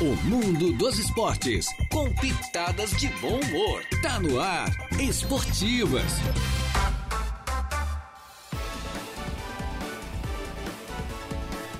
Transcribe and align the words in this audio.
O 0.00 0.16
mundo 0.26 0.72
dos 0.78 0.98
esportes, 0.98 1.66
com 1.92 2.10
pitadas 2.14 2.90
de 2.92 3.08
bom 3.20 3.38
humor. 3.38 3.84
Tá 4.00 4.18
no 4.18 4.40
ar, 4.40 4.70
Esportivas. 4.98 6.10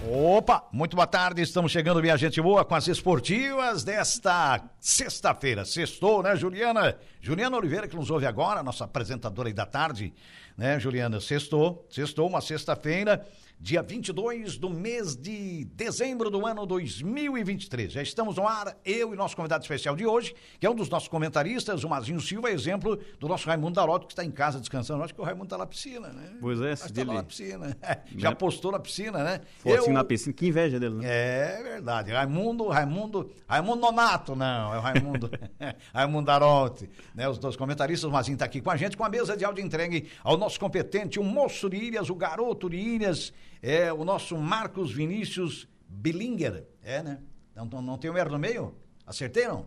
Opa, 0.07 0.69
muito 0.71 0.97
boa 0.97 1.07
tarde, 1.07 1.41
estamos 1.41 1.73
chegando, 1.73 2.03
minha 2.03 2.17
gente 2.19 2.43
boa, 2.43 2.63
com 2.63 2.75
as 2.75 2.89
esportivas 2.89 3.85
desta 3.85 4.69
sexta-feira. 4.79 5.65
Sextou, 5.65 6.23
né, 6.23 6.37
Juliana? 6.37 6.99
Juliana 7.23 7.57
Oliveira, 7.57 7.89
que 7.89 7.97
nos 7.97 8.11
ouve 8.11 8.27
agora, 8.27 8.63
nossa 8.63 8.85
apresentadora 8.85 9.49
aí 9.49 9.55
da 9.55 9.65
tarde, 9.65 10.13
né, 10.59 10.79
Juliana? 10.79 11.23
Sextou, 11.23 11.87
sextou, 11.89 12.29
uma 12.29 12.43
sexta-feira 12.43 13.27
dia 13.63 13.83
22 13.83 14.57
do 14.57 14.71
mês 14.71 15.15
de 15.15 15.67
dezembro 15.75 16.31
do 16.31 16.47
ano 16.47 16.65
2023. 16.65 17.93
Já 17.93 18.01
estamos 18.01 18.37
no 18.37 18.49
ar, 18.49 18.75
eu 18.87 19.13
e 19.13 19.17
nosso 19.17 19.37
convidado 19.37 19.63
especial 19.63 19.95
de 19.95 20.07
hoje, 20.07 20.35
que 20.59 20.67
é 20.67 20.71
um 20.71 20.75
dos 20.75 20.89
nossos 20.89 21.09
comentaristas, 21.11 21.85
o 21.85 21.89
Mazinho 21.91 22.21
Silva, 22.23 22.51
exemplo 22.51 22.99
do 23.19 23.29
nosso 23.29 23.47
Raimundo 23.47 23.75
Daroto, 23.75 24.07
que 24.07 24.15
está 24.15 24.25
em 24.25 24.31
casa 24.31 24.59
descansando. 24.59 25.03
Acho 25.03 25.15
que 25.15 25.21
o 25.21 25.25
Raimundo 25.25 25.45
está 25.45 25.59
na 25.59 25.67
piscina, 25.67 26.09
né? 26.09 26.39
Pois 26.41 26.59
é, 26.63 26.73
Está 26.73 26.89
dele... 26.89 27.09
lá 27.09 27.15
na 27.17 27.23
piscina. 27.23 27.77
Já 28.17 28.31
Né? 28.31 28.35
postou 28.35 28.73
na 28.73 28.79
piscina, 28.79 29.23
né? 29.23 29.43
Fotinho 29.59 29.89
Eu- 29.89 29.93
na 29.93 30.05
piscina, 30.05 30.33
que 30.33 30.47
inveja 30.47 30.81
dele, 30.81 30.95
né? 30.95 31.05
é 31.07 31.63
verdade. 31.63 32.13
Raimundo, 32.13 32.67
Raimundo, 32.69 33.31
Raimundo 33.47 33.81
Nonato, 33.83 34.35
não, 34.35 34.73
é 34.75 34.79
o 34.79 34.81
Raimundo, 34.81 35.31
Raimundo 35.93 36.25
Darote, 36.27 36.89
né? 37.15 37.29
Os 37.29 37.37
dois 37.39 37.57
comentaristas, 37.57 38.09
o 38.09 38.11
Mazinho 38.13 38.39
tá 38.39 38.47
aqui 38.47 38.63
com 38.63 38.71
a 38.71 38.77
gente, 38.79 38.97
com 38.97 39.05
a 39.05 39.09
mesa 39.11 39.37
de 39.37 39.45
áudio 39.45 39.63
entregue 39.63 40.09
ao 40.25 40.39
nosso 40.39 40.59
competente, 40.59 41.21
o 41.21 41.23
moço 41.25 41.69
de 41.69 41.77
Ilhas, 41.77 42.09
o 42.09 42.15
garoto 42.15 42.71
de 42.71 42.77
Ilhas, 42.79 43.35
é 43.63 43.93
o 43.93 44.05
nosso 44.05 44.37
Marcos 44.37 44.93
Vinícius 44.93 45.69
Billinger, 45.89 46.67
é, 46.83 47.03
né? 47.03 47.21
Não, 47.55 47.65
não, 47.65 47.83
não 47.83 47.99
tem 47.99 48.11
um 48.11 48.17
erro 48.17 48.31
no 48.31 48.39
meio? 48.39 48.75
Acertei, 49.07 49.47
não? 49.49 49.67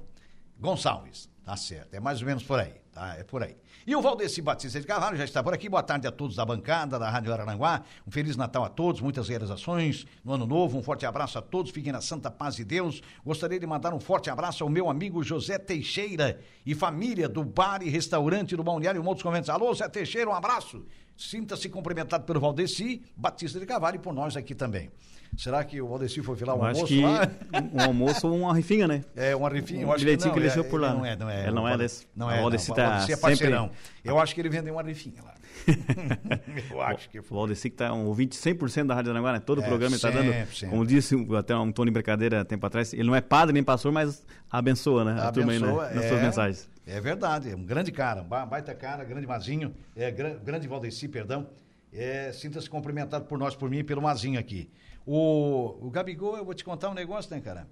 Gonçalves, 0.60 1.30
tá 1.44 1.58
certo, 1.58 1.94
é 1.94 2.00
mais 2.00 2.22
ou 2.22 2.28
menos 2.28 2.44
por 2.44 2.60
aí, 2.60 2.74
tá? 2.92 3.16
É 3.16 3.24
por 3.24 3.44
aí. 3.44 3.58
E 3.86 3.94
o 3.96 4.02
Valdeci 4.02 4.42
Batista 4.42 4.80
de 4.80 4.88
Carvalho 4.88 5.18
já 5.18 5.26
está 5.26 5.44
por 5.44 5.54
aqui. 5.54 5.68
Boa 5.68 5.84
tarde 5.84 6.08
a 6.08 6.12
todos 6.12 6.38
da 6.38 6.46
bancada 6.46 6.98
da 6.98 7.10
Rádio 7.10 7.34
Araranguá. 7.34 7.84
Um 8.08 8.12
Feliz 8.12 8.38
Natal 8.38 8.64
a 8.64 8.70
todos, 8.70 9.02
muitas 9.02 9.28
realizações 9.28 10.06
no 10.24 10.32
ano 10.32 10.46
novo. 10.46 10.78
Um 10.78 10.82
forte 10.82 11.06
abraço 11.06 11.38
a 11.38 11.42
todos, 11.42 11.70
fiquem 11.72 11.92
na 11.92 12.00
santa 12.00 12.32
paz 12.32 12.56
de 12.56 12.64
Deus. 12.64 13.02
Gostaria 13.26 13.60
de 13.60 13.68
mandar 13.68 13.94
um 13.94 14.00
forte 14.00 14.30
abraço 14.30 14.64
ao 14.64 14.70
meu 14.70 14.90
amigo 14.90 15.22
José 15.22 15.58
Teixeira 15.58 16.40
e 16.66 16.74
família 16.74 17.28
do 17.28 17.44
bar 17.44 17.84
e 17.84 17.90
restaurante 17.90 18.56
do 18.56 18.64
Balneário 18.64 19.04
Montes 19.04 19.22
Conventos. 19.22 19.50
Alô, 19.50 19.74
Zé 19.74 19.90
Teixeira, 19.90 20.30
um 20.30 20.34
abraço. 20.34 20.86
Sinta-se 21.16 21.70
cumprimentado 21.70 22.26
pelo 22.26 22.40
Valdeci 22.40 23.04
Batista 23.16 23.60
de 23.60 23.66
Carvalho 23.66 23.98
e 23.98 24.00
por 24.00 24.14
nós 24.14 24.36
aqui 24.36 24.56
também. 24.56 24.92
Será 25.38 25.64
que 25.64 25.82
o 25.82 25.88
Valdeci 25.88 26.22
foi 26.22 26.36
filar 26.36 26.56
um 26.56 26.60
Eu 26.60 26.66
almoço 26.66 26.86
que 26.86 27.02
lá? 27.02 27.28
um 27.74 27.82
almoço 27.82 28.28
ou 28.28 28.38
uma 28.38 28.54
rifinha, 28.56 28.88
né? 28.88 29.04
É, 29.16 29.36
um 29.36 29.46
arrifinho, 29.46 29.82
eu 29.82 29.88
Um 29.88 29.92
acho 29.94 30.06
que 30.06 30.12
não, 30.18 30.32
que 30.32 30.40
ele 30.40 30.46
é, 30.46 30.50
deixou 30.50 30.64
por 30.66 30.80
lá, 30.80 30.94
Não 30.94 31.02
né? 31.02 31.14
é, 31.14 31.16
não 31.16 31.30
é. 31.30 31.42
Ele 31.44 31.52
não 31.52 31.68
é 31.68 31.74
o- 31.74 31.78
desse. 31.78 32.08
Não 32.16 32.28
O 32.28 32.32
é, 32.32 32.36
não. 32.36 32.42
Valdeci 32.44 32.72
O 32.72 32.76
tá 32.76 32.90
Valdeci 32.90 33.12
é 33.14 33.16
sempre-. 33.16 33.70
Eu 34.04 34.20
acho 34.20 34.36
que 34.36 34.42
ele 34.42 34.50
vendeu 34.50 34.74
um 34.76 34.80
arrifinha 34.80 35.22
lá. 35.24 35.34
eu 36.72 36.82
acho 36.82 37.10
que 37.10 37.20
O 37.20 37.24
foi. 37.24 37.38
Valdeci 37.38 37.70
que 37.70 37.76
tá 37.76 37.94
um 37.94 38.06
ouvinte 38.06 38.36
100% 38.38 38.86
da 38.88 38.96
Rádio 38.96 39.12
Aranguá, 39.12 39.34
né? 39.34 39.40
Todo 39.40 39.60
o 39.60 39.64
É, 39.64 39.68
programa 39.68 39.98
tá 39.98 40.12
sempre, 40.12 40.32
dando, 40.32 40.48
sempre. 40.54 40.70
como 40.70 40.86
disse 40.86 41.16
o- 41.16 41.36
até 41.36 41.56
um 41.56 41.72
Tony 41.72 41.92
Brincadeira 41.92 42.44
tempo 42.46 42.66
atrás, 42.66 42.94
ele 42.94 43.04
não 43.04 43.16
é 43.16 43.22
padre 43.22 43.54
nem 43.54 43.64
pastor, 43.64 43.92
mas 43.92 44.26
abençoa, 44.52 45.04
né? 45.06 45.22
A 45.22 45.32
turma 45.32 45.52
aí, 45.52 45.60
né? 45.60 45.68
Abençoa, 45.68 45.90
nas 45.92 46.06
é, 46.06 46.08
suas 46.10 46.22
mensagens. 46.22 46.70
É 46.86 47.00
verdade, 47.00 47.50
é 47.52 47.56
um 47.56 47.64
grande 47.64 47.92
cara, 47.92 48.22
um 48.22 48.28
ba- 48.28 48.46
baita 48.46 48.74
cara, 48.76 49.04
grande 49.04 49.26
Mazinho, 49.26 49.74
é, 49.96 50.12
gra- 50.12 50.36
grande 50.44 50.68
Valdeci, 50.68 51.08
perdão. 51.08 51.48
É, 51.92 52.32
Sinta-se 52.34 52.70
cumprimentado 52.70 53.26
por 53.26 53.38
nós, 53.38 53.56
por 53.56 53.70
mim 53.70 53.78
e 53.80 53.84
pelo 53.84 54.02
Mazinho 54.02 54.40
aqui. 54.40 54.70
O, 55.06 55.78
o 55.82 55.90
Gabigol, 55.90 56.38
eu 56.38 56.46
vou 56.46 56.54
te 56.54 56.64
contar 56.64 56.90
um 56.90 56.94
negócio, 56.94 57.34
né, 57.34 57.42
cara? 57.42 57.68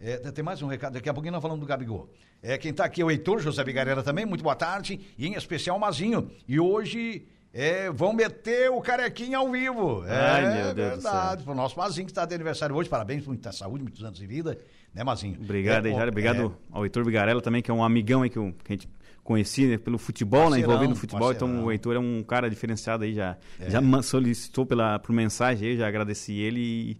É, 0.00 0.16
tem 0.16 0.44
mais 0.44 0.60
um 0.60 0.66
recado, 0.66 0.94
daqui 0.94 1.08
a 1.08 1.14
pouquinho 1.14 1.32
nós 1.32 1.42
falamos 1.42 1.60
do 1.60 1.66
Gabigol. 1.66 2.10
É, 2.42 2.58
quem 2.58 2.70
está 2.70 2.84
aqui 2.84 3.00
é 3.00 3.04
o 3.04 3.10
Heitor 3.10 3.40
José 3.40 3.62
Bigarela 3.64 4.02
também, 4.02 4.26
muito 4.26 4.42
boa 4.42 4.54
tarde, 4.54 5.00
e 5.16 5.26
em 5.26 5.34
especial 5.34 5.76
o 5.76 5.80
Mazinho. 5.80 6.30
E 6.46 6.60
hoje 6.60 7.26
é, 7.52 7.90
vão 7.90 8.12
meter 8.12 8.70
o 8.70 8.80
carequinha 8.80 9.38
ao 9.38 9.50
vivo. 9.50 10.02
Ai, 10.06 10.44
é 10.44 10.64
meu 10.64 10.74
Deus 10.74 10.96
do 10.96 11.02
verdade, 11.02 11.44
pro 11.44 11.54
nosso 11.54 11.78
Mazinho 11.78 12.06
que 12.06 12.10
está 12.10 12.26
de 12.26 12.34
aniversário 12.34 12.74
hoje, 12.74 12.88
parabéns, 12.88 13.26
muita 13.26 13.52
saúde, 13.52 13.82
muitos 13.82 14.02
anos 14.02 14.18
de 14.18 14.26
vida, 14.26 14.58
né, 14.92 15.04
Mazinho? 15.04 15.38
Obrigado, 15.40 15.86
é, 15.86 15.92
ó, 15.92 16.06
Obrigado 16.06 16.56
é, 16.72 16.76
ao 16.76 16.84
Heitor 16.84 17.04
Bigarella 17.04 17.40
também, 17.40 17.62
que 17.62 17.70
é 17.70 17.74
um 17.74 17.84
amigão 17.84 18.22
aí 18.22 18.30
que, 18.30 18.38
que 18.38 18.72
a 18.72 18.76
gente 18.76 18.88
conhecia 19.24 19.66
né, 19.70 19.78
pelo 19.78 19.98
futebol, 19.98 20.50
né? 20.50 20.60
Envolvido 20.60 20.90
no 20.90 20.96
futebol. 20.96 21.32
Então 21.32 21.64
o 21.64 21.72
Heitor 21.72 21.96
é 21.96 21.98
um 21.98 22.22
cara 22.22 22.48
diferenciado 22.48 23.02
aí, 23.04 23.14
já, 23.14 23.36
É. 23.58 23.70
já 23.70 23.80
solicitou 24.02 24.64
pela, 24.66 24.98
por 25.00 25.12
mensagem 25.12 25.70
aí, 25.70 25.76
já 25.76 25.88
agradeci 25.88 26.34
ele 26.34 26.60
e, 26.60 26.90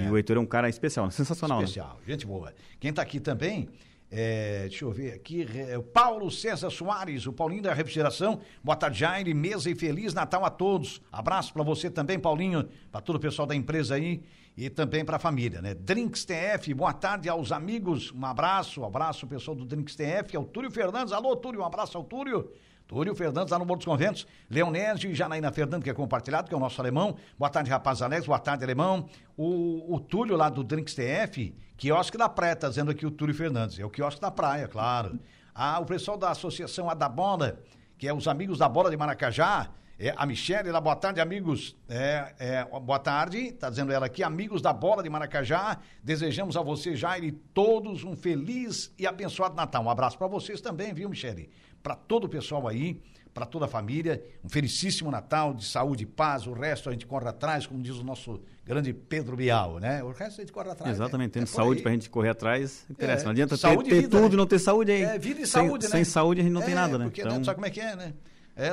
e 0.00 0.06
É. 0.06 0.10
o 0.10 0.16
Heitor 0.16 0.36
é 0.38 0.40
um 0.40 0.46
cara 0.46 0.68
especial, 0.68 1.04
né? 1.06 1.12
sensacional. 1.12 1.58
né? 1.58 1.64
Especial, 1.64 2.00
gente 2.08 2.26
boa. 2.26 2.52
Quem 2.80 2.88
está 2.90 3.02
aqui 3.02 3.20
também, 3.20 3.68
é, 4.16 4.68
deixa 4.68 4.84
eu 4.84 4.92
ver 4.92 5.12
aqui, 5.12 5.44
é, 5.56 5.76
Paulo 5.80 6.30
César 6.30 6.70
Soares, 6.70 7.26
o 7.26 7.32
Paulinho 7.32 7.62
da 7.62 7.74
Refrigeração. 7.74 8.40
Boa 8.62 8.76
tarde, 8.76 9.00
Jair, 9.00 9.34
mesa 9.34 9.68
e 9.68 9.74
Feliz 9.74 10.14
Natal 10.14 10.44
a 10.44 10.50
todos. 10.50 11.02
Abraço 11.10 11.52
para 11.52 11.64
você 11.64 11.90
também, 11.90 12.16
Paulinho, 12.16 12.68
para 12.92 13.00
todo 13.00 13.16
o 13.16 13.18
pessoal 13.18 13.44
da 13.44 13.56
empresa 13.56 13.96
aí 13.96 14.22
e 14.56 14.70
também 14.70 15.04
para 15.04 15.16
a 15.16 15.18
família, 15.18 15.60
né? 15.60 15.74
Drinks 15.74 16.24
TF, 16.24 16.72
boa 16.74 16.92
tarde 16.92 17.28
aos 17.28 17.50
amigos, 17.50 18.12
um 18.12 18.24
abraço, 18.24 18.82
um 18.82 18.84
abraço 18.84 19.26
pessoal 19.26 19.56
do 19.56 19.64
Drinks 19.64 19.96
TF, 19.96 20.36
ao 20.36 20.44
Túlio 20.44 20.70
Fernandes. 20.70 21.12
Alô, 21.12 21.34
Túlio, 21.34 21.62
um 21.62 21.64
abraço 21.64 21.98
ao 21.98 22.04
Túlio. 22.04 22.52
Túlio 22.86 23.14
Fernandes 23.14 23.50
lá 23.50 23.58
no 23.58 23.64
Morro 23.64 23.78
dos 23.78 23.86
Conventos, 23.86 24.26
Leonésio 24.50 25.10
e 25.10 25.14
Janaína 25.14 25.50
Fernandes, 25.50 25.84
que 25.84 25.90
é 25.90 25.94
compartilhado, 25.94 26.48
que 26.48 26.54
é 26.54 26.56
o 26.56 26.60
nosso 26.60 26.80
alemão. 26.80 27.16
Boa 27.38 27.48
tarde, 27.48 27.70
rapaz 27.70 28.02
Alex, 28.02 28.26
boa 28.26 28.38
tarde, 28.38 28.62
alemão. 28.62 29.08
O, 29.36 29.94
o 29.94 29.98
Túlio 29.98 30.36
lá 30.36 30.50
do 30.50 30.62
Drinks 30.62 30.94
TF, 30.94 31.54
quiosque 31.78 32.18
da 32.18 32.28
praia, 32.28 32.54
tá 32.54 32.68
dizendo 32.68 32.90
aqui 32.90 33.06
o 33.06 33.10
Túlio 33.10 33.34
Fernandes. 33.34 33.78
É 33.78 33.84
o 33.84 33.90
quiosque 33.90 34.20
da 34.20 34.30
praia, 34.30 34.68
claro. 34.68 35.18
Ah, 35.54 35.80
o 35.80 35.86
pessoal 35.86 36.18
da 36.18 36.30
Associação 36.30 36.90
A 36.90 36.94
da 36.94 37.08
Bola, 37.08 37.58
que 37.96 38.06
é 38.06 38.12
os 38.12 38.28
amigos 38.28 38.58
da 38.58 38.68
Bola 38.68 38.90
de 38.90 38.96
Maracajá, 38.96 39.70
é, 39.98 40.12
a 40.16 40.26
Michelle, 40.26 40.70
lá, 40.70 40.80
boa 40.80 40.96
tarde, 40.96 41.20
amigos. 41.20 41.76
É, 41.88 42.34
é, 42.38 42.64
boa 42.80 42.98
tarde, 42.98 43.52
tá 43.52 43.70
dizendo 43.70 43.92
ela 43.92 44.06
aqui, 44.06 44.22
amigos 44.22 44.60
da 44.60 44.72
Bola 44.72 45.02
de 45.02 45.08
Maracajá. 45.08 45.78
Desejamos 46.02 46.56
a 46.56 46.62
você, 46.62 46.96
Jair, 46.96 47.22
e 47.24 47.32
todos 47.32 48.02
um 48.02 48.16
feliz 48.16 48.92
e 48.98 49.06
abençoado 49.06 49.54
Natal. 49.54 49.84
Um 49.84 49.90
abraço 49.90 50.18
para 50.18 50.26
vocês 50.26 50.60
também, 50.60 50.92
viu, 50.92 51.08
Michele? 51.08 51.48
Para 51.82 51.94
todo 51.94 52.24
o 52.24 52.28
pessoal 52.28 52.66
aí, 52.66 53.00
para 53.32 53.46
toda 53.46 53.66
a 53.66 53.68
família, 53.68 54.24
um 54.44 54.48
felicíssimo 54.48 55.10
Natal 55.10 55.54
de 55.54 55.64
saúde 55.64 56.04
e 56.04 56.06
paz. 56.06 56.46
O 56.46 56.52
resto 56.52 56.88
a 56.88 56.92
gente 56.92 57.06
corre 57.06 57.28
atrás, 57.28 57.66
como 57.66 57.80
diz 57.82 57.96
o 57.96 58.04
nosso 58.04 58.40
grande 58.64 58.92
Pedro 58.92 59.36
Bial, 59.36 59.78
né? 59.78 60.02
O 60.02 60.10
resto 60.10 60.40
a 60.40 60.44
gente 60.44 60.52
corre 60.52 60.70
atrás. 60.70 60.92
Exatamente, 60.96 61.28
né? 61.28 61.32
tendo 61.34 61.42
É 61.44 61.46
saúde 61.46 61.78
aí. 61.78 61.82
pra 61.82 61.92
gente 61.92 62.10
correr 62.10 62.30
atrás, 62.30 62.84
interessa. 62.90 63.22
É, 63.22 63.24
Não 63.26 63.32
adianta 63.32 63.54
ter, 63.56 63.60
saúde 63.60 63.88
e 63.88 63.90
ter 63.90 64.00
vida, 64.02 64.08
tudo 64.08 64.28
né? 64.28 64.34
e 64.34 64.36
não 64.36 64.46
ter 64.46 64.58
saúde 64.58 64.90
aí. 64.92 65.02
É, 65.02 65.18
vida 65.18 65.40
e 65.40 65.46
sem, 65.46 65.66
saúde, 65.68 65.84
né? 65.84 65.90
Sem 65.90 66.04
saúde 66.04 66.40
a 66.40 66.44
gente 66.44 66.52
não 66.52 66.62
tem 66.62 66.72
É, 66.72 66.74
nada, 66.74 66.98
né? 66.98 67.04
Porque 67.04 67.20
Então, 67.20 67.38
né, 67.38 67.44
sabe 67.44 67.54
como 67.56 67.66
é 67.66 67.70
que 67.70 67.80
é, 67.80 67.94
né? 67.94 68.14
É, 68.56 68.68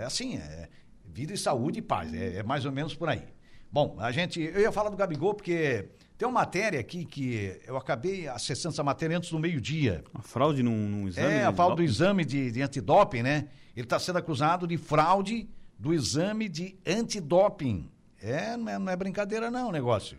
é 0.00 0.04
assim, 0.04 0.36
é 0.36 0.68
vida 1.04 1.32
e 1.32 1.38
saúde 1.38 1.78
e 1.78 1.82
paz. 1.82 2.12
É, 2.12 2.36
é 2.36 2.42
mais 2.42 2.64
ou 2.64 2.72
menos 2.72 2.94
por 2.94 3.08
aí. 3.08 3.22
Bom, 3.70 3.96
a 3.98 4.12
gente. 4.12 4.40
Eu 4.40 4.60
ia 4.60 4.72
falar 4.72 4.90
do 4.90 4.96
Gabigol, 4.96 5.34
porque 5.34 5.88
tem 6.16 6.28
uma 6.28 6.40
matéria 6.40 6.78
aqui 6.78 7.04
que 7.04 7.60
eu 7.66 7.76
acabei 7.76 8.28
acessando 8.28 8.72
essa 8.72 8.84
matéria 8.84 9.16
antes 9.16 9.30
do 9.30 9.38
meio-dia. 9.38 10.04
a 10.14 10.22
fraude 10.22 10.62
num, 10.62 10.88
num 10.88 11.08
exame. 11.08 11.32
É, 11.32 11.44
a 11.44 11.50
de 11.50 11.56
falta 11.56 11.76
do 11.76 11.82
exame 11.82 12.24
de, 12.24 12.52
de 12.52 12.62
antidoping, 12.62 13.22
né? 13.22 13.48
Ele 13.76 13.84
está 13.84 13.98
sendo 13.98 14.18
acusado 14.18 14.66
de 14.66 14.76
fraude 14.76 15.48
do 15.78 15.92
exame 15.92 16.48
de 16.48 16.76
antidoping. 16.86 17.90
É, 18.22 18.56
não 18.56 18.68
é, 18.68 18.78
não 18.78 18.92
é 18.92 18.96
brincadeira, 18.96 19.50
não, 19.50 19.68
o 19.68 19.72
negócio. 19.72 20.16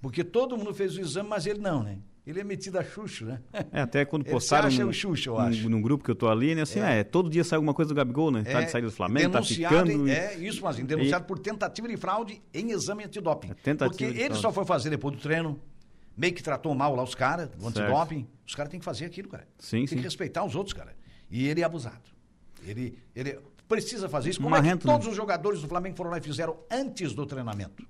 Porque 0.00 0.22
todo 0.22 0.56
mundo 0.56 0.72
fez 0.72 0.96
o 0.96 1.00
exame, 1.00 1.28
mas 1.28 1.46
ele 1.46 1.58
não, 1.58 1.82
né? 1.82 1.98
Ele 2.26 2.38
é 2.40 2.44
metido 2.44 2.78
a 2.78 2.84
Xuxo, 2.84 3.24
né? 3.24 3.40
É, 3.72 3.80
até 3.80 4.04
quando 4.06 4.22
Ele 4.24 4.30
postaram 4.32 4.68
acha 4.68 4.84
num, 4.84 4.90
o 4.90 4.92
Xuxa, 4.92 5.30
eu 5.30 5.34
num- 5.34 5.40
acho. 5.40 5.68
num 5.70 5.80
grupo 5.82 6.04
que 6.04 6.10
eu 6.10 6.14
tô 6.14 6.28
ali, 6.28 6.54
né? 6.54 6.62
Assim, 6.62 6.78
é. 6.80 7.02
todo 7.02 7.30
dia 7.30 7.42
sai 7.42 7.56
alguma 7.56 7.72
coisa 7.74 7.88
do 7.88 7.94
Gabigol, 7.94 8.30
né? 8.30 8.42
tá 8.44 8.60
de 8.60 8.70
saída 8.70 8.88
do 8.88 8.92
Flamengo, 8.92 9.30
tá 9.32 9.42
ficando. 9.42 10.06
e- 10.06 10.10
É, 10.10 10.34
isso, 10.38 10.62
mas 10.62 10.76
denunciado 10.76 11.24
por 11.24 11.38
tentativa 11.38 11.88
de 11.88 11.96
fraude 11.96 12.42
em 12.52 12.70
exame 12.70 13.04
antidoping. 13.04 13.50
É, 13.50 13.54
tentativa 13.54 13.88
Porque 13.90 14.04
ele 14.04 14.18
fraude. 14.24 14.38
só 14.42 14.52
foi 14.52 14.64
fazer 14.64 14.90
depois 14.90 15.16
do 15.16 15.20
treino, 15.22 15.58
meio 16.16 16.34
que 16.34 16.42
tratou 16.42 16.74
mal 16.74 16.94
lá 16.94 17.02
os 17.02 17.14
caras, 17.14 17.48
do 17.48 17.66
antidoping. 17.66 18.26
Os 18.46 18.54
caras 18.54 18.70
têm 18.70 18.78
que 18.78 18.84
fazer 18.84 19.06
aquilo, 19.06 19.28
cara. 19.28 19.46
Sim, 19.58 19.78
Tem 19.78 19.86
sim. 19.88 19.96
que 19.96 20.02
respeitar 20.02 20.44
os 20.44 20.54
outros, 20.54 20.74
cara. 20.74 20.94
E 21.30 21.48
ele 21.48 21.62
é 21.62 21.64
abusado. 21.64 22.02
Ele, 22.66 22.98
ele 23.16 23.38
precisa 23.66 24.08
fazer 24.08 24.30
isso. 24.30 24.38
Como 24.40 24.50
Marrento, 24.50 24.74
é 24.74 24.78
que 24.80 24.86
todos 24.86 25.06
né? 25.06 25.10
os 25.12 25.16
jogadores 25.16 25.62
do 25.62 25.68
Flamengo 25.68 25.96
foram 25.96 26.10
lá 26.10 26.18
e 26.18 26.20
fizeram 26.20 26.58
antes 26.70 27.14
do 27.14 27.24
treinamento? 27.24 27.86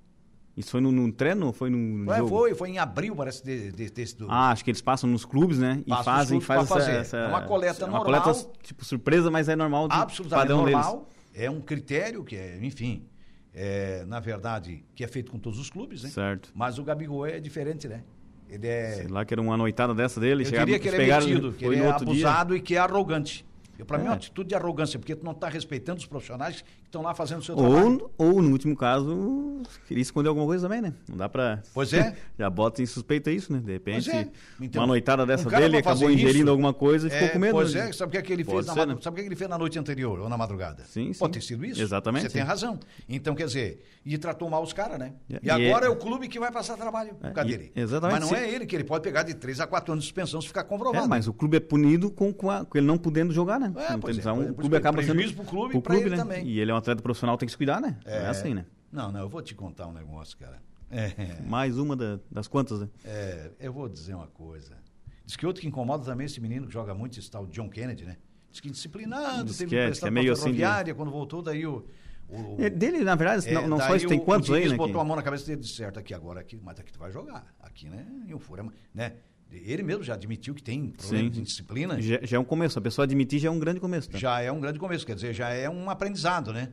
Isso 0.55 0.71
foi 0.71 0.81
num, 0.81 0.91
num 0.91 1.11
treino 1.11 1.47
ou 1.47 1.53
foi 1.53 1.69
num 1.69 2.05
Ué, 2.07 2.17
jogo? 2.17 2.29
foi, 2.29 2.53
foi 2.55 2.69
em 2.71 2.77
abril, 2.77 3.15
parece, 3.15 3.43
de- 3.43 3.71
de- 3.71 3.89
desse 3.89 4.17
do... 4.17 4.29
Ah, 4.29 4.51
acho 4.51 4.63
que 4.65 4.69
eles 4.71 4.81
passam 4.81 5.09
nos 5.09 5.23
clubes, 5.23 5.57
né? 5.59 5.81
E 5.85 5.89
Passam 5.89 5.95
nos 5.95 6.05
fazem, 6.05 6.41
faz 6.41 6.61
essa, 6.63 6.73
fazer. 6.75 6.91
essa- 6.97 7.17
É 7.17 7.27
uma 7.27 7.41
coleta 7.43 7.83
é 7.83 7.87
uma 7.87 7.99
normal. 7.99 8.21
coleta, 8.23 8.49
tipo, 8.61 8.83
surpresa, 8.83 9.31
mas 9.31 9.47
é 9.47 9.55
normal 9.55 9.87
do 9.87 9.93
absolutamente 9.93 10.41
padrão 10.49 10.63
normal. 10.63 11.07
deles. 11.31 11.41
É 11.45 11.49
um 11.49 11.61
critério 11.61 12.23
que 12.25 12.35
é, 12.35 12.59
enfim, 12.61 13.05
é, 13.53 14.03
na 14.05 14.19
verdade, 14.19 14.83
que 14.93 15.03
é 15.03 15.07
feito 15.07 15.31
com 15.31 15.39
todos 15.39 15.57
os 15.57 15.69
clubes, 15.69 16.03
né? 16.03 16.09
Certo. 16.09 16.51
Mas 16.53 16.77
o 16.77 16.83
Gabigol 16.83 17.25
é 17.25 17.39
diferente, 17.39 17.87
né? 17.87 18.03
Ele 18.49 18.67
é. 18.67 18.91
Sei 18.95 19.07
lá 19.07 19.23
que 19.23 19.33
era 19.33 19.41
uma 19.41 19.55
noitada 19.55 19.93
dessa 19.95 20.19
dele. 20.19 20.41
Eu 20.43 20.47
chegaram, 20.47 20.65
diria 20.65 20.79
que 20.79 20.87
ele 20.89 20.95
é 20.97 20.99
pegaram, 20.99 21.25
metido, 21.25 21.53
que 21.53 21.63
ele 21.63 21.77
é 21.77 21.87
outro 21.87 22.05
dia. 22.07 22.27
abusado 22.27 22.55
e 22.57 22.59
que 22.59 22.75
é 22.75 22.79
arrogante. 22.79 23.45
Eu, 23.79 23.85
pra 23.85 23.97
mim 23.97 24.03
é 24.03 24.07
uma 24.09 24.13
É. 24.15 24.17
atitude 24.17 24.49
de 24.49 24.55
arrogância, 24.55 24.99
porque 24.99 25.15
tu 25.15 25.23
não 25.23 25.33
tá 25.33 25.47
respeitando 25.47 25.99
os 25.99 26.05
profissionais 26.05 26.63
estão 26.91 27.01
lá 27.01 27.13
fazendo 27.15 27.39
o 27.39 27.43
seu 27.43 27.55
trabalho. 27.55 28.11
Ou, 28.17 28.27
ou, 28.35 28.41
no 28.41 28.51
último 28.51 28.75
caso, 28.75 29.61
queria 29.87 30.01
esconder 30.01 30.27
alguma 30.27 30.45
coisa 30.45 30.67
também, 30.67 30.81
né? 30.81 30.93
Não 31.07 31.15
dá 31.17 31.29
pra. 31.29 31.63
Pois 31.73 31.93
é. 31.93 32.15
Já 32.37 32.49
bota 32.49 32.81
em 32.81 32.85
suspeita 32.85 33.31
isso, 33.31 33.51
né? 33.53 33.59
De 33.59 33.71
repente, 33.71 34.11
é. 34.11 34.27
Então, 34.59 34.81
uma 34.81 34.87
noitada 34.87 35.25
dessa 35.25 35.47
um 35.47 35.51
dele 35.51 35.77
acabou 35.77 36.11
ingerindo 36.11 36.39
isso- 36.43 36.49
alguma 36.49 36.73
coisa 36.73 37.07
e 37.07 37.09
ficou 37.09 37.27
É, 37.27 37.29
com 37.29 37.39
medo. 37.39 37.53
Pois 37.53 37.73
né? 37.73 37.89
é, 37.89 37.93
sabe 37.93 38.09
o 38.09 38.11
que, 38.11 38.17
é 38.17 38.21
que 38.21 38.33
ele 38.33 38.43
Pode 38.43 38.57
fez 38.57 38.67
na 38.67 38.73
ser, 38.73 38.79
madru- 38.79 38.95
né? 38.95 39.01
Sabe 39.01 39.13
o 39.13 39.15
que, 39.15 39.21
é 39.21 39.23
que 39.23 39.27
ele 39.29 39.35
fez 39.37 39.49
na 39.49 39.57
noite 39.57 39.79
anterior 39.79 40.19
ou 40.19 40.27
na 40.29 40.37
madrugada? 40.37 40.83
Sim, 40.85 41.11
Pode 41.17 41.33
sim. 41.35 41.39
ter 41.39 41.45
sido 41.45 41.65
isso? 41.65 41.81
Exatamente, 41.81 42.23
Você 42.23 42.29
tem 42.29 42.41
sim. 42.41 42.47
razão. 42.47 42.77
Então, 43.07 43.33
quer 43.33 43.45
dizer, 43.45 43.83
e 44.05 44.17
tratou 44.17 44.49
mal 44.49 44.61
os 44.61 44.73
caras, 44.73 44.99
né? 44.99 45.13
E, 45.29 45.39
e 45.43 45.49
agora 45.49 45.85
é- 45.85 45.87
é... 45.87 45.91
o 45.91 45.95
clube 45.95 46.27
que 46.27 46.39
vai 46.39 46.51
passar 46.51 46.75
trabalho 46.75 47.13
por 47.15 47.27
É, 47.27 47.31
causa 47.31 47.49
dele. 47.49 47.71
exatamente, 47.75 48.19
Mas 48.19 48.29
não 48.29 48.37
sim. 48.37 48.43
é 48.43 48.53
ele 48.53 48.65
que 48.65 48.75
ele 48.75 48.83
pode 48.83 49.01
pegar 49.03 49.23
de 49.23 49.33
3 49.33 49.61
a 49.61 49.67
4 49.67 49.93
anos 49.93 50.03
de 50.03 50.07
suspensão 50.09 50.41
se 50.41 50.47
ficar 50.47 50.65
comprovado. 50.65 51.05
É, 51.05 51.07
mas 51.07 51.25
o 51.27 51.33
clube 51.33 51.55
é 51.55 51.59
punido 51.61 52.11
com, 52.11 52.33
com, 52.33 52.49
a- 52.51 52.65
com 52.65 52.77
ele 52.77 52.85
não 52.87 52.97
podendo 52.97 53.31
jogar, 53.33 53.59
né? 53.59 53.71
É, 53.77 53.93
então, 53.93 54.41
o 54.41 54.53
clube 54.55 54.75
acaba 54.75 55.01
sendo. 55.01 55.13
prejuízo 55.15 55.35
pro 55.35 55.45
clube 55.45 55.77
e 55.77 55.81
pra 55.81 55.95
ele 55.95 56.09
né? 56.09 56.17
também. 56.17 56.45
E 56.45 56.59
ele 56.59 56.69
é 56.71 56.73
um 56.73 56.80
atleta 56.81 57.01
profissional, 57.01 57.37
tem 57.37 57.45
que 57.47 57.51
se 57.51 57.57
cuidar, 57.57 57.79
né? 57.81 57.97
Não 58.05 58.11
é 58.13 58.27
assim, 58.29 58.53
né? 58.53 58.65
Não, 58.91 59.11
não, 59.11 59.21
eu 59.21 59.29
vou 59.29 59.41
te 59.41 59.55
contar 59.55 59.87
um 59.87 59.93
negócio, 59.93 60.37
cara. 60.37 60.61
É, 60.89 61.41
Mais 61.47 61.77
uma 61.77 61.95
da- 61.95 62.19
das 62.29 62.47
quantas, 62.47 62.81
né? 62.81 62.89
é, 63.05 63.49
eu 63.59 63.71
vou 63.71 63.87
dizer 63.87 64.13
uma 64.13 64.27
coisa. 64.27 64.77
Diz 65.25 65.37
que 65.37 65.45
outro 65.45 65.61
que 65.61 65.67
incomoda 65.67 66.03
também 66.03 66.25
esse 66.25 66.41
menino 66.41 66.67
que 66.67 66.73
joga 66.73 66.93
muito, 66.93 67.17
esse 67.17 67.31
tal 67.31 67.47
John 67.47 67.69
Kennedy, 67.69 68.03
né? 68.05 68.17
Diz 68.51 68.59
que 68.59 68.67
indisciplinado, 68.67 69.45
Diz 69.45 69.57
teve 69.57 69.69
que 69.69 69.75
é, 69.77 69.91
que 69.91 70.05
é 70.05 70.11
meio 70.11 70.33
assim 70.33 70.51
de- 70.51 70.93
quando 70.93 71.09
voltou, 71.09 71.41
daí 71.41 71.65
o... 71.65 71.85
o- 72.27 72.57
É, 72.59 72.69
Dele, 72.69 73.05
na 73.05 73.15
verdade, 73.15 73.47
É, 73.47 73.53
não, 73.53 73.67
não 73.69 73.77
só 73.79 73.95
isso, 73.95 74.07
tem 74.09 74.19
o- 74.19 74.21
quantos 74.25 74.49
o 74.49 74.53
aí, 74.53 74.67
né? 74.67 74.75
botou 74.75 74.95
que- 74.95 74.99
a 74.99 75.03
mão 75.05 75.15
na 75.15 75.23
cabeça 75.23 75.45
dele 75.45 75.59
e 75.59 75.63
disse, 75.63 75.75
certo, 75.75 75.97
aqui 75.97 76.13
agora, 76.13 76.41
aqui, 76.41 76.59
mas 76.61 76.77
aqui 76.77 76.91
tu 76.91 76.99
vai 76.99 77.09
jogar. 77.13 77.45
Aqui, 77.61 77.87
né? 77.87 78.05
E 78.27 78.33
o 78.33 78.39
Fura, 78.39 78.65
né? 78.93 79.13
Ele 79.51 79.83
mesmo 79.83 80.03
já 80.03 80.13
admitiu 80.13 80.53
que 80.55 80.63
tem 80.63 80.89
problemas 80.91 81.25
Sim. 81.25 81.29
de 81.29 81.41
disciplina. 81.41 82.01
Já, 82.01 82.19
já 82.23 82.37
é 82.37 82.39
um 82.39 82.43
começo. 82.43 82.79
A 82.79 82.81
pessoa 82.81 83.03
admitir 83.03 83.39
já 83.39 83.49
é 83.49 83.51
um 83.51 83.59
grande 83.59 83.79
começo. 83.79 84.09
Tá? 84.09 84.17
Já 84.17 84.39
é 84.41 84.51
um 84.51 84.59
grande 84.61 84.79
começo, 84.79 85.05
quer 85.05 85.15
dizer, 85.15 85.33
já 85.33 85.49
é 85.49 85.69
um 85.69 85.89
aprendizado, 85.89 86.53
né? 86.53 86.71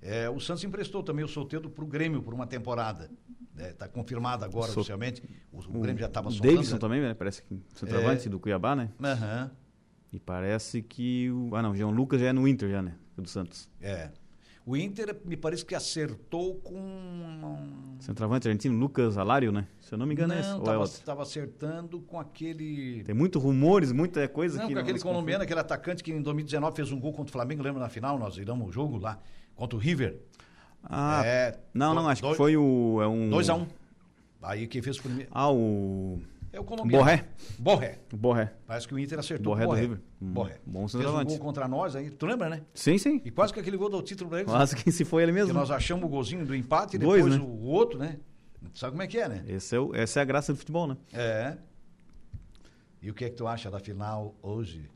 É, 0.00 0.30
o 0.30 0.38
Santos 0.40 0.62
emprestou 0.64 1.02
também 1.02 1.24
o 1.24 1.28
Soteldo 1.28 1.68
para 1.68 1.84
o 1.84 1.86
Grêmio 1.86 2.22
por 2.22 2.32
uma 2.32 2.46
temporada. 2.46 3.10
Está 3.58 3.86
confirmado 3.88 4.44
agora 4.44 4.68
So- 4.72 4.80
oficialmente. 4.80 5.22
O, 5.52 5.58
o 5.58 5.80
Grêmio 5.80 6.00
já 6.00 6.06
estava 6.06 6.28
O 6.28 6.32
soltando. 6.32 6.52
Davidson 6.54 6.74
né? 6.76 6.80
também, 6.80 7.00
né? 7.02 7.14
Parece 7.14 7.42
que 7.42 7.60
centroavante 7.74 8.26
É. 8.26 8.30
do 8.30 8.38
Cuiabá, 8.40 8.74
né? 8.76 8.90
Aham, 9.02 9.50
E 10.12 10.18
parece 10.18 10.80
que 10.82 11.30
o. 11.30 11.54
Ah, 11.54 11.62
não, 11.62 11.74
João 11.76 11.90
Lucas 11.90 12.20
já 12.20 12.28
é 12.28 12.32
no 12.32 12.48
Inter, 12.48 12.70
já, 12.70 12.80
né? 12.80 12.94
Do 13.16 13.28
Santos. 13.28 13.68
é. 13.80 14.10
O 14.70 14.76
Inter 14.76 15.16
me 15.24 15.36
parece 15.36 15.64
que 15.64 15.74
acertou 15.74 16.54
com. 16.54 17.96
Centroavante 17.98 18.46
argentino, 18.46 18.78
Lucas 18.78 19.18
Alário, 19.18 19.50
né? 19.50 19.66
Se 19.80 19.92
eu 19.92 19.98
não 19.98 20.06
me 20.06 20.14
engano, 20.14 20.32
é 20.32 20.38
esse. 20.38 20.48
Não, 20.50 20.64
é 20.72 20.78
outro? 20.78 20.92
estava 20.96 21.22
acertando 21.22 22.00
com 22.02 22.20
aquele. 22.20 23.02
Tem 23.02 23.12
muitos 23.12 23.42
rumores, 23.42 23.90
muita 23.90 24.28
coisa 24.28 24.60
Não, 24.60 24.68
que. 24.68 24.74
com 24.74 24.78
aquele 24.80 25.00
colombiano, 25.00 25.42
aquele 25.42 25.58
atacante 25.58 26.04
que 26.04 26.12
em 26.12 26.22
2019 26.22 26.76
fez 26.76 26.92
um 26.92 27.00
gol 27.00 27.12
contra 27.12 27.30
o 27.30 27.32
Flamengo, 27.32 27.64
lembra 27.64 27.80
na 27.80 27.88
final? 27.88 28.16
Nós 28.16 28.36
viramos 28.36 28.68
o 28.68 28.72
jogo 28.72 28.96
lá 28.96 29.18
contra 29.56 29.76
o 29.76 29.80
River. 29.80 30.20
Ah, 30.84 31.22
É, 31.26 31.58
não, 31.74 31.92
não, 31.92 32.04
do- 32.04 32.08
acho 32.10 32.22
dois- 32.22 32.34
que 32.34 32.36
foi 32.36 32.56
o. 32.56 33.00
É 33.02 33.08
um... 33.08 33.28
2x1. 33.28 33.62
Um. 33.62 33.66
Aí 34.40 34.68
quem 34.68 34.80
fez 34.80 34.98
o 34.98 35.02
primeiro. 35.02 35.28
Ah, 35.34 35.50
o. 35.50 36.20
É 36.52 36.58
o 36.58 36.64
colombiano. 36.64 37.04
Borré. 37.04 37.24
Borré. 37.58 37.98
Borré. 38.12 38.52
Parece 38.66 38.88
que 38.88 38.94
o 38.94 38.98
Inter 38.98 39.18
acertou 39.18 39.52
Borré 39.54 39.64
o 39.64 39.66
do 39.66 39.70
Borré. 39.70 39.80
River. 39.82 39.98
Hum, 40.20 40.32
Borré. 40.32 40.58
bom 40.66 40.80
Fez 40.80 40.94
um 40.94 40.98
centroavante. 40.98 41.28
gol 41.30 41.38
contra 41.38 41.68
nós 41.68 41.94
aí. 41.96 42.10
Tu 42.10 42.26
lembra, 42.26 42.48
né? 42.48 42.62
Sim, 42.74 42.98
sim. 42.98 43.20
E 43.24 43.30
quase 43.30 43.52
que 43.52 43.60
aquele 43.60 43.76
gol 43.76 43.88
deu 43.88 44.00
o 44.00 44.02
título 44.02 44.28
pra 44.30 44.40
eles. 44.40 44.50
Quase 44.50 44.74
que 44.76 44.90
se 44.90 45.04
foi 45.04 45.22
ele 45.22 45.32
Que 45.32 45.38
mesmo. 45.38 45.54
nós 45.54 45.70
achamos 45.70 46.04
o 46.04 46.08
golzinho 46.08 46.44
do 46.44 46.54
empate 46.54 46.96
e 46.96 46.98
Dois, 46.98 47.22
depois 47.24 47.40
né? 47.40 47.46
o 47.48 47.62
outro, 47.66 47.98
né? 47.98 48.18
Sabe 48.74 48.90
como 48.92 49.02
é 49.02 49.06
que 49.06 49.18
é, 49.18 49.28
né? 49.28 49.44
Esse 49.46 49.74
é 49.76 49.78
o- 49.80 49.94
essa 49.94 50.18
é 50.20 50.22
a 50.22 50.24
graça 50.24 50.52
do 50.52 50.58
futebol, 50.58 50.86
né? 50.86 50.96
É. 51.12 51.56
E 53.02 53.10
o 53.10 53.14
que 53.14 53.24
é 53.24 53.30
que 53.30 53.36
tu 53.36 53.46
acha 53.46 53.70
da 53.70 53.78
final 53.78 54.34
hoje? 54.42 54.90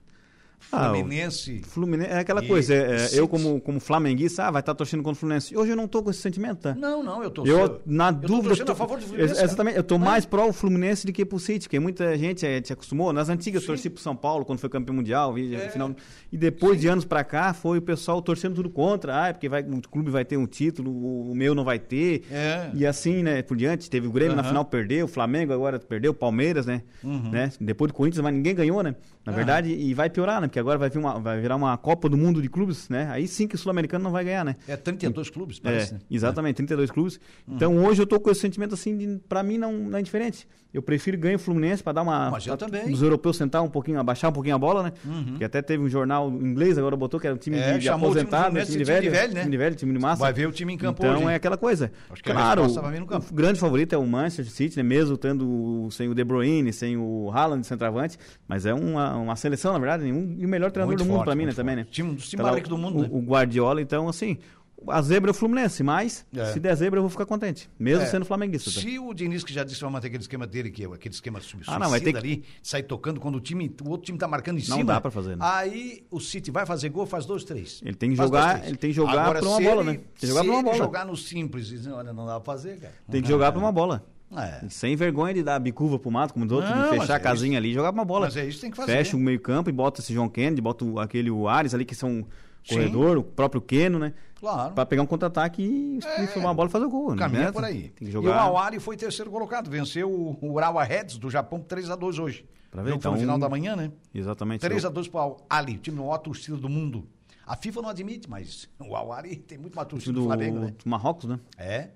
Ah, 0.73 0.89
Fluminense. 0.91 1.61
Fluminense, 1.65 2.11
é 2.11 2.19
aquela 2.19 2.43
E 2.45 2.49
coisa, 2.49 2.75
é, 2.75 2.97
é, 2.97 3.09
eu 3.19 3.29
como, 3.29 3.61
como 3.61 3.79
flamenguista, 3.79 4.45
ah, 4.45 4.51
vai 4.51 4.61
estar 4.61 4.75
torcendo 4.75 5.03
contra 5.03 5.17
o 5.17 5.21
Fluminense. 5.21 5.57
Hoje 5.57 5.71
eu 5.71 5.77
não 5.77 5.87
tô 5.87 6.03
com 6.03 6.11
esse 6.11 6.21
sentimento, 6.21 6.59
tá? 6.63 6.75
Não, 6.75 7.03
não, 7.03 7.23
eu 7.23 7.31
tô 7.31 7.47
Eu, 7.47 7.81
na 7.87 8.09
eu 8.09 8.15
tô 8.15 8.27
dúvida. 8.27 8.49
torcendo 8.49 8.67
tô- 8.67 8.73
a 8.73 8.77
favor 8.77 8.99
do 8.99 9.05
Fluminense. 9.05 9.31
Ex- 9.33 9.39
cara. 9.39 9.47
Exatamente, 9.47 9.77
eu 9.77 9.85
tô 9.85 9.99
Né? 9.99 10.05
mais 10.05 10.25
pró 10.27 10.49
o 10.49 10.53
Fluminense 10.53 11.07
do 11.07 11.13
que 11.13 11.25
pro 11.25 11.39
City, 11.39 11.67
porque 11.67 11.79
muita 11.79 12.17
gente 12.19 12.45
te 12.63 12.73
acostumou. 12.73 13.13
Nas 13.13 13.29
antigas, 13.29 13.63
Sim. 13.63 13.67
torci 13.69 13.89
pro 13.91 14.03
São 14.03 14.17
Paulo 14.17 14.45
quando 14.45 14.59
foi 14.59 14.69
campeão 14.69 14.95
mundial, 14.97 15.33
vi, 15.35 15.55
É. 15.55 15.69
final, 15.69 15.95
e 16.33 16.37
depois 16.37 16.81
de 16.81 16.89
anos 16.89 17.05
pra 17.05 17.23
cá, 17.23 17.53
foi 17.55 17.79
o 17.79 17.83
pessoal 17.83 18.21
torcendo 18.21 18.55
tudo 18.57 18.71
contra. 18.71 19.23
Ah, 19.23 19.29
é 19.29 19.33
porque 19.33 19.49
vai, 19.49 19.63
o 19.63 19.81
clube 19.89 20.11
vai 20.11 20.25
ter 20.25 20.37
um 20.37 20.47
título, 20.47 20.91
o, 20.91 21.35
meu 21.35 21.55
não 21.55 21.63
vai 21.65 21.79
ter. 21.79 22.25
É. 22.31 22.71
E 22.75 22.85
assim, 22.87 23.23
né, 23.23 23.43
por 23.43 23.57
diante. 23.57 23.89
Teve 23.89 24.09
o 24.09 24.11
Grêmio 24.13 24.35
na 24.35 24.43
Aham. 24.43 24.49
final, 24.49 24.65
perdeu, 24.65 25.05
o 25.05 25.09
Flamengo 25.09 25.53
agora 25.53 25.79
perdeu, 25.79 26.11
o 26.11 26.15
Palmeiras, 26.15 26.67
né? 26.67 26.83
Uhum. 27.03 27.31
né? 27.31 27.53
Depois 27.61 27.91
do 27.93 27.95
Corinthians, 27.95 28.23
mas 28.23 28.35
ninguém 28.35 28.55
ganhou, 28.55 28.83
né? 28.83 28.95
Na 29.25 29.31
Aham. 29.33 29.37
verdade, 29.37 29.69
e 29.73 29.95
vai 29.95 30.11
piorar, 30.11 30.41
né? 30.41 30.49
Porque 30.55 30.61
agora 30.61 30.79
vai, 30.79 30.89
vir 30.89 30.99
uma, 30.99 31.19
vai 31.19 31.41
virar 31.41 31.57
uma 31.57 31.77
Copa 31.77 32.09
do 32.09 32.17
Mundo 32.17 32.41
de 32.41 32.49
clubes, 32.49 32.89
né? 32.89 33.09
Aí 33.11 33.27
sim 33.27 33.49
que 33.49 33.57
o 33.57 33.59
Sul-Americano 33.59 34.05
não 34.05 34.13
vai 34.13 34.23
ganhar, 34.23 34.45
né? 34.45 34.55
É 34.69 34.77
32 34.77 35.29
clubes, 35.29 35.59
parece, 35.59 35.91
É, 35.91 35.95
né? 35.95 36.01
exatamente, 36.09 36.55
32 36.59 36.93
clubes. 36.93 37.19
Então 37.49 37.77
hoje 37.85 38.01
eu 38.01 38.07
tô 38.07 38.21
com 38.21 38.31
esse 38.31 38.41
sentimento 38.41 38.73
assim, 38.75 38.97
de, 38.97 39.21
pra 39.29 39.43
mim 39.43 39.59
não, 39.59 39.73
não 39.73 39.99
é 39.99 40.03
diferente. 40.03 40.47
Eu 40.73 40.83
prefiro 40.83 41.17
ganhar 41.17 41.37
o 41.37 41.39
Fluminense 41.39 41.85
pra 41.85 41.93
dar 41.93 42.03
uma. 42.03 42.33
Mas 42.33 42.47
eu 42.49 42.57
pra- 42.57 42.67
também. 42.67 42.93
Os 42.93 43.01
europeus 43.01 43.37
sentar 43.37 43.63
um 43.63 43.69
pouquinho, 43.71 43.99
abaixar 44.01 44.29
um 44.31 44.33
pouquinho 44.33 44.57
a 44.57 44.59
bola, 44.59 44.83
né? 44.83 44.93
Que 45.39 45.45
até 45.45 45.63
teve 45.63 45.81
um 45.85 45.89
jornal 45.89 46.29
inglês 46.31 46.77
agora 46.77 46.97
botou 46.97 47.21
que 47.21 47.29
era 47.29 47.35
um 47.35 47.39
time 47.39 47.57
É, 47.57 47.75
de, 47.75 47.79
de 47.79 47.85
time 47.85 47.95
aposentado? 47.95 48.45
Fluminense 48.47 48.73
time 48.73 48.85
de 48.85 48.91
de 48.91 48.91
time 48.91 49.01
velho, 49.01 49.13
de 49.13 49.17
velho, 49.21 49.35
né? 49.35 49.41
time 49.43 49.51
de 49.53 49.57
velho, 49.57 49.75
time 49.77 49.93
de 49.93 49.99
massa. 50.01 50.21
Vai 50.21 50.33
ver 50.33 50.49
o 50.49 50.53
time 50.53 50.73
em 50.73 50.77
campo 50.77 51.01
então 51.05 51.17
hoje, 51.19 51.29
é 51.29 51.35
aquela 51.37 51.57
coisa. 51.57 51.93
Acho 52.11 52.21
que 52.25 52.29
claro, 52.33 52.63
campo. 53.07 53.27
o 53.31 53.35
grande 53.35 53.61
favorito 53.61 53.93
é 53.93 53.99
o 53.99 54.05
Manchester 54.05 54.51
City, 54.51 54.77
né? 54.77 54.83
Mesmo 54.83 55.17
tendo 55.17 55.89
sem 55.93 56.09
o 56.09 56.15
De 56.15 56.25
Bruyne, 56.25 56.73
sem 56.73 56.97
o 56.97 57.31
Haaland 57.33 57.61
de 57.61 57.69
centroavante, 57.69 58.19
mas 58.49 58.67
é 58.67 58.75
uma, 58.75 59.15
uma 59.17 59.37
seleção, 59.37 59.73
na 59.73 59.79
verdade, 59.79 60.03
nenhum, 60.03 60.34
e 60.39 60.45
o 60.47 60.49
melhor 60.49 60.71
treinador 60.71 60.93
Muito 60.97 60.99
do 60.99 61.05
mundo 61.07 61.17
forte, 61.17 61.27
pra 61.27 61.35
mim, 61.35 61.43
né? 61.43 61.47
muito 61.47 61.57
Também, 61.57 61.77
né? 61.77 61.83
forte. 61.85 61.95
Time- 61.95 62.15
dos 62.15 62.29
times 62.29 62.45
Tá 62.47 62.55
do 62.69 62.79
mundo, 62.79 62.99
o, 62.99 63.03
né? 63.03 63.09
o 63.11 63.21
Guardiola, 63.21 63.81
então, 63.81 64.09
assim, 64.09 64.39
a 64.87 65.01
zebra 65.01 65.31
é 65.31 65.33
o 65.33 65.35
Fluminense, 65.35 65.83
mas 65.83 66.27
É. 66.37 66.45
se 66.53 66.61
der 66.61 66.75
zebra 66.75 66.99
eu 66.99 67.03
vou 67.03 67.09
ficar 67.11 67.25
contente, 67.25 67.71
mesmo 67.79 68.03
É, 68.03 68.07
sendo 68.07 68.27
flamenguista. 68.27 68.71
tá? 68.71 68.81
Se 68.81 68.99
o 68.99 69.15
Diniz, 69.15 69.43
que 69.43 69.51
já 69.53 69.65
disse 69.65 69.77
que 69.79 69.83
vai 69.83 69.91
manter 69.93 70.09
aquele 70.09 70.21
esquema 70.23 70.47
dele, 70.47 70.71
que 70.71 70.85
é 70.85 70.87
aquele 70.87 71.15
esquema 71.15 71.41
sub- 71.41 71.63
Ah, 71.67 71.79
não, 71.79 71.89
vai 71.89 72.01
ter 72.01 72.13
que- 72.13 72.19
ali, 72.19 72.45
sair 72.63 72.83
tocando 72.83 73.19
quando 73.19 73.37
o 73.37 73.41
time, 73.41 73.75
o 73.83 73.89
outro 73.89 74.05
time 74.05 74.19
tá 74.19 74.29
marcando 74.29 74.59
em 74.59 74.69
Não 74.69 74.77
cima. 74.77 74.93
dá 74.93 75.01
pra 75.01 75.11
fazer, 75.11 75.37
né? 75.37 75.45
Aí 75.47 76.05
o 76.11 76.21
City 76.21 76.51
vai 76.51 76.67
fazer 76.67 76.91
gol, 76.91 77.07
faz 77.07 77.25
dois, 77.25 77.45
três. 77.45 77.81
Ele 77.83 77.95
tem 77.95 78.11
que 78.11 78.17
Faz 78.17 78.29
jogar- 78.29 78.55
dois, 78.59 78.69
ele 78.69 78.77
tem 78.77 78.91
que 78.91 78.97
jogar 78.97 79.13
Agora, 79.23 79.39
pra 79.41 79.49
uma 79.49 79.61
bola, 79.61 79.81
ele- 79.83 79.91
né? 79.93 79.95
Tem 79.97 80.05
que 80.21 80.27
jogar 80.27 80.45
pra 80.45 80.53
uma 80.53 80.63
bola. 80.63 80.77
jogar 80.77 81.07
no 81.07 81.17
simples, 81.17 81.87
olha, 81.87 82.13
não 82.13 82.27
dá 82.27 82.39
pra 82.39 82.53
fazer, 82.53 82.79
cara. 82.79 82.93
Tem 83.11 83.23
que 83.23 83.29
jogar 83.29 83.53
pra 83.53 83.61
uma 83.61 83.73
bola. 83.73 84.05
É. 84.41 84.69
Sem 84.69 84.97
vergonha 84.97 85.35
de 85.35 85.43
dar 85.43 85.59
bicuva 85.59 85.99
pro 85.99 86.11
mato, 86.11 86.33
como 86.35 86.45
os 86.47 86.53
outros, 86.53 86.71
Não, 86.75 86.91
de 86.93 86.99
fechar 87.01 87.15
é 87.15 87.17
a 87.17 87.21
casinha 87.21 87.59
ali 87.59 87.71
e 87.71 87.75
jogar 87.75 87.93
pra 87.93 88.01
uma 88.01 88.05
bola. 88.05 88.27
Mas 88.27 88.37
é 88.37 88.45
isso 88.45 88.57
que 88.57 88.61
tem 88.63 88.71
que 88.71 88.77
fazer. 88.77 88.93
Fecha 88.93 89.17
o 89.17 89.21
meio 89.21 89.41
campo 89.41 89.69
e 89.71 89.73
bota 89.73 90.01
esse 90.01 90.13
João 90.13 90.29
Kennedy, 90.29 90.61
bota 90.61 90.85
aquele 91.01 91.31
o 91.31 91.49
Ares 91.49 91.75
ali, 91.75 91.85
que 91.85 91.95
são 91.95 92.27
Sim. 92.65 92.75
corredor, 92.77 93.19
o 93.19 93.23
próprio 93.23 93.61
Keno, 93.61 93.99
né? 93.99 94.15
Claro. 94.41 94.75
Pra 94.75 94.85
pegar 94.85 95.03
um 95.03 95.07
contra-ataque 95.07 95.63
e 95.63 95.99
É. 96.07 96.27
formar 96.27 96.51
a 96.51 96.55
bola 96.55 96.69
e 96.69 96.73
fazer 96.73 96.85
o 96.85 96.91
gol. 96.91 97.13
Né? 97.13 97.17
caminho 97.19 97.43
é 97.43 97.47
Né? 97.47 97.53
por 97.53 97.65
aí. 97.65 97.83
Tem 97.91 97.91
que 97.93 98.05
E 98.07 98.09
o 98.09 98.13
jogar. 98.13 98.37
Awari 98.41 98.79
foi 98.81 98.97
terceiro 98.97 99.31
colocado, 99.31 99.71
venceu 99.71 100.11
o, 100.11 100.37
Urawa 100.53 100.85
Reds 100.85 101.17
do 101.19 101.31
Japão 101.31 101.61
por 101.61 101.67
3x2 101.67 102.19
hoje. 102.23 102.45
Pra 102.71 102.83
ver, 102.83 102.95
então, 102.95 103.13
no 103.13 103.19
final 103.19 103.39
da 103.39 103.49
manhã, 103.49 103.77
né? 103.77 103.93
Exatamente. 104.13 104.61
3x2 104.67 105.09
para 105.09 105.27
o 105.27 105.37
Ali, 105.49 105.77
o 105.77 105.79
time 105.79 105.97
maior 105.99 106.19
torcida 106.19 106.57
do 106.57 106.69
mundo. 106.69 107.07
A 107.47 107.55
FIFA 107.57 107.83
não 107.83 107.89
admite, 107.91 108.29
mas 108.29 108.69
o 108.81 108.97
Awari 108.97 109.37
tem 109.37 109.57
muito 109.59 109.77
mais 109.77 109.87
torcida 109.87 110.13
do 110.13 110.21
do, 110.21 110.27
Flamengo, 110.27 110.59
né? 110.59 110.75
do 110.83 110.91
Marrocos, 110.91 111.29
né? 111.29 111.39
É. 111.59 111.91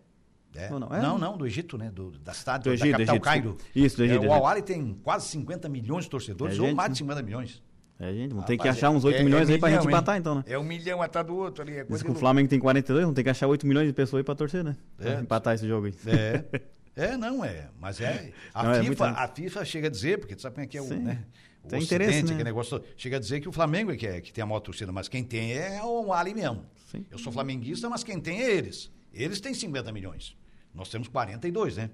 é. 0.66 0.70
Não, 0.70 0.78
não? 0.80 1.18
não, 1.18 1.34
É? 1.34 1.38
do 1.38 1.46
Egito, 1.46 1.76
né? 1.78 1.90
Do, 1.90 2.10
da 2.18 2.32
cidade, 2.34 2.64
Do 2.64 2.70
da 2.70 2.74
Egito, 2.74 2.90
capital 2.92 3.14
Egito, 3.16 3.24
Cairo. 3.24 3.56
Isso, 3.74 3.96
do 3.96 4.04
Egito, 4.04 4.24
É, 4.24 4.28
o. 4.28 4.32
Awari 4.32 4.62
tem 4.62 4.98
quase 5.02 5.26
50 5.28 5.68
milhões 5.68 6.04
de 6.04 6.10
torcedores, 6.10 6.58
É 6.58 6.62
ou 6.62 6.74
mais 6.74 6.88
né? 6.88 6.92
de 6.92 6.98
50 6.98 7.22
milhões. 7.22 7.62
É, 8.00 8.12
gente, 8.12 8.30
vamos 8.30 8.44
ter 8.46 8.56
que 8.56 8.68
achar 8.68 8.90
uns 8.90 9.04
8 9.04 9.16
é- 9.20 9.22
milhões 9.24 9.48
é 9.50 9.54
aí 9.54 9.58
pra 9.58 9.68
milhão, 9.70 9.82
gente 9.82 9.90
empatar, 9.92 10.16
então, 10.16 10.36
né? 10.36 10.44
É 10.46 10.56
um 10.58 10.62
milhão 10.62 11.02
atrás 11.02 11.26
do 11.26 11.34
outro 11.34 11.62
ali. 11.62 11.72
É 11.72 11.80
Diz 11.80 11.88
coisa 11.88 12.04
que 12.04 12.10
o 12.10 12.14
Flamengo 12.14 12.48
tem 12.48 12.60
42, 12.60 13.02
vamos 13.02 13.16
ter 13.16 13.24
que 13.24 13.30
achar 13.30 13.48
8 13.48 13.66
milhões 13.66 13.88
de 13.88 13.92
pessoas 13.92 14.20
aí 14.20 14.24
pra 14.24 14.34
torcer, 14.36 14.62
né? 14.62 14.76
Pra 14.96 15.10
É. 15.14 15.20
empatar 15.20 15.54
esse 15.54 15.66
jogo 15.66 15.86
aí. 15.86 15.94
É. 16.06 16.44
É, 17.00 17.16
não 17.16 17.44
é. 17.44 17.68
Mas 17.78 18.00
é. 18.00 18.32
A, 18.52 18.64
Não, 18.64 18.72
é 18.72 18.82
FIFA, 18.82 19.04
muito- 19.06 19.18
a 19.20 19.28
FIFA 19.28 19.64
chega 19.64 19.86
a 19.86 19.90
dizer, 19.90 20.18
porque 20.18 20.34
tu 20.34 20.42
sabe 20.42 20.56
como 20.56 20.64
é 20.64 20.66
que 20.66 20.76
é 20.76 20.82
o. 20.82 20.84
Sim. 20.84 20.98
Né? 20.98 21.24
O 21.62 21.68
Tem 21.68 21.78
Ocidente, 21.78 22.04
interesse, 22.04 22.34
né? 22.34 22.42
negócio, 22.42 22.82
chega 22.96 23.18
a 23.18 23.20
dizer 23.20 23.40
que 23.40 23.48
o 23.48 23.52
Flamengo 23.52 23.92
é 23.92 23.96
que, 23.96 24.04
é 24.04 24.20
que 24.20 24.32
tem 24.32 24.42
a 24.42 24.46
maior 24.46 24.58
torcida, 24.58 24.90
mas 24.90 25.06
quem 25.08 25.22
tem 25.22 25.52
é 25.52 25.80
o 25.84 26.12
Ali 26.12 26.34
mesmo. 26.34 26.66
Sim. 26.90 27.06
Eu 27.08 27.16
sou 27.18 27.32
flamenguista, 27.32 27.88
mas 27.88 28.02
quem 28.02 28.18
tem 28.18 28.42
é 28.42 28.50
eles. 28.50 28.90
Eles 29.14 29.40
têm 29.40 29.54
50 29.54 29.92
milhões. 29.92 30.36
Nós 30.74 30.88
temos 30.88 31.08
42, 31.08 31.76
né? 31.76 31.90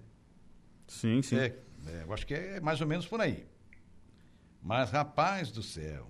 Sim, 0.86 1.22
sim. 1.22 1.36
É, 1.36 1.56
é, 1.86 2.02
eu 2.06 2.12
acho 2.12 2.26
que 2.26 2.34
é 2.34 2.60
mais 2.60 2.80
ou 2.80 2.86
menos 2.86 3.06
por 3.06 3.20
aí. 3.20 3.44
Mas, 4.62 4.90
rapaz 4.90 5.50
do 5.50 5.62
céu. 5.62 6.08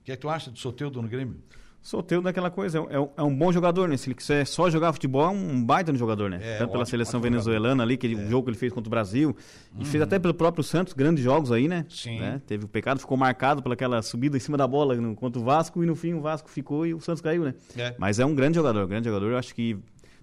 O 0.00 0.04
que 0.04 0.12
é 0.12 0.16
que 0.16 0.20
tu 0.22 0.28
acha 0.28 0.50
do 0.50 0.58
Soteudo 0.58 1.00
no 1.02 1.08
Grêmio? 1.08 1.42
Solteiro 1.82 2.20
daquela 2.20 2.50
coisa, 2.50 2.78
é, 2.90 2.98
um- 2.98 3.10
é 3.16 3.22
um 3.22 3.32
bom 3.36 3.52
jogador, 3.52 3.88
né? 3.88 3.96
Se 3.96 4.08
ele 4.08 4.16
quiser 4.16 4.44
só 4.44 4.68
jogar 4.68 4.92
futebol, 4.92 5.22
é 5.24 5.28
um 5.28 5.64
baita 5.64 5.92
no 5.92 5.98
jogador, 5.98 6.28
né? 6.28 6.38
É, 6.42 6.58
Tanto 6.58 6.70
pela 6.70 6.80
ótimo, 6.82 6.86
seleção 6.90 7.20
ótimo 7.20 7.30
venezuelana 7.32 7.80
ali, 7.84 7.96
que 7.96 8.12
o 8.12 8.28
jogo 8.28 8.44
que 8.46 8.50
ele 8.50 8.58
fez 8.58 8.72
contra 8.72 8.88
o 8.88 8.90
Brasil, 8.90 9.36
e 9.78 9.84
fez 9.84 10.02
até 10.02 10.18
pelo 10.18 10.34
próprio 10.34 10.64
Santos, 10.64 10.92
grandes 10.94 11.22
jogos 11.22 11.52
aí, 11.52 11.68
né? 11.68 11.86
Sim. 11.88 12.18
Né? 12.18 12.42
Teve 12.44 12.64
o 12.64 12.68
pecado, 12.68 12.98
ficou 12.98 13.16
marcado 13.16 13.62
pelaquela 13.62 14.02
subida 14.02 14.36
em 14.36 14.40
cima 14.40 14.56
da 14.58 14.66
bola 14.66 14.96
no, 14.96 15.14
contra 15.14 15.40
o 15.40 15.44
Vasco, 15.44 15.80
e 15.84 15.86
no 15.86 15.94
fim 15.94 16.12
o 16.14 16.20
Vasco 16.20 16.50
ficou 16.50 16.84
e 16.84 16.92
o 16.92 17.00
Santos 17.00 17.20
caiu, 17.22 17.44
né? 17.44 17.54
É. 17.76 17.94
Mas 17.98 18.18
é 18.18 18.26
um 18.26 18.34
grande 18.34 18.56
jogador, 18.56 18.84
grande 18.88 19.06
jogador, 19.08 19.30
eu 19.30 19.38
acho 19.38 19.54
que 19.54 19.78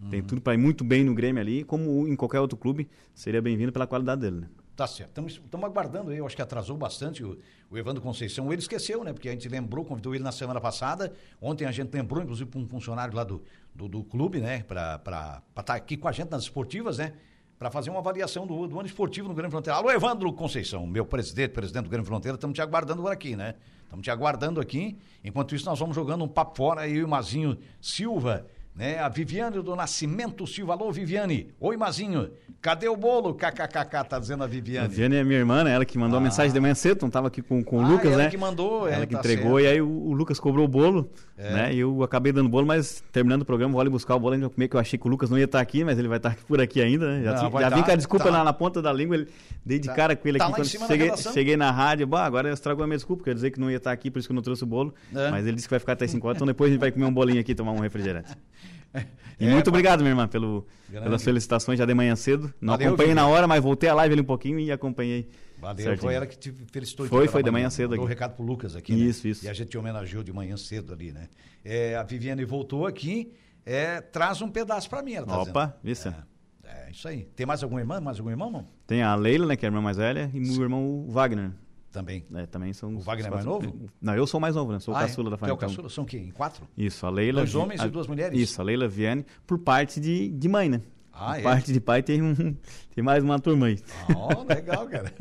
tem 0.09 0.21
tudo 0.21 0.41
para 0.41 0.53
ir 0.53 0.57
muito 0.57 0.83
bem 0.83 1.03
no 1.03 1.13
Grêmio 1.13 1.41
ali, 1.41 1.63
como 1.63 2.07
em 2.07 2.15
qualquer 2.15 2.39
outro 2.39 2.57
clube, 2.57 2.89
seria 3.13 3.41
bem-vindo 3.41 3.71
pela 3.71 3.87
qualidade 3.87 4.21
dele, 4.21 4.41
né? 4.41 4.47
Tá 4.75 4.87
certo. 4.87 5.23
Estamos 5.27 5.65
aguardando 5.65 6.09
aí, 6.09 6.17
eu 6.17 6.25
acho 6.25 6.35
que 6.35 6.41
atrasou 6.41 6.75
bastante 6.75 7.23
o, 7.23 7.37
o 7.69 7.77
Evandro 7.77 8.01
Conceição. 8.01 8.51
Ele 8.51 8.59
esqueceu, 8.59 9.03
né? 9.03 9.13
Porque 9.13 9.29
a 9.29 9.31
gente 9.31 9.47
lembrou, 9.47 9.85
convidou 9.85 10.15
ele 10.15 10.23
na 10.23 10.31
semana 10.31 10.59
passada. 10.59 11.13
Ontem 11.39 11.65
a 11.65 11.71
gente 11.71 11.93
lembrou, 11.93 12.23
inclusive, 12.23 12.49
para 12.49 12.59
um 12.59 12.67
funcionário 12.67 13.15
lá 13.15 13.23
do, 13.23 13.43
do, 13.73 13.87
do 13.87 14.03
clube, 14.03 14.39
né? 14.39 14.63
Para 14.63 14.95
estar 14.95 15.63
tá 15.63 15.75
aqui 15.75 15.95
com 15.95 16.07
a 16.07 16.11
gente 16.11 16.31
nas 16.31 16.43
esportivas, 16.43 16.97
né? 16.97 17.13
Para 17.59 17.69
fazer 17.69 17.91
uma 17.91 17.99
avaliação 17.99 18.47
do, 18.47 18.67
do 18.67 18.79
ano 18.79 18.87
esportivo 18.87 19.27
no 19.27 19.35
Grande 19.35 19.51
Fronteira. 19.51 19.77
Alô, 19.77 19.91
Evandro 19.91 20.33
Conceição, 20.33 20.87
meu 20.87 21.05
presidente, 21.05 21.51
presidente 21.51 21.83
do 21.83 21.89
Grande 21.91 22.07
Fronteira, 22.07 22.35
estamos 22.35 22.55
te 22.55 22.61
aguardando 22.61 23.03
por 23.03 23.11
aqui, 23.11 23.35
né? 23.35 23.53
Estamos 23.83 24.03
te 24.03 24.09
aguardando 24.09 24.59
aqui. 24.59 24.97
Enquanto 25.23 25.53
isso, 25.53 25.67
nós 25.67 25.77
vamos 25.77 25.95
jogando 25.95 26.23
um 26.23 26.27
papo 26.27 26.57
fora, 26.57 26.87
eu 26.89 26.95
e 26.95 27.03
o 27.03 27.07
Mazinho 27.07 27.59
Silva 27.79 28.47
né? 28.75 28.99
A 28.99 29.07
Viviane 29.07 29.61
do 29.61 29.75
Nascimento 29.75 30.47
Silva. 30.47 30.73
Alô, 30.73 30.91
Viviane. 30.91 31.49
Oi, 31.59 31.77
Mazinho. 31.77 32.31
Cadê 32.61 32.87
o 32.87 32.95
bolo? 32.95 33.33
KKKK, 33.33 34.03
tá 34.07 34.19
dizendo 34.19 34.43
a 34.43 34.47
Viviane. 34.47 34.85
A 34.85 34.89
Viviane 34.89 35.15
é 35.17 35.23
minha 35.23 35.37
irmã, 35.37 35.63
né? 35.63 35.73
Ela 35.73 35.85
que 35.85 35.97
mandou 35.97 36.17
ah. 36.17 36.21
a 36.21 36.23
mensagem 36.23 36.51
de 36.51 36.59
manhã 36.59 36.73
cedo, 36.73 37.01
não 37.03 37.09
tava 37.09 37.27
aqui 37.27 37.41
com, 37.41 37.63
com 37.63 37.77
o 37.77 37.81
ah, 37.81 37.87
Lucas, 37.87 38.11
ela 38.11 38.23
né? 38.23 38.29
que 38.29 38.37
mandou, 38.37 38.87
Ela 38.87 39.03
é, 39.03 39.05
que 39.05 39.13
tá 39.13 39.19
entregou, 39.19 39.59
certo. 39.59 39.65
e 39.65 39.67
aí 39.67 39.81
o, 39.81 39.87
o, 39.87 40.13
Lucas 40.13 40.39
cobrou 40.39 40.65
o 40.65 40.67
bolo, 40.67 41.09
é. 41.37 41.53
né? 41.53 41.73
E 41.73 41.79
eu 41.79 42.01
acabei 42.03 42.31
dando 42.31 42.49
bolo, 42.49 42.65
mas 42.65 43.03
terminando 43.11 43.41
o 43.41 43.45
programa, 43.45 43.73
vou 43.73 43.81
ali 43.81 43.89
buscar 43.89 44.15
o 44.15 44.19
bolo, 44.19 44.33
ainda 44.33 44.49
comer, 44.49 44.69
que 44.69 44.75
eu 44.75 44.79
achei 44.79 44.97
que 44.97 45.05
o 45.05 45.09
Lucas 45.09 45.29
não 45.29 45.37
ia 45.37 45.43
estar 45.43 45.59
aqui, 45.59 45.83
mas 45.83 45.99
ele 45.99 46.07
vai 46.07 46.17
estar 46.17 46.35
por 46.47 46.59
aqui 46.61 46.81
ainda, 46.81 47.05
né? 47.05 47.23
Já, 47.23 47.43
não, 47.43 47.59
já 47.59 47.69
vim 47.69 47.83
com 47.83 47.91
a 47.91 47.95
desculpa 47.95 48.25
tá. 48.25 48.31
na, 48.31 48.43
na, 48.45 48.53
ponta 48.53 48.81
da 48.81 48.93
língua, 48.93 49.17
ele, 49.17 49.27
dei 49.65 49.77
de 49.77 49.89
tá. 49.89 49.93
cara 49.93 50.15
com 50.15 50.27
ele 50.27 50.39
tá 50.39 50.45
aqui 50.45 50.55
quando 50.55 50.87
cheguei, 50.87 51.17
cheguei, 51.17 51.57
na 51.57 51.69
rádio. 51.69 52.07
Bah, 52.07 52.25
agora 52.25 52.47
eu 52.47 52.53
estrago 52.53 52.81
a 52.81 52.87
minha 52.87 52.97
desculpa, 52.97 53.25
quer 53.25 53.35
dizer 53.35 53.51
que 53.51 53.59
não 53.59 53.69
ia 53.69 53.77
estar 53.77 53.91
aqui, 53.91 54.09
por 54.09 54.19
isso 54.19 54.27
que 54.27 54.31
eu 54.31 54.35
não 54.35 54.41
trouxe 54.41 54.63
o 54.63 54.67
bolo. 54.67 54.93
É. 55.13 55.29
Mas 55.29 55.45
ele 55.45 55.55
disse 55.55 55.67
que 55.67 55.73
vai 55.73 55.79
ficar 55.79 55.93
até 55.93 56.07
5 56.07 56.25
horas, 56.25 56.37
então 56.37 56.47
depois 56.47 56.69
a 56.69 56.71
gente 56.71 56.79
vai 56.79 56.91
comer 56.91 57.05
um 57.05 57.13
bolinho 57.13 57.41
aqui 57.41 57.51
e 57.51 57.55
tomar 57.55 57.73
um 57.73 57.79
refrigerante. 57.79 58.31
E 59.39 59.47
é, 59.47 59.49
muito 59.51 59.67
obrigado, 59.67 60.01
minha 60.01 60.11
irmã, 60.11 60.27
pelo, 60.27 60.65
pelas 60.89 61.23
felicitações 61.23 61.77
já 61.79 61.85
de 61.85 61.93
manhã 61.93 62.15
cedo. 62.15 62.53
Não 62.61 62.73
Valeu, 62.73 62.87
acompanhei 62.87 63.13
na 63.15 63.27
hora, 63.27 63.47
mas 63.47 63.61
voltei 63.61 63.89
a 63.89 63.93
live 63.95 64.13
ali 64.13 64.21
um 64.21 64.25
pouquinho 64.25 64.59
e 64.59 64.71
acompanhei. 64.71 65.27
Valeu, 65.57 65.83
certinho. 65.83 66.01
foi 66.01 66.13
ela 66.13 66.25
que 66.27 66.37
te 66.37 66.53
felicitou. 66.71 67.07
Foi, 67.07 67.27
foi 67.27 67.41
de 67.41 67.49
manhã 67.49 67.69
cedo 67.69 67.93
aqui. 67.93 67.95
Deu 67.95 68.03
um 68.03 68.07
recado 68.07 68.35
pro 68.35 68.45
Lucas 68.45 68.75
aqui, 68.75 68.93
Isso, 68.93 69.25
né? 69.25 69.31
isso. 69.31 69.45
E 69.45 69.49
a 69.49 69.53
gente 69.53 69.77
homenageou 69.77 70.23
de 70.23 70.31
manhã 70.31 70.55
cedo 70.55 70.93
ali, 70.93 71.11
né? 71.11 71.29
É, 71.65 71.95
a 71.95 72.03
Viviane 72.03 72.45
voltou 72.45 72.85
aqui, 72.85 73.33
é, 73.65 74.01
traz 74.01 74.41
um 74.41 74.49
pedaço 74.49 74.89
para 74.89 75.01
mim, 75.01 75.13
ela 75.13 75.25
tá 75.25 75.41
Opa, 75.41 75.77
isso. 75.83 76.09
É, 76.09 76.15
é, 76.63 76.91
isso 76.91 77.07
aí. 77.07 77.23
Tem 77.35 77.45
mais 77.45 77.63
algum 77.63 77.79
irmão? 77.79 77.99
Mais 78.01 78.19
algum 78.19 78.29
irmão, 78.29 78.51
não? 78.51 78.67
Tem 78.85 79.01
a 79.01 79.15
Leila, 79.15 79.47
né, 79.47 79.55
que 79.55 79.65
é 79.65 79.67
a 79.67 79.71
irmã 79.71 79.81
mais 79.81 79.97
velha, 79.97 80.29
e 80.33 80.39
meu 80.39 80.61
irmão 80.61 81.05
Wagner. 81.09 81.51
Também. 81.93 82.25
É, 82.33 82.47
também 82.47 82.73
são. 82.73 82.95
O 82.95 82.99
Wagner 82.99 83.27
é 83.27 83.29
mais 83.29 83.45
novo? 83.45 83.89
Não, 84.01 84.15
eu 84.15 84.25
sou 84.25 84.39
mais 84.39 84.55
novo, 84.55 84.71
né? 84.71 84.79
Sou 84.79 84.95
o 84.95 84.97
ah, 84.97 85.01
é? 85.01 85.03
caçula 85.03 85.29
é? 85.29 85.31
da 85.31 85.37
família. 85.37 85.53
é 85.53 85.55
o 85.55 85.57
caçula? 85.57 85.89
São 85.89 86.03
quem? 86.03 86.31
Quatro? 86.31 86.67
Isso, 86.75 87.05
a 87.05 87.09
Leila. 87.11 87.41
Dois 87.41 87.53
homens 87.53 87.79
a, 87.79 87.85
e 87.85 87.89
duas 87.89 88.07
mulheres? 88.07 88.37
Isso, 88.37 88.59
a 88.59 88.63
Leila 88.63 88.87
Viane, 88.87 89.23
por 89.45 89.59
parte 89.59 89.99
de, 90.01 90.29
de 90.29 90.49
mãe, 90.49 90.67
né? 90.67 90.81
Ah, 91.13 91.37
é? 91.37 91.43
parte 91.43 91.71
de 91.71 91.79
pai 91.79 92.01
tem, 92.01 92.19
um, 92.19 92.57
tem 92.93 93.03
mais 93.03 93.23
uma 93.23 93.39
turma 93.39 93.67
aí. 93.67 93.79
Oh, 94.15 94.43
legal, 94.43 94.87
cara. 94.87 95.11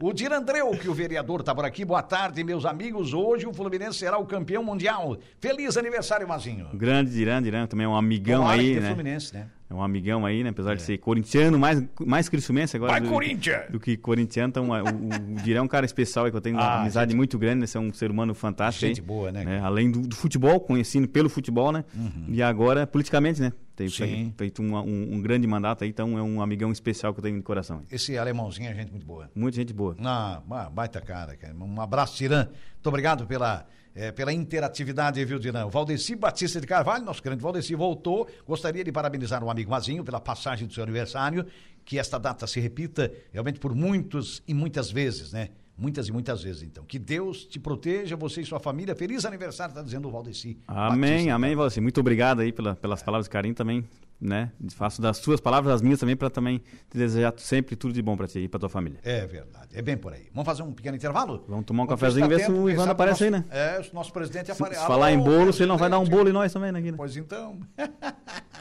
O 0.00 0.12
Dirandreu, 0.12 0.72
que 0.72 0.88
o 0.88 0.94
vereador 0.94 1.40
está 1.40 1.54
por 1.54 1.64
aqui. 1.64 1.84
Boa 1.84 2.02
tarde, 2.02 2.42
meus 2.42 2.64
amigos. 2.64 3.14
Hoje 3.14 3.46
o 3.46 3.54
Fluminense 3.54 3.98
será 3.98 4.18
o 4.18 4.26
campeão 4.26 4.64
mundial. 4.64 5.16
Feliz 5.40 5.76
aniversário, 5.76 6.26
Mazinho. 6.26 6.66
Grande 6.74 7.12
Diran, 7.12 7.40
Diran, 7.40 7.66
também 7.68 7.84
é 7.86 7.88
um 7.88 7.96
amigão 7.96 8.40
Tomara 8.40 8.60
aí, 8.60 8.80
né? 8.80 8.88
Fluminense, 8.88 9.32
né? 9.32 9.46
É 9.70 9.74
um 9.74 9.82
amigão 9.82 10.26
aí, 10.26 10.42
né? 10.42 10.50
Apesar 10.50 10.72
é. 10.72 10.74
de 10.74 10.82
ser 10.82 10.98
corintiano, 10.98 11.58
mais, 11.58 11.82
mais 12.04 12.28
cristiumense 12.28 12.76
agora. 12.76 12.92
Vai, 12.92 13.00
do, 13.00 13.08
Corinthians! 13.08 13.70
Do 13.70 13.80
que 13.80 13.96
corintiano. 13.96 14.48
Então, 14.50 14.68
o, 14.68 14.74
o, 14.74 15.42
Dirão 15.42 15.60
é 15.60 15.64
um 15.64 15.68
cara 15.68 15.86
especial 15.86 16.26
aí, 16.26 16.30
que 16.30 16.36
eu 16.36 16.42
tenho 16.42 16.56
uma 16.56 16.64
ah, 16.66 16.80
amizade 16.82 17.12
gente... 17.12 17.16
muito 17.16 17.38
grande, 17.38 17.60
né? 17.60 17.66
Você 17.66 17.78
é 17.78 17.80
um 17.80 17.92
ser 17.92 18.10
humano 18.10 18.34
fantástico. 18.34 18.86
Gente 18.86 19.00
aí, 19.00 19.06
boa, 19.06 19.32
né? 19.32 19.44
né? 19.44 19.60
Além 19.60 19.90
do, 19.90 20.00
do, 20.00 20.14
futebol, 20.14 20.60
conhecido 20.60 21.08
pelo 21.08 21.30
futebol, 21.30 21.72
né? 21.72 21.84
Uhum. 21.94 22.26
E 22.28 22.42
agora, 22.42 22.86
politicamente, 22.86 23.40
né? 23.40 23.52
Tem 23.74 23.88
feito 24.36 24.62
um, 24.62 24.76
um, 24.76 25.14
um, 25.14 25.22
grande 25.22 25.46
mandato 25.46 25.82
aí, 25.82 25.90
então 25.90 26.18
é 26.18 26.22
um 26.22 26.42
amigão 26.42 26.70
especial 26.70 27.11
que 27.14 27.20
eu 27.20 27.24
tenho 27.24 27.36
no 27.36 27.42
coração. 27.42 27.82
Esse 27.90 28.16
alemãozinho 28.16 28.70
é 28.70 28.74
gente 28.74 28.90
muito 28.90 29.06
boa. 29.06 29.30
Muita 29.34 29.56
gente 29.56 29.72
boa. 29.72 29.96
Ah, 30.04 30.42
baita 30.70 31.00
cara, 31.00 31.36
cara. 31.36 31.54
Um 31.54 31.80
abraço, 31.80 32.16
Tirã. 32.16 32.46
Muito 32.46 32.86
obrigado 32.86 33.26
pela 33.26 33.66
é, 33.94 34.10
pela 34.10 34.32
interatividade, 34.32 35.22
viu, 35.24 35.38
Dinão? 35.38 35.68
Valdeci 35.68 36.16
Batista 36.16 36.60
de 36.60 36.66
Carvalho, 36.66 37.04
nosso 37.04 37.22
grande 37.22 37.42
Valdeci, 37.42 37.74
voltou. 37.74 38.26
Gostaria 38.46 38.82
de 38.82 38.90
parabenizar 38.90 39.44
o 39.44 39.50
amigo 39.50 39.70
Mazinho 39.70 40.02
pela 40.04 40.20
passagem 40.20 40.66
do 40.66 40.72
seu 40.72 40.82
aniversário, 40.82 41.46
que 41.84 41.98
esta 41.98 42.18
data 42.18 42.46
se 42.46 42.58
repita 42.60 43.12
realmente 43.32 43.58
por 43.58 43.74
muitos 43.74 44.42
e 44.46 44.54
muitas 44.54 44.90
vezes, 44.90 45.32
né? 45.32 45.50
Muitas 45.76 46.08
e 46.08 46.12
muitas 46.12 46.42
vezes, 46.42 46.62
então. 46.62 46.84
Que 46.84 46.98
Deus 46.98 47.44
te 47.44 47.58
proteja, 47.58 48.14
você 48.14 48.42
e 48.42 48.44
sua 48.44 48.60
família. 48.60 48.94
Feliz 48.94 49.24
aniversário, 49.24 49.72
está 49.72 49.82
dizendo 49.82 50.06
o 50.06 50.10
Valdeci. 50.10 50.58
Amém, 50.66 51.10
Batista. 51.10 51.34
amém, 51.34 51.56
Valdeci. 51.56 51.80
Muito 51.80 51.98
obrigado 52.00 52.40
aí 52.40 52.52
pela, 52.52 52.76
pelas 52.76 53.02
palavras 53.02 53.26
de 53.26 53.30
carinho 53.30 53.54
também 53.54 53.84
né? 54.22 54.52
Faço 54.70 55.02
das 55.02 55.16
suas 55.16 55.40
palavras 55.40 55.74
as 55.74 55.82
minhas 55.82 55.98
também 55.98 56.14
para 56.14 56.30
também 56.30 56.58
te 56.88 56.96
desejar 56.96 57.34
sempre 57.38 57.74
tudo 57.74 57.92
de 57.92 58.00
bom 58.00 58.16
para 58.16 58.28
ti 58.28 58.38
e 58.38 58.48
para 58.48 58.60
tua 58.60 58.68
família. 58.68 59.00
É 59.02 59.26
verdade, 59.26 59.68
é 59.74 59.82
bem 59.82 59.96
por 59.96 60.12
aí. 60.12 60.28
Vamos 60.32 60.46
fazer 60.46 60.62
um 60.62 60.72
pequeno 60.72 60.96
intervalo? 60.96 61.44
Vamos 61.48 61.64
tomar 61.64 61.82
um 61.82 61.86
Vamos 61.86 62.00
cafezinho 62.00 62.26
e 62.26 62.28
ver 62.28 62.40
se 62.40 62.52
o 62.52 62.70
Ivan 62.70 62.88
aparece 62.88 63.28
nosso, 63.28 63.34
aí, 63.34 63.40
né? 63.40 63.44
É, 63.50 63.80
o 63.80 63.94
nosso 63.94 64.12
presidente 64.12 64.52
aparece. 64.52 64.80
Se 64.80 64.86
falar 64.86 65.12
em 65.12 65.18
bolo, 65.18 65.52
se 65.52 65.62
ele 65.62 65.68
não 65.68 65.76
vai 65.76 65.90
dar 65.90 65.98
um 65.98 66.06
bolo 66.06 66.28
em 66.28 66.32
nós 66.32 66.52
também, 66.52 66.70
né? 66.70 66.80
Né? 66.80 66.92
Pois 66.96 67.16
então. 67.16 67.58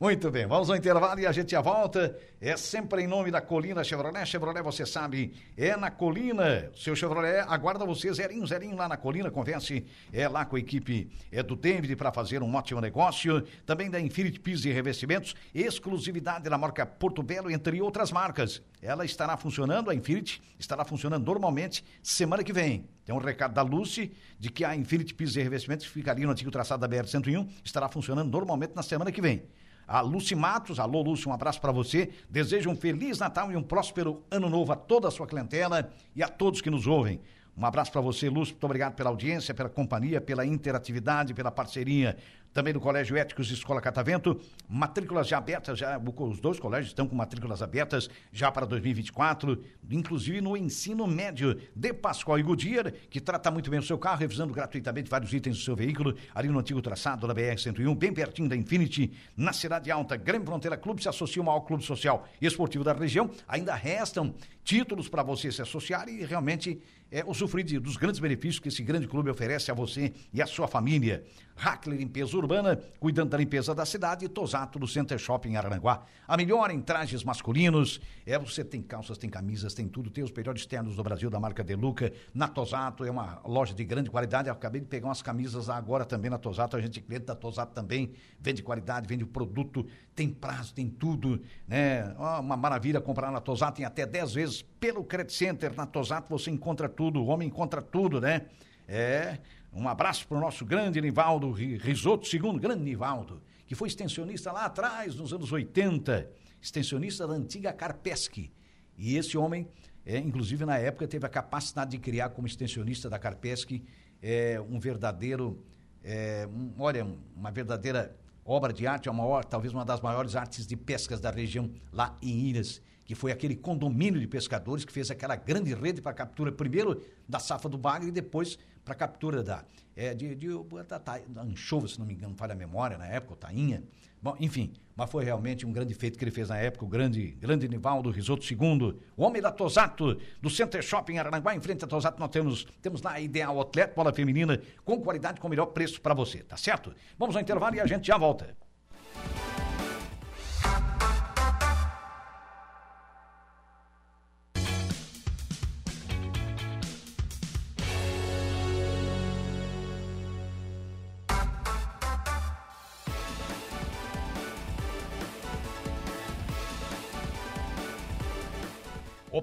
Muito 0.00 0.28
bem, 0.28 0.44
vamos 0.44 0.68
ao 0.68 0.76
intervalo 0.76 1.20
e 1.20 1.26
a 1.26 1.30
gente 1.30 1.52
já 1.52 1.60
volta. 1.60 2.18
É 2.40 2.56
sempre 2.56 3.02
em 3.02 3.06
nome 3.06 3.30
da 3.30 3.40
Colina 3.40 3.84
Chevrolet. 3.84 4.26
Chevrolet, 4.26 4.60
você 4.60 4.84
sabe, 4.84 5.32
é 5.56 5.76
na 5.76 5.88
Colina. 5.88 6.70
Seu 6.74 6.96
Chevrolet 6.96 7.44
aguarda 7.46 7.86
você 7.86 8.12
zerinho, 8.12 8.44
zerinho 8.44 8.76
lá 8.76 8.88
na 8.88 8.96
Colina. 8.96 9.30
Converse 9.30 9.86
é 10.12 10.28
lá 10.28 10.44
com 10.44 10.56
a 10.56 10.58
equipe 10.58 11.08
é 11.30 11.44
do 11.44 11.54
David 11.54 11.94
para 11.94 12.12
fazer 12.12 12.42
um 12.42 12.54
ótimo 12.56 12.80
negócio. 12.80 13.44
Também 13.64 13.88
da 13.88 14.00
Infinity 14.00 14.40
Pisos 14.40 14.66
e 14.66 14.72
Revestimentos, 14.72 15.36
exclusividade 15.54 16.50
da 16.50 16.58
marca 16.58 16.84
Porto 16.84 17.22
Belo, 17.22 17.48
entre 17.48 17.80
outras 17.80 18.10
marcas. 18.10 18.60
Ela 18.82 19.04
estará 19.04 19.36
funcionando, 19.36 19.90
a 19.90 19.94
Infinity 19.94 20.42
estará 20.58 20.84
funcionando 20.84 21.24
normalmente 21.24 21.84
semana 22.02 22.42
que 22.42 22.52
vem. 22.52 22.88
Tem 23.04 23.14
um 23.14 23.18
recado 23.18 23.54
da 23.54 23.62
Lucy 23.62 24.12
de 24.40 24.50
que 24.50 24.64
a 24.64 24.74
Infinity 24.74 25.14
Pisos 25.14 25.36
e 25.36 25.42
Revestimentos, 25.42 25.86
que 25.86 25.92
fica 25.92 26.10
ali 26.10 26.24
no 26.24 26.32
antigo 26.32 26.50
traçado 26.50 26.86
da 26.86 26.88
BR-101, 26.88 27.48
estará 27.64 27.88
funcionando 27.88 28.30
normalmente 28.30 28.74
na 28.74 28.82
semana 28.82 29.12
que 29.12 29.20
vem. 29.20 29.44
A 29.86 30.00
Lucy 30.00 30.34
Matos, 30.34 30.78
alô 30.78 31.02
Lúcio, 31.02 31.30
um 31.30 31.34
abraço 31.34 31.60
para 31.60 31.72
você. 31.72 32.10
Desejo 32.28 32.70
um 32.70 32.76
feliz 32.76 33.18
Natal 33.18 33.52
e 33.52 33.56
um 33.56 33.62
próspero 33.62 34.22
ano 34.30 34.48
novo 34.48 34.72
a 34.72 34.76
toda 34.76 35.08
a 35.08 35.10
sua 35.10 35.26
clientela 35.26 35.90
e 36.16 36.22
a 36.22 36.28
todos 36.28 36.60
que 36.60 36.70
nos 36.70 36.86
ouvem. 36.86 37.20
Um 37.56 37.64
abraço 37.64 37.92
para 37.92 38.00
você, 38.00 38.28
Lúcio. 38.28 38.54
Muito 38.54 38.64
obrigado 38.64 38.94
pela 38.94 39.10
audiência, 39.10 39.54
pela 39.54 39.68
companhia, 39.68 40.20
pela 40.20 40.44
interatividade, 40.44 41.34
pela 41.34 41.50
parceria 41.50 42.16
também 42.54 42.72
do 42.72 42.80
Colégio 42.80 43.16
Éticos 43.16 43.50
Escola 43.50 43.80
Catavento, 43.80 44.40
matrículas 44.68 45.26
já 45.26 45.38
abertas, 45.38 45.76
já, 45.76 45.98
os 45.98 46.40
dois 46.40 46.60
colégios 46.60 46.90
estão 46.90 47.06
com 47.06 47.16
matrículas 47.16 47.60
abertas 47.60 48.08
já 48.32 48.50
para 48.50 48.64
2024, 48.64 49.60
inclusive 49.90 50.40
no 50.40 50.56
ensino 50.56 51.04
médio 51.06 51.60
de 51.74 51.92
Pascoal 51.92 52.38
e 52.38 52.42
Goodyear, 52.42 52.92
que 53.10 53.20
trata 53.20 53.50
muito 53.50 53.68
bem 53.68 53.80
o 53.80 53.82
seu 53.82 53.98
carro, 53.98 54.20
revisando 54.20 54.54
gratuitamente 54.54 55.10
vários 55.10 55.34
itens 55.34 55.58
do 55.58 55.62
seu 55.64 55.74
veículo, 55.74 56.14
ali 56.32 56.48
no 56.48 56.60
antigo 56.60 56.80
traçado 56.80 57.26
da 57.26 57.34
BR-101, 57.34 57.96
bem 57.96 58.14
pertinho 58.14 58.48
da 58.48 58.54
Infinity, 58.54 59.12
na 59.36 59.52
Cidade 59.52 59.90
Alta, 59.90 60.16
Grande 60.16 60.46
Fronteira 60.46 60.76
Clube 60.76 61.02
se 61.02 61.08
associa 61.08 61.40
ao 61.40 61.46
maior 61.46 61.60
clube 61.60 61.82
social 61.82 62.24
e 62.40 62.46
esportivo 62.46 62.84
da 62.84 62.92
região, 62.92 63.28
ainda 63.48 63.74
restam 63.74 64.32
títulos 64.62 65.08
para 65.08 65.24
você 65.24 65.50
se 65.50 65.60
associar 65.60 66.08
e 66.08 66.24
realmente 66.24 66.80
é, 67.10 67.24
usufruir 67.24 67.64
de, 67.64 67.78
dos 67.78 67.96
grandes 67.96 68.20
benefícios 68.20 68.58
que 68.58 68.68
esse 68.68 68.82
grande 68.82 69.06
clube 69.06 69.30
oferece 69.30 69.70
a 69.70 69.74
você 69.74 70.12
e 70.32 70.40
a 70.40 70.46
sua 70.46 70.66
família. 70.66 71.24
Hackler 71.56 71.98
Limpeza 71.98 72.36
Urbana, 72.44 72.78
cuidando 73.00 73.30
da 73.30 73.38
limpeza 73.38 73.74
da 73.74 73.86
cidade, 73.86 74.26
e 74.26 74.28
Tosato 74.28 74.78
do 74.78 74.86
Center 74.86 75.18
Shopping 75.18 75.56
Aranguá. 75.56 76.04
A 76.28 76.36
melhor 76.36 76.70
em 76.70 76.80
trajes 76.80 77.24
masculinos. 77.24 78.00
É, 78.26 78.38
você 78.38 78.62
tem 78.62 78.82
calças, 78.82 79.16
tem 79.16 79.30
camisas, 79.30 79.72
tem 79.72 79.88
tudo. 79.88 80.10
Tem 80.10 80.22
os 80.22 80.30
melhores 80.30 80.66
ternos 80.66 80.96
do 80.96 81.02
Brasil 81.02 81.30
da 81.30 81.40
marca 81.40 81.64
Deluca. 81.64 82.12
Na 82.34 82.46
Tosato 82.46 83.04
é 83.04 83.10
uma 83.10 83.40
loja 83.46 83.74
de 83.74 83.84
grande 83.84 84.10
qualidade. 84.10 84.48
Eu 84.48 84.52
acabei 84.52 84.80
de 84.80 84.86
pegar 84.86 85.08
umas 85.08 85.22
camisas 85.22 85.70
agora 85.70 86.04
também 86.04 86.30
na 86.30 86.38
Tosato. 86.38 86.76
A 86.76 86.80
gente 86.80 87.00
cliente 87.00 87.24
da 87.24 87.34
Tosato 87.34 87.72
também 87.72 88.12
vende 88.38 88.62
qualidade, 88.62 89.08
vende 89.08 89.24
produto, 89.24 89.86
tem 90.14 90.28
prazo, 90.28 90.74
tem 90.74 90.88
tudo, 90.88 91.40
né? 91.66 92.14
Uma 92.18 92.56
maravilha 92.56 93.00
comprar 93.00 93.30
na 93.30 93.40
Tosato, 93.40 93.76
tem 93.76 93.86
até 93.86 94.04
10 94.04 94.34
vezes 94.34 94.62
pelo 94.78 95.02
Credit 95.02 95.32
Center. 95.32 95.74
Na 95.74 95.86
Tosato 95.86 96.28
você 96.28 96.50
encontra 96.50 96.88
tudo, 96.88 97.22
o 97.22 97.26
homem 97.26 97.48
encontra 97.48 97.80
tudo, 97.80 98.20
né? 98.20 98.42
É, 98.86 99.38
um 99.74 99.88
abraço 99.88 100.26
para 100.28 100.38
o 100.38 100.40
nosso 100.40 100.64
grande 100.64 101.00
Nivaldo 101.00 101.50
Risoto, 101.50 102.28
segundo 102.28 102.60
grande 102.60 102.84
Nivaldo, 102.84 103.42
que 103.66 103.74
foi 103.74 103.88
extensionista 103.88 104.52
lá 104.52 104.66
atrás, 104.66 105.16
nos 105.16 105.32
anos 105.32 105.50
80, 105.50 106.30
extensionista 106.62 107.26
da 107.26 107.34
antiga 107.34 107.72
Carpesc. 107.72 108.52
E 108.96 109.16
esse 109.16 109.36
homem, 109.36 109.66
é, 110.06 110.18
inclusive 110.18 110.64
na 110.64 110.78
época, 110.78 111.08
teve 111.08 111.26
a 111.26 111.28
capacidade 111.28 111.90
de 111.90 111.98
criar 111.98 112.28
como 112.28 112.46
extensionista 112.46 113.10
da 113.10 113.18
Carpesc 113.18 113.82
é, 114.22 114.60
um 114.60 114.78
verdadeiro, 114.78 115.60
é, 116.04 116.46
um, 116.46 116.72
olha, 116.78 117.04
uma 117.34 117.50
verdadeira 117.50 118.16
obra 118.44 118.72
de 118.72 118.86
arte, 118.86 119.08
a 119.08 119.12
maior, 119.12 119.44
talvez 119.44 119.72
uma 119.72 119.84
das 119.84 120.00
maiores 120.00 120.36
artes 120.36 120.66
de 120.66 120.76
pescas 120.76 121.20
da 121.20 121.30
região 121.30 121.70
lá 121.92 122.16
em 122.22 122.48
Ilhas 122.48 122.80
que 123.04 123.14
foi 123.14 123.30
aquele 123.30 123.54
condomínio 123.54 124.18
de 124.18 124.26
pescadores 124.26 124.84
que 124.84 124.92
fez 124.92 125.10
aquela 125.10 125.36
grande 125.36 125.74
rede 125.74 126.00
para 126.00 126.12
captura, 126.14 126.50
primeiro 126.50 127.02
da 127.28 127.38
safra 127.38 127.68
do 127.68 127.76
bagre 127.76 128.08
e 128.08 128.12
depois 128.12 128.58
para 128.84 128.94
captura 128.94 129.42
da, 129.42 129.64
é, 129.96 130.14
de, 130.14 130.34
de, 130.34 130.48
da, 130.88 130.98
da, 130.98 131.42
anchova, 131.42 131.88
se 131.88 131.98
não 131.98 132.06
me 132.06 132.14
engano, 132.14 132.30
não 132.30 132.36
falha 132.36 132.52
a 132.52 132.56
memória 132.56 132.98
na 132.98 133.06
época, 133.06 133.32
ou 133.32 133.36
tainha. 133.36 133.82
Bom, 134.20 134.36
enfim, 134.40 134.72
mas 134.96 135.10
foi 135.10 135.24
realmente 135.24 135.66
um 135.66 135.72
grande 135.72 135.92
feito 135.94 136.18
que 136.18 136.24
ele 136.24 136.30
fez 136.30 136.48
na 136.48 136.56
época, 136.56 136.84
o 136.84 136.88
grande, 136.88 137.32
grande 137.32 137.68
Nivaldo 137.68 138.10
Risoto 138.10 138.42
II, 138.50 138.98
o 139.16 139.22
homem 139.22 139.42
da 139.42 139.52
Tosato, 139.52 140.18
do 140.40 140.48
Center 140.48 140.82
Shopping 140.82 141.18
Aranguá, 141.18 141.54
em 141.54 141.60
frente 141.60 141.84
a 141.84 141.86
Tosato, 141.86 142.18
nós 142.18 142.30
temos, 142.30 142.66
temos 142.80 143.02
lá 143.02 143.12
a 143.12 143.20
Ideal 143.20 143.58
Outlet, 143.58 143.94
bola 143.94 144.12
feminina, 144.12 144.60
com 144.84 145.00
qualidade, 145.00 145.40
com 145.40 145.48
melhor 145.48 145.66
preço 145.66 146.00
para 146.00 146.14
você, 146.14 146.38
tá 146.38 146.56
certo? 146.56 146.94
Vamos 147.18 147.36
ao 147.36 147.42
intervalo 147.42 147.76
e 147.76 147.80
a 147.80 147.86
gente 147.86 148.06
já 148.06 148.16
volta. 148.16 148.56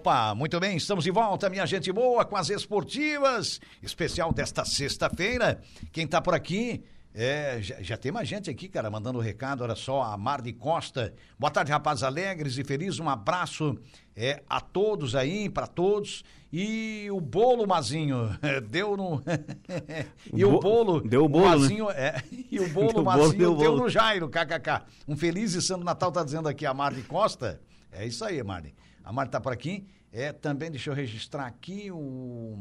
Opa, 0.01 0.33
muito 0.33 0.59
bem, 0.59 0.77
estamos 0.77 1.03
de 1.03 1.11
volta, 1.11 1.47
minha 1.47 1.63
gente 1.63 1.91
boa, 1.91 2.25
com 2.25 2.35
as 2.35 2.49
esportivas, 2.49 3.61
especial 3.83 4.33
desta 4.33 4.65
sexta-feira. 4.65 5.61
Quem 5.91 6.07
tá 6.07 6.19
por 6.19 6.33
aqui, 6.33 6.83
é, 7.13 7.59
já, 7.61 7.79
já, 7.83 7.97
tem 7.97 8.11
mais 8.11 8.27
gente 8.27 8.49
aqui, 8.49 8.67
cara, 8.67 8.89
mandando 8.89 9.19
um 9.19 9.21
recado, 9.21 9.63
olha 9.63 9.75
só, 9.75 10.01
a 10.01 10.17
Mardi 10.17 10.53
Costa. 10.53 11.13
Boa 11.37 11.51
tarde, 11.51 11.71
rapazes 11.71 12.01
alegres 12.01 12.57
e 12.57 12.63
felizes, 12.63 12.99
um 12.99 13.07
abraço 13.07 13.77
é, 14.15 14.41
a 14.49 14.59
todos 14.59 15.13
aí, 15.13 15.47
para 15.47 15.67
todos. 15.67 16.23
E 16.51 17.07
o 17.11 17.21
bolo, 17.21 17.67
Mazinho, 17.67 18.35
deu 18.71 18.97
no... 18.97 19.21
e 20.33 20.43
o 20.43 20.59
bolo... 20.59 20.99
Deu 21.01 21.25
o 21.25 21.29
bolo, 21.29 21.45
o 21.45 21.49
né? 21.51 21.57
Mazinho, 21.57 21.87
né? 21.89 21.93
é, 21.95 22.23
E 22.49 22.59
o 22.59 22.67
bolo, 22.69 22.93
deu 22.93 23.03
Mazinho, 23.03 23.37
deu, 23.37 23.55
deu 23.55 23.71
bolo. 23.73 23.83
no 23.83 23.89
Jairo, 23.89 24.27
kkk. 24.27 24.81
Um 25.07 25.15
feliz 25.15 25.53
e 25.53 25.61
santo 25.61 25.85
Natal, 25.85 26.11
tá 26.11 26.23
dizendo 26.23 26.49
aqui 26.49 26.65
a 26.65 26.73
Mardi 26.73 27.03
Costa. 27.03 27.61
É 27.91 28.03
isso 28.03 28.25
aí, 28.25 28.41
Mardi. 28.41 28.73
A 29.03 29.11
Mari 29.11 29.27
está 29.29 29.39
por 29.39 29.51
aqui. 29.51 29.85
É, 30.11 30.31
também, 30.31 30.69
deixa 30.69 30.89
eu 30.89 30.93
registrar 30.93 31.45
aqui 31.45 31.89
o, 31.91 32.57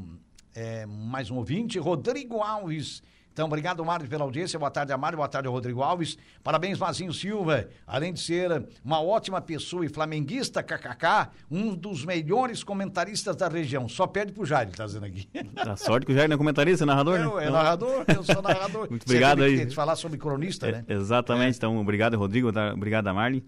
é, 0.54 0.87
mais 0.87 1.30
um 1.30 1.37
ouvinte, 1.37 1.78
Rodrigo 1.78 2.42
Alves. 2.42 3.02
Então, 3.32 3.47
obrigado, 3.47 3.85
Mário, 3.85 4.06
pela 4.09 4.25
audiência. 4.25 4.59
Boa 4.59 4.70
tarde, 4.70 4.94
Mário. 4.97 5.16
Boa 5.16 5.28
tarde, 5.28 5.49
Rodrigo 5.49 5.82
Alves. 5.82 6.18
Parabéns, 6.42 6.78
Mazinho 6.78 7.12
Silva. 7.12 7.68
Além 7.87 8.12
de 8.12 8.20
ser 8.20 8.66
uma 8.85 9.00
ótima 9.00 9.40
pessoa 9.40 9.87
e 9.87 9.88
flamenguista, 9.88 10.62
kkk, 10.62 11.30
um 11.50 11.75
dos 11.75 12.04
melhores 12.04 12.64
comentaristas 12.64 13.37
da 13.37 13.49
região. 13.49 13.88
Só 13.88 14.06
pede 14.06 14.32
pro 14.32 14.44
Jair, 14.44 14.68
tá 14.70 14.85
dizendo 14.85 15.06
aqui. 15.06 15.28
Tá 15.54 15.76
sorte 15.76 16.06
que 16.06 16.12
o 16.12 16.14
Jair 16.14 16.28
não 16.28 16.35
é 16.35 16.38
comentarista, 16.38 16.85
é 16.85 16.87
narrador, 16.87 17.18
eu, 17.18 17.37
né? 17.37 17.47
É 17.47 17.50
narrador, 17.50 18.04
eu 18.09 18.23
sou 18.25 18.42
narrador. 18.42 18.88
Muito 18.90 19.04
obrigado 19.04 19.42
aí. 19.42 19.70
Falar 19.70 19.94
sobre 19.94 20.18
cronista, 20.18 20.68
é, 20.68 20.73
né? 20.73 20.85
Exatamente. 20.88 21.54
É. 21.54 21.56
Então, 21.56 21.78
obrigado, 21.78 22.18
Rodrigo. 22.18 22.52
Tá, 22.52 22.75
obrigado, 22.75 23.06
a 23.06 23.14
Marley. 23.14 23.44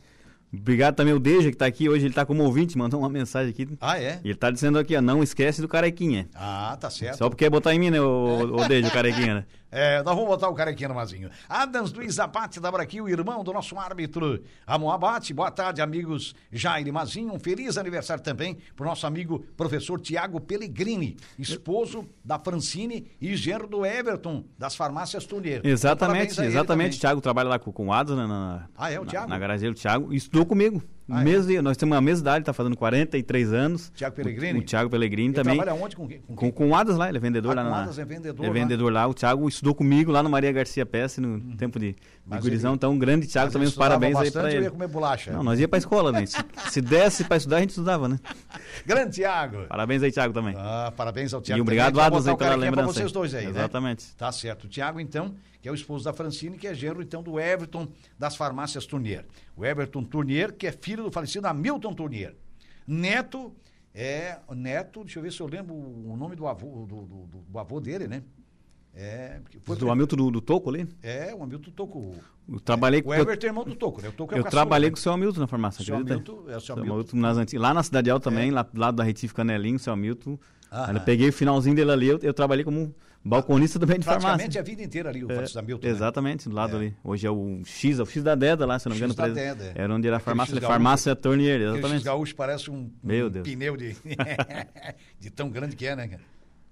Obrigado 0.55 0.95
também 0.95 1.15
o 1.15 1.19
Deja, 1.19 1.49
que 1.49 1.55
está 1.55 1.65
aqui 1.65 1.89
hoje, 1.89 2.05
ele 2.05 2.11
está 2.11 2.27
como 2.27 2.43
ouvinte, 2.43 2.77
mandou 2.77 3.01
uma 3.01 3.09
mensagem 3.09 3.51
aqui. 3.51 3.67
Ah, 3.81 3.99
é? 3.99 4.21
E 4.23 4.29
ele 4.29 4.35
está 4.35 4.51
dizendo 4.51 4.79
aqui, 4.79 4.95
ó, 4.95 5.01
não 5.01 5.23
esquece 5.23 5.63
do 5.63 5.69
Carequinha. 5.69 6.29
Ah, 6.35 6.77
tá 6.79 6.91
certo. 6.91 7.17
Só 7.17 7.31
porque 7.31 7.47
é 7.47 7.51
botar 7.51 7.75
em 7.75 7.79
mim, 7.79 7.91
né, 7.91 8.01
o, 8.01 8.57
o 8.57 8.69
Deja, 8.69 8.89
o 8.89 8.93
Carequinha, 8.93 9.35
né? 9.37 9.45
É, 9.75 10.03
nós 10.03 10.15
vamos 10.15 10.29
botar 10.29 10.51
o 10.51 10.55
Carequinha 10.55 10.91
no 10.91 10.95
Mazinho. 10.95 11.31
Adams 11.49 11.95
Luiz 11.95 12.19
Abate 12.19 12.61
da 12.61 12.71
Braquil, 12.71 13.09
irmão 13.09 13.43
do 13.43 13.55
nosso 13.55 13.79
árbitro 13.79 14.45
Amon 14.67 14.91
Abate. 14.91 15.33
Boa 15.33 15.51
tarde, 15.51 15.81
amigos 15.81 16.35
Jair 16.53 16.93
Mazinho. 16.93 17.33
Um 17.33 17.39
feliz 17.39 17.79
aniversário 17.79 18.23
também 18.23 18.59
para 18.77 18.85
o 18.85 18.87
nosso 18.87 19.07
amigo 19.07 19.39
professor 19.57 19.99
Tiago 19.99 20.39
Pellegrini, 20.43 21.17
esposo 21.39 22.07
da 22.23 22.39
Francine 22.39 23.11
e 23.19 23.35
genro 23.35 23.67
do 23.67 23.87
Everton, 23.87 24.45
das 24.59 24.77
farmácias 24.77 25.25
Tunier. 25.25 25.63
Exatamente, 25.65 26.39
exatamente. 26.43 27.01
Tiago 27.01 27.23
trabalha 27.23 27.49
lá 27.49 27.59
com, 27.59 27.73
com 27.73 27.87
o 27.87 27.93
Adams, 27.95 28.19
né, 28.19 28.27
na, 28.27 28.69
ah, 28.77 28.91
é 28.91 29.01
o 29.01 29.07
Tiago? 29.07 29.27
Na, 29.27 29.37
na 29.37 29.39
garagem 29.39 29.71
do 29.71 29.75
Tiago, 29.75 30.13
estudou 30.13 30.45
comigo. 30.45 30.83
Ah, 31.11 31.23
é? 31.23 31.63
Nós 31.63 31.77
temos 31.77 31.95
uma 31.95 32.01
mesma 32.01 32.23
idade, 32.23 32.43
está 32.43 32.53
fazendo 32.53 32.77
43 32.77 33.53
anos. 33.53 33.93
Tiago 33.95 34.15
Pellegrini? 34.15 34.59
O, 34.59 34.63
o 34.63 34.65
Tiago 34.65 34.89
Pellegrini 34.89 35.29
Ele 35.29 35.35
também. 35.35 35.57
trabalha 35.57 35.83
onde? 35.83 35.97
Com, 35.97 36.09
com, 36.09 36.37
com, 36.37 36.53
com 36.53 36.71
o 36.71 36.75
Adas 36.75 36.97
lá, 36.97 37.09
ele 37.09 37.19
é 37.19 37.21
vendedor 37.21 37.53
ah, 37.53 37.63
lá. 37.63 37.65
Com 37.65 37.71
na, 37.71 37.83
Adas 37.83 37.99
é 37.99 38.05
vendedor 38.05 38.47
É 38.47 38.51
vendedor 38.51 38.93
lá. 38.93 39.03
lá. 39.03 39.09
O 39.09 39.15
Tiago 39.15 39.49
estudou 39.49 39.75
comigo 39.75 40.13
lá 40.13 40.23
no 40.23 40.31
Maria 40.31 40.53
Garcia 40.53 40.87
Pesce, 40.87 41.21
no 41.21 41.35
uhum. 41.35 41.57
tempo 41.57 41.79
de, 41.79 41.97
de 42.27 42.39
gurizão. 42.39 42.75
Então, 42.75 42.93
um 42.93 42.99
grande 42.99 43.27
Tiago 43.27 43.51
também, 43.53 43.69
os 43.69 43.75
parabéns 43.75 44.17
aí 44.17 44.31
para 44.31 44.53
ele. 44.53 44.65
ia 44.65 44.71
comer 44.71 44.89
bolacha. 44.89 45.33
Não, 45.33 45.43
nós 45.43 45.59
ia 45.59 45.69
para 45.69 45.79
escola, 45.79 46.13
né? 46.13 46.25
Se, 46.25 46.39
se 46.71 46.81
desse 46.81 47.25
para 47.25 47.37
estudar, 47.37 47.57
a 47.57 47.61
gente 47.61 47.71
estudava, 47.71 48.09
né? 48.09 48.19
grande 48.87 49.13
Tiago. 49.13 49.65
Parabéns 49.69 50.03
aí, 50.03 50.13
Tiago, 50.13 50.33
também. 50.33 50.55
Ah, 50.57 50.93
parabéns 50.97 51.35
ao 51.35 51.41
Tiago. 51.41 51.59
E 51.59 51.61
obrigado, 51.61 52.01
Adas, 52.01 52.27
aí 52.27 52.37
pela 52.37 52.55
lembrança. 52.55 52.93
vocês 52.93 53.13
dois 53.13 53.35
aí, 53.35 53.45
né? 53.45 53.51
Exatamente. 53.51 54.07
Tá 54.17 54.31
certo. 54.31 54.65
O 54.65 54.69
Tiago, 54.69 55.01
então 55.01 55.35
que 55.63 55.69
é 55.69 55.73
o 55.73 55.75
esposo 55.75 56.05
da 56.05 56.13
Francine, 56.13 56.59
que 56.59 56.67
é 56.67 56.75
genro, 56.75 57.01
então, 57.01 57.23
do 57.23 57.39
Everton 57.39 57.87
das 58.19 58.35
farmácias 58.35 58.85
Tournier. 58.85 59.25
O 59.57 59.65
Everton 59.65 60.03
Tournier, 60.03 60.53
que 60.53 60.67
é 60.67 60.73
filho 60.73 61.05
do 61.05 61.13
falecido 61.13 61.47
Hamilton 61.47 61.95
Tournier. 61.95 62.35
Neto, 62.85 63.55
é, 63.95 64.41
neto, 64.51 65.05
deixa 65.05 65.21
eu 65.21 65.23
ver 65.23 65.33
se 65.33 65.41
eu 65.41 65.47
lembro 65.47 65.73
o 65.73 66.17
nome 66.17 66.35
do 66.35 66.49
avô, 66.49 66.85
do, 66.85 67.03
do, 67.03 67.27
do 67.49 67.59
avô 67.59 67.81
dele, 67.81 68.09
né? 68.09 68.25
É, 68.95 69.41
foi 69.63 69.77
do 69.77 69.91
Hamilton 69.91 70.17
do, 70.17 70.31
do 70.33 70.41
Toco 70.41 70.69
ali? 70.69 70.87
É, 71.01 71.33
o 71.35 71.43
Hamilton 71.43 71.71
Toco. 71.71 72.15
Eu 72.47 72.61
trabalhei 72.61 73.01
é, 73.01 73.09
o 73.09 73.15
Everton 73.15 73.47
é 73.47 73.49
irmão 73.49 73.65
do 73.65 73.75
Toco, 73.75 74.03
né? 74.03 74.09
O 74.09 74.13
Toco 74.13 74.35
é 74.35 74.39
eu 74.41 74.45
trabalhei 74.45 74.91
né? 74.91 74.93
com 74.93 74.99
o 74.99 75.01
seu 75.01 75.13
Hamilton 75.13 75.41
na 75.41 75.47
farmácia, 75.47 75.85
seu 75.85 75.95
Hamilton, 75.95 76.45
é 76.49 76.57
o 76.57 76.61
seu 76.61 76.75
Hamilton. 76.75 76.93
Hamilton 76.93 77.17
nas 77.17 77.37
antigas, 77.39 77.63
lá 77.63 77.73
na 77.73 77.83
Cidade 77.85 78.11
Alta 78.11 78.29
também, 78.29 78.51
é. 78.51 78.53
lá 78.53 78.63
do 78.63 78.79
lado 78.79 78.97
da 78.97 79.05
Retife 79.05 79.33
Canelinho, 79.33 79.77
o 79.77 79.79
seu 79.79 79.93
Hamilton. 79.93 80.39
Eu 80.93 81.01
peguei 81.01 81.29
o 81.29 81.33
finalzinho 81.33 81.77
dele 81.77 81.91
ali, 81.91 82.09
eu, 82.09 82.19
eu 82.23 82.35
trabalhei 82.35 82.65
como 82.65 82.95
balconista 83.25 83.79
também 83.79 83.99
de 83.99 84.05
Praticamente 84.05 84.39
farmácia. 84.39 84.61
a 84.61 84.65
vida 84.65 84.83
inteira 84.83 85.09
ali, 85.09 85.25
o 85.25 85.31
é, 85.31 85.45
da 85.45 85.63
Milton. 85.63 85.87
Exatamente, 85.87 86.49
do 86.49 86.55
lado 86.55 86.75
é. 86.75 86.79
ali. 86.79 86.97
Hoje 87.05 87.27
é 87.27 87.31
o 87.31 87.63
X, 87.65 87.99
é 87.99 88.03
o 88.03 88.07
X 88.07 88.23
da 88.23 88.35
Deda 88.35 88.67
lá, 88.67 88.79
se 88.79 88.89
não 88.89 88.95
me 88.95 88.99
engano. 88.99 89.13
X 89.13 89.17
da 89.17 89.29
Deda. 89.29 89.73
É. 89.77 89.83
Era 89.83 89.95
onde 89.95 90.07
era 90.07 90.17
a 90.17 90.21
farmácia, 90.21 90.55
gaúcho, 90.55 90.67
farmácia 90.67 91.17
Tournier, 91.17 91.61
exatamente. 91.61 91.85
O 91.85 91.95
X 91.95 92.03
gaúcho 92.03 92.35
parece 92.35 92.71
um, 92.71 92.91
Meu 93.03 93.27
um 93.27 93.31
Deus. 93.31 93.49
pneu 93.49 93.77
de, 93.77 93.97
de 95.21 95.31
tão 95.31 95.51
grande 95.51 95.77
que 95.77 95.87
é, 95.87 95.95
né? 95.95 96.19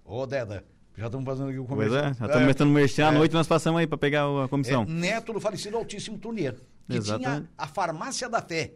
Ô, 0.05 0.27
Deda, 0.27 0.65
já 0.97 1.07
estamos 1.07 1.25
fazendo 1.25 1.51
aqui 1.51 1.59
o 1.59 1.65
comercial. 1.65 2.03
Pois 2.03 2.13
é, 2.13 2.19
já 2.19 2.27
estamos 2.27 2.43
é, 2.43 2.47
metendo 2.47 2.71
merchan, 2.71 3.07
à 3.07 3.13
noite 3.13 3.33
nós 3.33 3.47
passamos 3.47 3.81
aí 3.81 3.87
para 3.87 3.99
pegar 3.99 4.25
a 4.45 4.49
comissão. 4.49 4.83
É, 4.83 4.87
neto 4.87 5.33
do 5.33 5.41
falecido 5.41 5.77
Altíssimo 5.77 6.19
Tournier, 6.19 6.57
que 6.89 6.97
Exatamente. 6.97 7.31
tinha 7.31 7.49
a 7.57 7.67
farmácia 7.67 8.29
da 8.29 8.43
fé. 8.43 8.73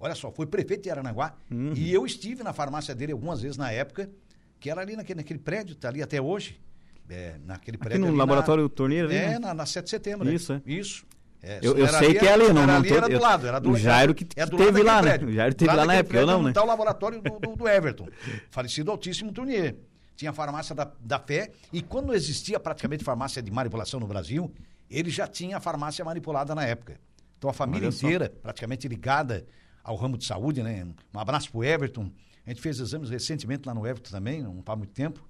Olha 0.00 0.14
só, 0.14 0.30
foi 0.30 0.46
prefeito 0.46 0.84
de 0.84 0.90
Aranaguá 0.90 1.34
uhum. 1.50 1.72
e 1.74 1.92
eu 1.92 2.06
estive 2.06 2.42
na 2.42 2.52
farmácia 2.52 2.94
dele 2.94 3.12
algumas 3.12 3.42
vezes 3.42 3.56
na 3.56 3.70
época, 3.70 4.08
que 4.60 4.70
era 4.70 4.80
ali 4.80 4.96
naquele, 4.96 5.18
naquele 5.18 5.40
prédio, 5.40 5.72
está 5.72 5.88
ali 5.88 6.02
até 6.02 6.22
hoje. 6.22 6.58
É, 7.10 7.36
naquele 7.44 7.78
prédio. 7.78 8.02
Aqui 8.02 8.10
no 8.10 8.16
laboratório 8.16 8.64
na, 8.64 8.68
Torneira, 8.68 9.12
É, 9.12 9.28
né? 9.30 9.38
na, 9.38 9.54
na 9.54 9.66
7 9.66 9.84
de 9.84 9.90
setembro. 9.90 10.30
Isso, 10.30 10.52
né? 10.52 10.62
é. 10.66 10.72
Isso. 10.72 11.06
É, 11.40 11.60
eu, 11.62 11.78
eu 11.78 11.86
sei 11.86 12.14
que 12.14 12.26
é 12.26 12.32
ali, 12.32 12.52
não, 12.52 12.66
não 12.66 12.76
ali 12.76 12.92
era 12.92 13.08
do 13.08 13.20
lado, 13.20 13.46
era 13.46 13.60
do, 13.60 13.70
o 13.70 13.76
Jairo 13.76 14.12
que 14.12 14.26
é 14.34 14.44
teve 14.44 14.82
lá, 14.82 15.00
né? 15.00 15.18
O 15.18 15.30
Jairo 15.30 15.54
teve 15.54 15.72
lá 15.72 15.84
na 15.84 15.94
época, 15.94 16.18
eu 16.18 16.26
não, 16.26 16.42
né? 16.42 16.52
Tá 16.52 16.64
o 16.64 16.66
laboratório 16.66 17.22
do, 17.22 17.38
do, 17.38 17.54
do 17.54 17.68
Everton, 17.68 18.08
falecido 18.50 18.90
Altíssimo 18.90 19.32
Tournier. 19.32 19.76
Tinha 20.16 20.32
a 20.32 20.34
farmácia 20.34 20.74
da, 20.74 20.90
da 20.98 21.20
Fé 21.20 21.52
e 21.72 21.80
quando 21.80 22.12
existia 22.12 22.58
praticamente 22.58 23.04
farmácia 23.04 23.40
de 23.40 23.52
manipulação 23.52 24.00
no 24.00 24.06
Brasil, 24.08 24.52
ele 24.90 25.10
já 25.10 25.28
tinha 25.28 25.58
a 25.58 25.60
farmácia 25.60 26.04
manipulada 26.04 26.56
na 26.56 26.64
época. 26.64 26.98
Então 27.38 27.48
a 27.48 27.52
família 27.52 27.88
inteira, 27.88 28.32
praticamente 28.42 28.88
ligada 28.88 29.46
ao 29.84 29.94
ramo 29.94 30.18
de 30.18 30.26
saúde, 30.26 30.60
né? 30.60 30.88
Um 31.14 31.20
abraço 31.20 31.52
pro 31.52 31.62
Everton. 31.62 32.10
A 32.44 32.50
gente 32.50 32.60
fez 32.60 32.80
exames 32.80 33.10
recentemente 33.10 33.64
lá 33.64 33.72
no 33.72 33.86
Everton 33.86 34.10
também, 34.10 34.42
não 34.42 34.60
faz 34.64 34.76
muito 34.76 34.92
tempo. 34.92 35.24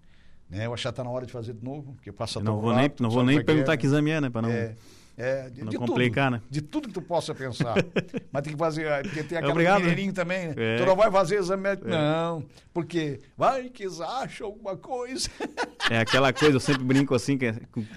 Né? 0.51 0.67
Eu 0.67 0.75
acho 0.75 0.83
que 0.83 0.89
está 0.89 1.05
na 1.05 1.11
hora 1.11 1.27
de 1.27 1.33
fazer 1.33 1.53
de 1.53 1.65
novo, 1.65 1.93
porque 1.95 2.11
passa 2.11 2.41
Não 2.41 2.61
vou 2.61 2.75
nem, 2.75 2.91
não 3.01 3.11
vou 3.11 3.25
nem 3.25 3.45
perguntar 3.45 3.77
que 3.77 3.87
exame 3.87 4.11
é, 4.11 4.21
né? 4.21 4.31
Para 4.31 4.43
não... 4.43 4.51
É, 4.51 4.75
é, 5.19 5.51
de, 5.51 5.65
não 5.65 5.69
de 5.69 5.77
complicar, 5.77 6.31
tudo, 6.31 6.37
né? 6.37 6.43
De 6.49 6.63
tudo 6.63 6.87
que 6.87 6.95
tu 6.95 7.03
possa 7.03 7.35
pensar. 7.35 7.75
Mas 8.31 8.43
tem 8.45 8.53
que 8.53 8.59
fazer, 8.59 8.87
é, 8.87 9.03
porque 9.03 9.25
tem 9.25 9.39
aquele 9.39 9.51
Obrigado, 9.51 9.81
mineirinho 9.81 10.09
né? 10.09 10.13
também, 10.13 10.49
né? 10.49 10.55
É. 10.57 10.77
Tu 10.77 10.87
não 10.87 10.95
vai 10.95 11.11
fazer 11.11 11.41
exame 11.41 11.65
médico, 11.65 11.89
é. 11.89 11.91
não. 11.91 12.45
Porque 12.73 13.19
vai 13.37 13.69
que 13.69 13.83
eles 13.83 14.01
acham 14.01 14.47
alguma 14.47 14.77
coisa. 14.77 15.29
É 15.91 15.99
aquela 15.99 16.33
coisa, 16.33 16.55
eu 16.55 16.61
sempre 16.61 16.85
brinco 16.85 17.15
assim, 17.15 17.37
que 17.37 17.47
é, 17.47 17.55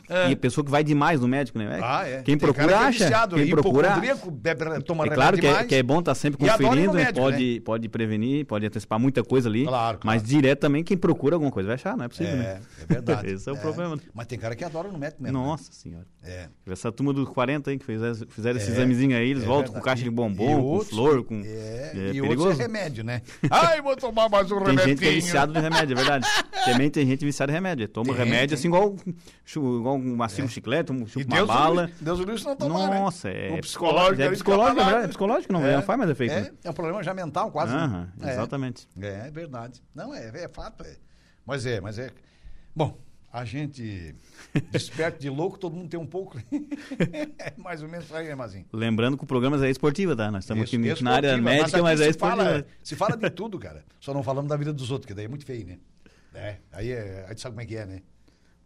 é. 0.10 0.36
pessoa 0.36 0.66
que 0.66 0.72
vai 0.72 0.84
demais 0.84 1.22
no 1.22 1.28
médico, 1.28 1.60
né? 1.60 1.80
Ah, 1.84 2.08
é. 2.08 2.24
Quem 2.24 2.36
tem 2.36 2.38
procura 2.38 2.80
acha. 2.80 3.04
Viciado, 3.04 3.36
quem 3.36 3.50
procura... 3.52 4.02
Bebe, 4.32 4.82
toma 4.84 5.06
é 5.06 5.10
claro 5.10 5.38
que 5.38 5.46
é, 5.46 5.64
que 5.64 5.76
é, 5.76 5.84
bom 5.84 6.00
estar 6.00 6.12
tá 6.12 6.16
sempre 6.16 6.40
conferindo, 6.40 6.94
né? 6.94 7.04
médico, 7.04 7.20
pode, 7.20 7.54
né? 7.56 7.62
pode 7.64 7.90
prevenir, 7.90 8.46
pode 8.46 8.66
antecipar 8.66 9.00
muita 9.00 9.24
coisa 9.24 9.48
ali. 9.48 9.66
Claro, 9.66 10.00
claro. 10.00 10.00
Mas 10.04 10.24
direto 10.24 10.62
também, 10.62 10.84
quem 10.84 10.98
procura 10.98 11.36
alguma 11.36 11.52
coisa 11.52 11.68
vai 11.68 11.76
achar, 11.76 11.96
não 11.96 12.06
é 12.06 12.08
possível, 12.08 12.34
é, 12.34 12.38
né? 12.38 12.62
É 12.82 12.86
verdade. 12.94 13.28
Esse 13.32 13.50
é 13.50 13.52
o 13.54 13.58
problema. 13.58 14.00
Mas 14.14 14.26
tem 14.26 14.40
cara 14.40 14.56
que 14.56 14.64
adora 14.64 14.90
no 14.90 14.98
médico 14.98 15.22
mesmo. 15.22 15.38
Nossa 15.38 15.66
né? 15.66 15.70
senhora. 15.72 16.08
É. 16.24 16.48
Essa 16.66 16.92
turma 16.92 17.11
turma 17.12 17.26
dos 17.26 17.34
40 17.34 17.71
hein, 17.71 17.78
que 17.78 17.86
fizeram, 17.86 18.15
fizeram 18.28 18.60
é, 18.60 18.62
esse 18.62 18.71
examezinho 18.71 19.15
aí, 19.15 19.30
eles 19.30 19.43
é 19.43 19.45
voltam 19.45 19.74
verdade. 19.74 19.80
com 19.80 19.86
caixa 19.86 20.04
de 20.04 20.10
bombom, 20.10 20.62
outros, 20.62 20.89
com 20.89 20.95
flor, 20.95 21.24
com. 21.24 21.41
É, 21.43 21.47
é 21.47 21.91
e 21.93 22.21
perigoso. 22.21 22.41
outros 22.41 22.60
é 22.60 22.63
remédio, 22.63 23.04
né? 23.04 23.21
Ai, 23.50 23.82
vou 23.82 23.95
tomar 23.95 24.30
mais 24.30 24.52
um 24.52 24.60
remédio. 24.60 24.78
Tem 24.82 24.88
gente 24.88 25.00
que 25.00 25.08
é 25.08 25.12
viciado 25.12 25.54
de 25.54 25.60
remédio, 25.60 25.93
é 25.93 25.95
verdade. 25.95 26.28
Também 26.65 26.89
tem 26.89 27.08
gente 27.08 27.26
viciada 27.26 27.52
de 27.52 27.56
remédio. 27.56 27.88
Toma 27.88 28.13
tem, 28.13 28.24
remédio 28.24 28.50
tem. 28.50 28.56
assim, 28.56 28.67
igual, 28.67 28.95
igual 29.56 29.95
um 29.95 30.15
massinho 30.15 30.45
é. 30.45 30.47
chiclete, 30.47 30.91
um, 30.91 31.08
chupa 31.08 31.36
uma 31.36 31.45
bala. 31.45 31.89
Deus 32.00 32.19
o 32.19 32.24
livre 32.24 32.43
não 32.43 32.56
tomar, 32.56 32.89
né? 32.89 33.00
Nossa, 33.00 33.30
né? 33.30 33.50
é. 33.50 33.54
O 33.54 33.62
psicológico. 33.62 34.21
É 34.21 34.30
psicológico, 34.30 34.82
é. 34.82 35.04
É 35.04 35.08
psicológico, 35.08 35.54
não, 35.54 35.62
não 35.62 35.82
faz 35.82 35.97
mais 35.97 36.12
efeito. 36.12 36.34
É, 36.34 36.41
né? 36.41 36.52
é 36.63 36.69
um 36.69 36.74
problema 36.74 37.02
já 37.02 37.13
mental, 37.13 37.52
quase. 37.52 37.74
Aham, 37.74 38.10
né? 38.15 38.32
exatamente. 38.32 38.88
É, 39.02 39.28
é 39.28 39.32
verdade. 39.32 39.82
Não, 39.95 40.13
é, 40.13 40.32
é 40.43 40.47
fato. 40.47 40.86
Mas 41.45 41.65
é, 41.65 41.82
mas 41.82 41.97
é. 41.97 42.12
Bom, 42.76 42.95
a 43.32 43.46
gente 43.46 44.15
desperta 44.72 45.20
de 45.20 45.30
louco, 45.30 45.58
todo 45.58 45.76
mundo 45.76 45.89
tem 45.89 46.00
um 46.00 46.06
pouco. 46.06 46.38
é 47.39 47.54
mais 47.58 47.82
ou 47.82 47.88
menos 47.88 48.06
isso 48.06 48.15
aí, 48.15 48.34
Mazinho. 48.36 48.65
Lembrando 48.74 49.17
que 49.17 49.24
o 49.24 49.28
programa 49.28 49.63
é 49.65 49.70
esportiva, 49.70 50.15
tá? 50.15 50.30
Nós 50.30 50.44
estamos 50.44 50.72
isso, 50.72 50.91
aqui 50.91 51.04
na 51.04 51.13
área 51.13 51.38
médica, 51.38 51.82
mas, 51.82 52.00
mas 52.00 52.02
é 52.02 52.10
esportiva. 52.10 52.44
Fala, 52.44 52.65
se 52.84 52.96
fala 52.96 53.15
de 53.15 53.30
tudo, 53.32 53.58
cara. 53.58 53.86
Só 54.00 54.13
não 54.13 54.24
falamos 54.24 54.50
da 54.50 54.58
vida 54.58 54.74
dos 54.74 54.91
outros, 54.91 55.08
que 55.08 55.13
daí 55.13 55.26
é 55.26 55.30
muito 55.30 55.46
feio, 55.46 55.65
né? 55.65 55.80
É, 56.34 56.58
aí 56.72 56.91
é, 56.91 57.26
a 57.26 57.30
gente 57.30 57.41
sabe 57.41 57.54
como 57.54 57.62
é 57.62 57.65
que 57.65 57.76
é, 57.76 57.86
né? 57.86 58.02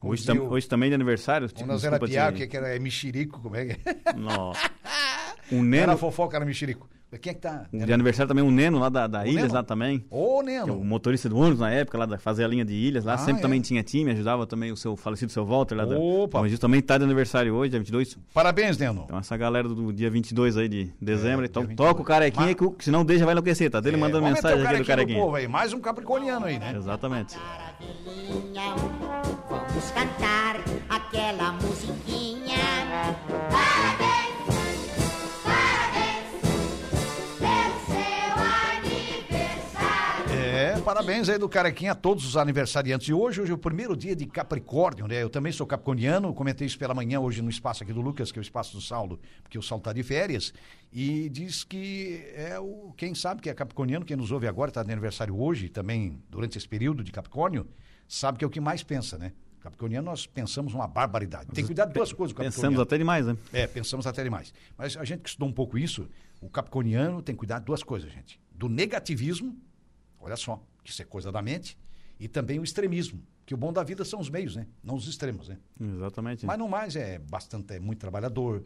hoje, 0.02 0.26
tam, 0.26 0.38
hoje 0.50 0.68
também 0.68 0.88
é 0.88 0.90
de 0.92 0.96
aniversário? 0.96 1.48
Tipo, 1.48 1.66
nós 1.66 1.84
era 1.84 2.00
piá, 2.00 2.32
que, 2.32 2.46
que 2.46 2.58
era 2.58 2.76
é 2.76 2.80
mexerico, 2.80 3.40
como 3.42 3.56
é 3.56 3.66
que 3.66 3.90
é? 3.90 4.14
Nossa. 4.14 4.70
Um 5.52 5.62
neno... 5.62 5.84
Era 5.84 5.98
fofoca, 5.98 6.38
era 6.38 6.46
mexerico. 6.46 6.90
Quem 7.20 7.32
é 7.32 7.34
que 7.34 7.42
tá? 7.42 7.66
De 7.72 7.94
aniversário 7.94 8.28
também, 8.28 8.44
um 8.44 8.52
Neno 8.52 8.80
lá 8.80 8.90
da, 8.90 9.08
da 9.08 9.26
Ilhas 9.26 9.44
Neno? 9.44 9.54
lá 9.54 9.64
também. 9.64 10.06
Ô, 10.10 10.42
Neno! 10.42 10.70
É 10.70 10.72
o 10.72 10.84
motorista 10.84 11.30
do 11.30 11.38
ônibus 11.38 11.60
na 11.60 11.72
época, 11.72 11.98
lá 11.98 12.06
da 12.06 12.18
fazer 12.18 12.44
a 12.44 12.48
linha 12.48 12.66
de 12.66 12.74
Ilhas 12.74 13.06
lá. 13.06 13.14
Ah, 13.14 13.18
sempre 13.18 13.40
é? 13.40 13.42
também 13.42 13.62
tinha 13.62 13.82
time, 13.84 14.12
ajudava 14.12 14.46
também 14.46 14.72
o 14.72 14.78
seu 14.78 14.98
falecido 14.98 15.32
seu 15.32 15.46
Walter 15.46 15.76
lá 15.76 15.86
Opa. 15.86 16.42
da. 16.48 16.58
também 16.58 16.82
tá 16.82 16.98
de 16.98 17.04
aniversário 17.04 17.54
hoje, 17.54 17.70
dia 17.70 17.80
22. 17.80 18.18
Parabéns, 18.34 18.78
Neno. 18.78 19.04
Então 19.06 19.18
essa 19.20 19.38
galera 19.38 19.68
do 19.68 19.94
dia 19.94 20.10
22 20.10 20.58
aí 20.58 20.68
de 20.68 20.92
dezembro. 21.02 21.46
É, 21.46 21.48
então 21.48 21.66
toca 21.68 22.02
o 22.02 22.06
carequinha 22.06 22.56
Mas... 22.60 22.76
que 22.78 22.86
senão 22.86 23.06
deixa 23.06 23.24
vai 23.24 23.34
enlouquecer, 23.34 23.70
tá? 23.72 23.80
Dele 23.80 23.96
é, 23.96 24.00
mandando 24.00 24.26
mensagem 24.26 24.66
aqui 24.66 24.78
do 24.80 24.86
carequinha. 24.86 25.20
Povo 25.20 25.36
aí. 25.36 25.48
Mais 25.48 25.74
um 25.74 25.80
capricorniano 25.80 26.46
aí, 26.46 26.60
né? 26.60 26.74
Exatamente. 26.76 27.38
Vamos 29.50 29.92
cantar 29.92 30.58
aquela 30.90 31.54
musiquinha. 31.54 32.56
Parabéns 40.96 41.28
aí 41.28 41.38
do 41.38 41.50
Carequinha 41.50 41.92
a 41.92 41.96
todos 41.96 42.26
os 42.26 42.38
aniversariantes. 42.38 43.10
E 43.10 43.14
hoje, 43.14 43.42
hoje 43.42 43.52
é 43.52 43.54
o 43.54 43.58
primeiro 43.58 43.98
dia 43.98 44.16
de 44.16 44.26
Capricórnio, 44.26 45.08
né? 45.08 45.22
Eu 45.22 45.30
também 45.30 45.52
sou 45.52 45.68
capricorniano, 45.68 46.34
comentei 46.34 46.66
isso 46.66 46.80
pela 46.80 46.94
manhã 46.94 47.20
hoje 47.20 47.42
no 47.42 47.50
espaço 47.50 47.84
aqui 47.84 47.92
do 47.92 48.00
Lucas, 48.00 48.32
que 48.32 48.40
é 48.40 48.42
o 48.42 48.42
espaço 48.42 48.72
do 48.72 48.80
Saulo, 48.80 49.20
porque 49.44 49.58
o 49.58 49.62
Saulo 49.62 49.84
tá 49.84 49.92
de 49.92 50.02
férias, 50.04 50.54
e 50.94 51.28
diz 51.28 51.66
que 51.66 52.24
é 52.34 52.58
o, 52.58 52.94
quem 52.96 53.14
sabe 53.14 53.42
que 53.42 53.50
é 53.50 53.54
capricorniano, 53.54 54.06
quem 54.06 54.16
nos 54.16 54.32
ouve 54.32 54.48
agora, 54.48 54.70
está 54.70 54.84
de 54.84 54.90
aniversário 54.90 55.38
hoje, 55.38 55.68
também 55.68 56.18
durante 56.30 56.58
esse 56.58 56.68
período 56.68 57.04
de 57.04 57.12
Capricórnio, 57.12 57.68
sabe 58.08 58.38
que 58.38 58.46
é 58.46 58.48
o 58.48 58.50
que 58.50 58.62
mais 58.62 58.82
pensa, 58.82 59.18
né? 59.18 59.34
Capricorniano, 59.60 60.06
nós 60.06 60.26
pensamos 60.26 60.74
uma 60.74 60.88
barbaridade. 60.88 61.48
Tem 61.48 61.66
que 61.66 61.68
cuidar 61.68 61.88
de 61.88 61.94
duas 61.94 62.14
coisas. 62.14 62.34
Pensamos 62.34 62.80
até 62.80 62.98
demais, 62.98 63.26
né? 63.26 63.36
É, 63.52 63.68
pensamos 63.68 64.08
até 64.08 64.24
demais. 64.24 64.54
Mas 64.78 64.96
a 64.96 65.04
gente 65.04 65.24
que 65.24 65.28
estudou 65.28 65.50
um 65.50 65.54
pouco 65.54 65.78
isso, 65.78 66.08
o 66.40 66.50
capricorniano 66.50 67.22
tem 67.22 67.36
que 67.36 67.40
cuidar 67.40 67.60
de 67.60 67.66
duas 67.66 67.84
coisas, 67.84 68.10
gente. 68.14 68.40
Do 68.50 68.70
negativismo, 68.70 69.60
olha 70.22 70.38
só, 70.38 70.64
que 70.86 70.92
isso 70.92 71.02
é 71.02 71.06
coisa 71.06 71.32
da 71.32 71.42
mente, 71.42 71.78
e 72.20 72.28
também 72.28 72.60
o 72.60 72.64
extremismo, 72.64 73.22
que 73.46 73.54
o 73.54 73.58
bom 73.58 73.74
da 73.74 73.84
vida 73.84 74.06
são 74.06 74.20
os 74.20 74.30
meios, 74.30 74.56
né? 74.56 74.68
Não 74.84 74.96
os 74.96 75.08
extremos, 75.08 75.50
né? 75.50 75.58
Exatamente. 75.82 76.46
Mas 76.46 76.58
no 76.58 76.70
mais 76.70 76.96
é 76.96 77.20
bastante, 77.20 77.74
é 77.74 77.80
muito 77.80 78.00
trabalhador, 78.00 78.64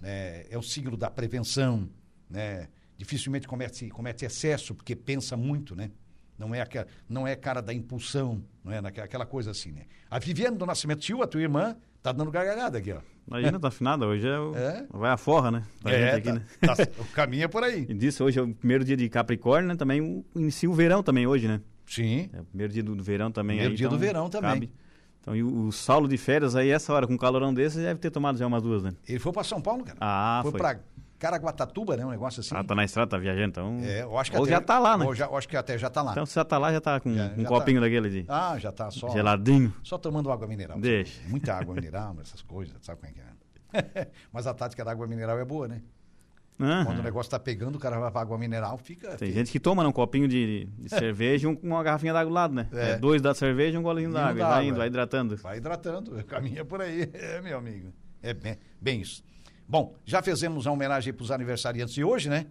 né? 0.00 0.44
é 0.50 0.58
o 0.58 0.62
signo 0.62 0.96
da 0.96 1.08
prevenção, 1.08 1.88
né? 2.28 2.68
Dificilmente 2.98 3.48
comete, 3.48 3.88
comete 3.88 4.24
excesso, 4.26 4.74
porque 4.74 4.94
pensa 4.94 5.36
muito, 5.36 5.74
né? 5.74 5.90
Não 6.36 6.54
é, 6.54 6.60
aquela, 6.60 6.86
não 7.08 7.26
é 7.26 7.36
cara 7.36 7.60
da 7.60 7.72
impulsão, 7.72 8.42
não 8.64 8.72
é 8.72 8.78
aquela 8.78 9.26
coisa 9.26 9.50
assim, 9.50 9.72
né? 9.72 9.86
A 10.10 10.18
Viviane 10.18 10.56
do 10.56 10.66
Nascimento 10.66 11.00
Tio, 11.00 11.22
a 11.22 11.26
tua 11.26 11.40
irmã, 11.40 11.76
tá 12.02 12.12
dando 12.12 12.30
gargalhada 12.30 12.78
aqui, 12.78 12.92
ó. 12.92 13.00
Imagina, 13.26 13.60
tá 13.60 13.68
afinada. 13.68 14.06
Hoje 14.06 14.26
é, 14.26 14.38
o... 14.38 14.56
é, 14.56 14.86
vai 14.90 15.10
a 15.10 15.16
forra, 15.16 15.50
né? 15.50 15.62
Pra 15.82 15.92
é, 15.92 16.14
aqui, 16.14 16.28
tá, 16.28 16.34
né? 16.34 16.42
Tá, 16.60 16.74
o 16.98 17.04
caminho 17.06 17.44
é 17.44 17.48
por 17.48 17.62
aí. 17.62 17.86
E 17.88 17.94
disso, 17.94 18.24
hoje 18.24 18.38
é 18.38 18.42
o 18.42 18.52
primeiro 18.52 18.84
dia 18.84 18.96
de 18.96 19.08
Capricórnio, 19.08 19.68
né? 19.68 19.76
Também 19.76 20.24
inicia 20.34 20.68
o 20.68 20.74
verão 20.74 21.02
também 21.02 21.26
hoje, 21.26 21.46
né? 21.46 21.60
Sim. 21.86 22.28
É 22.32 22.40
o 22.40 22.44
primeiro 22.44 22.72
dia 22.72 22.82
do, 22.82 22.94
do 22.94 23.02
verão 23.02 23.30
também. 23.30 23.56
Primeiro 23.56 23.72
aí, 23.72 23.76
dia 23.76 23.86
então, 23.86 23.98
do 23.98 24.00
verão 24.00 24.28
também. 24.28 24.50
Cabe. 24.50 24.72
Então, 25.20 25.36
e 25.36 25.42
o, 25.42 25.66
o 25.66 25.72
Saulo 25.72 26.08
de 26.08 26.16
férias 26.16 26.56
aí, 26.56 26.70
essa 26.70 26.92
hora, 26.92 27.06
com 27.06 27.12
um 27.12 27.18
calorão 27.18 27.52
desse, 27.52 27.78
deve 27.78 28.00
ter 28.00 28.10
tomado 28.10 28.38
já 28.38 28.46
umas 28.46 28.62
duas, 28.62 28.82
né? 28.82 28.92
Ele 29.06 29.18
foi 29.18 29.32
pra 29.32 29.44
São 29.44 29.60
Paulo, 29.60 29.84
cara. 29.84 29.98
Ah, 30.00 30.40
foi. 30.42 30.52
Foi 30.52 30.60
Caraguatatuba, 31.20 31.98
né? 31.98 32.06
Um 32.06 32.10
negócio 32.10 32.40
assim. 32.40 32.54
Ah, 32.56 32.64
tá 32.64 32.74
na 32.74 32.82
estrada, 32.82 33.10
tá 33.10 33.18
viajando, 33.18 33.48
então. 33.48 33.78
É, 33.82 34.02
eu 34.02 34.16
acho 34.16 34.30
que 34.30 34.38
ou 34.38 34.44
até, 34.44 34.52
já 34.52 34.60
tá 34.62 34.78
lá, 34.78 34.96
né? 34.96 35.04
Ou 35.04 35.14
já, 35.14 35.28
acho 35.28 35.46
que 35.46 35.54
até 35.54 35.76
já 35.76 35.90
tá 35.90 36.00
lá. 36.00 36.12
Então, 36.12 36.24
se 36.24 36.34
já 36.34 36.44
tá 36.44 36.56
lá, 36.56 36.72
já 36.72 36.80
tá 36.80 36.98
com 36.98 37.14
já, 37.14 37.26
um 37.26 37.42
já 37.42 37.48
copinho 37.48 37.78
tá. 37.78 37.86
daquele 37.86 38.08
de. 38.08 38.24
Ah, 38.26 38.58
já 38.58 38.72
tá 38.72 38.90
só. 38.90 39.10
Geladinho. 39.10 39.70
Só 39.82 39.98
tomando 39.98 40.32
água 40.32 40.48
mineral. 40.48 40.80
Deixa. 40.80 41.20
Muita 41.28 41.54
água 41.54 41.74
mineral, 41.74 42.16
essas 42.22 42.40
coisas, 42.40 42.74
sabe 42.80 43.00
como 43.00 43.12
é 43.12 43.14
que 43.14 43.20
é? 43.20 44.08
Mas 44.32 44.46
a 44.46 44.54
tática 44.54 44.82
da 44.82 44.92
água 44.92 45.06
mineral 45.06 45.38
é 45.38 45.44
boa, 45.44 45.68
né? 45.68 45.82
Uhum. 46.58 46.84
Quando 46.86 46.98
o 47.00 47.02
negócio 47.02 47.30
tá 47.30 47.38
pegando, 47.38 47.76
o 47.76 47.78
cara 47.78 47.98
vai 47.98 48.10
pra 48.10 48.22
água 48.22 48.38
mineral, 48.38 48.78
fica. 48.78 49.14
Tem 49.16 49.30
gente 49.30 49.52
que 49.52 49.60
toma 49.60 49.86
um 49.86 49.92
copinho 49.92 50.26
de, 50.26 50.64
de 50.78 50.88
cerveja 50.88 51.50
e 51.50 51.58
uma 51.62 51.82
garrafinha 51.82 52.14
d'água 52.14 52.30
do 52.30 52.34
lado, 52.34 52.54
né? 52.54 52.66
É. 52.72 52.90
É 52.92 52.96
dois 52.98 53.20
da 53.20 53.34
cerveja 53.34 53.76
e 53.76 53.78
um 53.78 53.82
golinho 53.82 54.10
d'água. 54.10 54.48
Vai 54.48 54.68
indo, 54.68 54.78
vai 54.78 54.86
hidratando. 54.86 55.36
Vai 55.36 55.58
hidratando, 55.58 56.24
caminha 56.24 56.64
por 56.64 56.80
aí, 56.80 57.10
é, 57.12 57.42
meu 57.42 57.58
amigo. 57.58 57.92
É 58.22 58.32
bem, 58.32 58.58
bem 58.80 59.00
isso. 59.02 59.22
Bom, 59.70 59.94
já 60.04 60.20
fizemos 60.20 60.66
a 60.66 60.72
homenagem 60.72 61.12
para 61.12 61.22
os 61.22 61.30
aniversariantes 61.30 61.94
de 61.94 62.02
hoje, 62.02 62.28
né? 62.28 62.46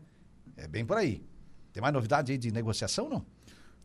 É 0.55 0.65
bem 0.69 0.85
por 0.85 0.95
aí. 0.95 1.21
Tem 1.73 1.81
mais 1.81 1.93
novidade 1.93 2.31
aí 2.31 2.37
de 2.37 2.49
negociação, 2.49 3.09
não? 3.09 3.25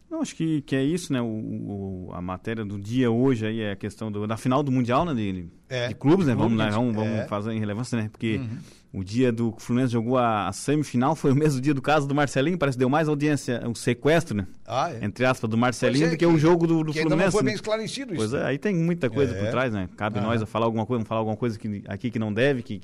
Não, 0.09 0.23
acho 0.23 0.37
que, 0.37 0.62
que 0.62 0.77
é 0.77 0.85
isso, 0.85 1.12
né? 1.12 1.20
O, 1.20 1.27
o, 1.27 2.11
a 2.12 2.23
matéria 2.23 2.64
do 2.64 2.79
dia 2.79 3.11
hoje 3.11 3.44
aí 3.44 3.61
é 3.61 3.73
a 3.73 3.77
questão 3.77 4.12
do, 4.12 4.25
da 4.25 4.37
final 4.37 4.62
do 4.62 4.70
Mundial, 4.70 5.05
né? 5.05 5.12
De, 5.14 5.49
é, 5.74 5.88
de 5.88 5.94
clubes, 5.94 6.26
né? 6.26 6.34
Vamos, 6.34 6.56
vamos, 6.56 6.94
vamos 6.94 7.18
é. 7.18 7.26
fazer 7.26 7.52
em 7.52 7.58
relevância, 7.58 7.96
né? 7.96 8.08
Porque 8.10 8.37
uhum. 8.37 9.00
o 9.00 9.04
dia 9.04 9.32
do 9.32 9.52
que 9.52 9.58
o 9.58 9.60
Fluminense 9.60 9.92
jogou 9.92 10.16
a, 10.16 10.48
a, 10.48 10.52
semifinal 10.52 11.16
foi 11.16 11.32
o 11.32 11.34
mesmo 11.34 11.60
dia 11.60 11.74
do 11.74 11.82
caso 11.82 12.06
do 12.06 12.14
Marcelinho, 12.14 12.56
parece 12.56 12.76
que 12.76 12.80
deu 12.80 12.88
mais 12.88 13.08
audiência, 13.08 13.62
o 13.68 13.74
sequestro, 13.74 14.37
né? 14.37 14.46
Ah, 14.66 14.92
é. 14.92 15.04
Entre 15.04 15.24
aspas, 15.24 15.50
do 15.50 15.56
Marcelinho 15.56 16.06
é, 16.06 16.10
do 16.10 16.12
que, 16.12 16.18
que, 16.18 16.26
o 16.26 16.38
jogo 16.38 16.66
do, 16.66 16.84
do 16.84 16.92
que 16.92 17.00
Fluminense. 17.00 17.26
não 17.26 17.32
foi 17.32 17.42
né? 17.42 17.46
bem 17.46 17.54
esclarecido 17.54 18.14
isso. 18.14 18.28
Pois 18.28 18.34
é, 18.34 18.46
aí 18.46 18.58
tem 18.58 18.74
muita 18.74 19.10
coisa 19.10 19.34
por 19.34 19.46
é. 19.46 19.50
trás, 19.50 19.72
né? 19.72 19.88
Cabe 19.96 20.20
nós 20.20 20.40
a 20.40 20.46
falar 20.46 20.66
alguma 20.66 20.87
coisa, 20.87 21.04
falar 21.04 21.20
alguma 21.20 21.37
coisa 21.37 21.58
que, 21.58 21.82
aqui 21.88 22.10
que 22.10 22.18
não 22.18 22.32
deve, 22.32 22.62
que, 22.62 22.80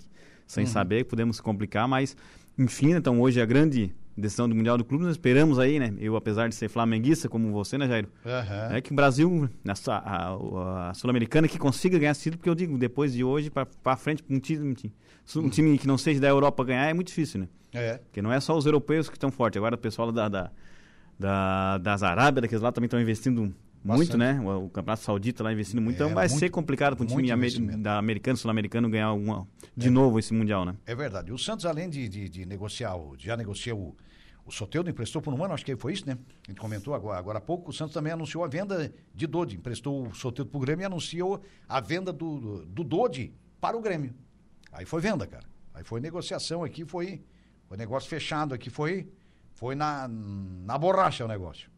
sem 0.47 0.65
uhum. 0.65 0.71
saber, 0.71 1.05
podemos 1.05 1.41
complicar, 1.41 1.87
mas 1.87 2.17
enfim, 2.59 2.93
então 2.93 3.21
hoje 3.21 3.41
é 3.41 3.43
a 3.43 3.47
grande 3.47 3.93
decisão 4.17 4.49
do 4.49 4.55
Mundial 4.55 4.77
do 4.77 4.85
Clube, 4.85 5.05
nós 5.05 5.13
esperamos 5.13 5.59
aí, 5.59 5.79
né? 5.79 5.95
Eu, 5.99 6.15
apesar 6.15 6.49
de 6.49 6.55
ser 6.55 6.69
flamenguista, 6.69 7.29
como 7.29 7.51
você, 7.53 7.79
né, 7.79 7.89
Jairo? 7.89 8.09
Uhum. 8.25 8.77
É 8.77 8.81
que 8.81 8.93
o 8.93 8.95
Brasil, 8.95 9.49
a, 9.67 9.93
a, 9.97 10.91
a 10.91 10.95
Sul-Americana, 10.95 11.49
que 11.49 11.59
consiga 11.59 11.99
ganhar 11.99 12.13
esse 12.13 12.25
título, 12.25 12.39
porque 12.39 12.51
eu 12.51 12.55
digo, 12.55 12.77
depois 12.81 13.13
de 13.13 13.23
hoje 13.23 13.51
para 13.51 13.97
frente, 13.97 14.25
um 14.29 14.41
time, 14.41 14.75
um 15.37 15.49
time 15.49 15.79
que 15.79 15.87
não 15.87 15.97
seja 15.97 16.21
da 16.21 16.29
Europa 16.29 16.65
ganhar 16.65 16.89
é 16.89 16.95
muito 16.95 17.09
difícil, 17.09 17.41
né? 17.41 17.49
É. 17.73 17.99
Porque 17.99 18.21
não 18.21 18.33
é 18.33 18.41
só 18.41 18.57
os 18.57 18.67
europeus 18.67 19.09
que 19.09 19.17
estão 19.17 19.31
fortes, 19.31 19.57
agora 19.59 19.77
o 19.77 19.79
pessoal 19.79 20.11
da, 20.11 20.29
da, 20.29 20.51
da 21.19 21.79
das 21.79 22.03
Arábias, 22.03 22.43
daqueles 22.43 22.63
lá 22.63 22.73
também 22.73 22.87
estão 22.87 23.01
investindo 23.01 23.55
muito, 23.83 24.19
né? 24.19 24.41
O, 24.41 24.65
o, 24.65 24.69
Campeonato 24.69 25.03
Saudita 25.03 25.43
lá 25.43 25.53
investindo 25.53 25.81
muito. 25.81 26.03
É, 26.03 26.05
então 26.05 26.15
vai 26.15 26.29
muito, 26.29 26.39
ser 26.39 26.51
complicado 26.51 26.97
para 26.97 27.05
um 27.05 27.07
time 27.07 27.31
amer, 27.31 27.79
da 27.79 27.99
americano, 27.99 28.37
sul-americano 28.37 28.91
ganhar 28.91 29.13
uma, 29.13 29.47
de 29.77 29.89
é, 29.89 29.91
novo 29.91 30.19
esse 30.19 30.35
Mundial, 30.35 30.65
né? 30.65 30.75
É 30.87 30.95
verdade. 30.95 31.33
O 31.33 31.39
Santos, 31.39 31.65
além 31.65 31.89
de, 31.89 32.09
de, 32.09 32.29
de 32.29 32.45
negociar, 32.45 32.95
já 33.19 33.37
negociou 33.37 33.79
o, 33.79 33.97
o 34.45 34.51
Soteldo, 34.51 34.91
emprestou 34.91 35.21
por 35.23 35.33
um 35.33 35.45
ano, 35.45 35.55
acho 35.55 35.65
que 35.65 35.77
foi 35.77 35.93
isso, 35.93 36.07
né? 36.07 36.19
A 36.47 36.51
gente 36.51 36.61
comentou 36.61 36.95
agora, 36.95 37.19
agora 37.19 37.39
há 37.39 37.41
pouco. 37.41 37.71
O 37.71 37.73
Santos 37.73 37.95
também 37.95 38.13
anunciou 38.13 38.45
a 38.45 38.49
venda 38.49 38.93
de 39.15 39.27
Dodi. 39.27 39.57
Emprestou 39.57 40.09
o 40.09 40.15
Soteldo 40.15 40.51
para 40.51 40.59
o 40.59 40.61
Grêmio 40.61 40.83
e 40.83 40.87
anunciou 40.87 41.43
a 41.69 41.81
venda 41.81 42.13
do, 42.13 42.41
do, 42.41 42.67
do 42.67 42.85
Dodi 42.85 43.33
para 43.61 43.77
o 43.77 43.81
Grêmio. 43.81 44.15
Aí 44.73 44.85
foi 44.85 45.01
venda, 45.01 45.27
cara. 45.27 45.45
Aí 45.75 45.85
foi 45.85 46.01
negociação 46.01 46.65
aqui, 46.65 46.85
foi, 46.85 47.23
foi 47.67 47.77
negócio 47.77 48.09
fechado 48.09 48.55
aqui, 48.55 48.71
foi, 48.71 49.09
foi 49.55 49.75
na, 49.75 50.09
na 50.09 50.77
borracha 50.77 51.25
o 51.25 51.29
negócio 51.29 51.71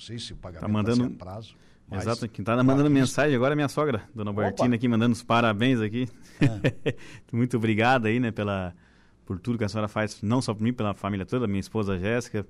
sei 0.00 0.18
se 0.18 0.32
o 0.32 0.36
pagamento 0.36 0.62
tá 0.62 0.68
mandando... 0.68 0.98
vai 0.98 1.08
ser 1.08 1.14
a 1.14 1.18
prazo. 1.18 1.56
Mas... 1.86 2.02
Exato, 2.02 2.28
quem 2.28 2.42
está 2.42 2.62
mandando 2.62 2.88
mensagem 2.88 3.34
agora 3.34 3.52
é 3.52 3.56
minha 3.56 3.68
sogra, 3.68 4.02
dona 4.14 4.32
Bertina, 4.32 4.76
aqui 4.76 4.86
mandando 4.86 5.12
os 5.12 5.22
parabéns 5.22 5.80
aqui. 5.80 6.08
É. 6.40 6.94
Muito 7.32 7.56
obrigado 7.56 8.06
aí, 8.06 8.20
né, 8.20 8.30
pela, 8.30 8.74
por 9.30 9.38
tudo 9.38 9.56
que 9.56 9.62
a 9.62 9.68
senhora 9.68 9.86
faz, 9.86 10.20
não 10.22 10.42
só 10.42 10.52
por 10.52 10.60
mim, 10.60 10.72
pela 10.72 10.92
família 10.92 11.24
toda, 11.24 11.46
minha 11.46 11.60
esposa 11.60 11.96
Jéssica, 11.96 12.44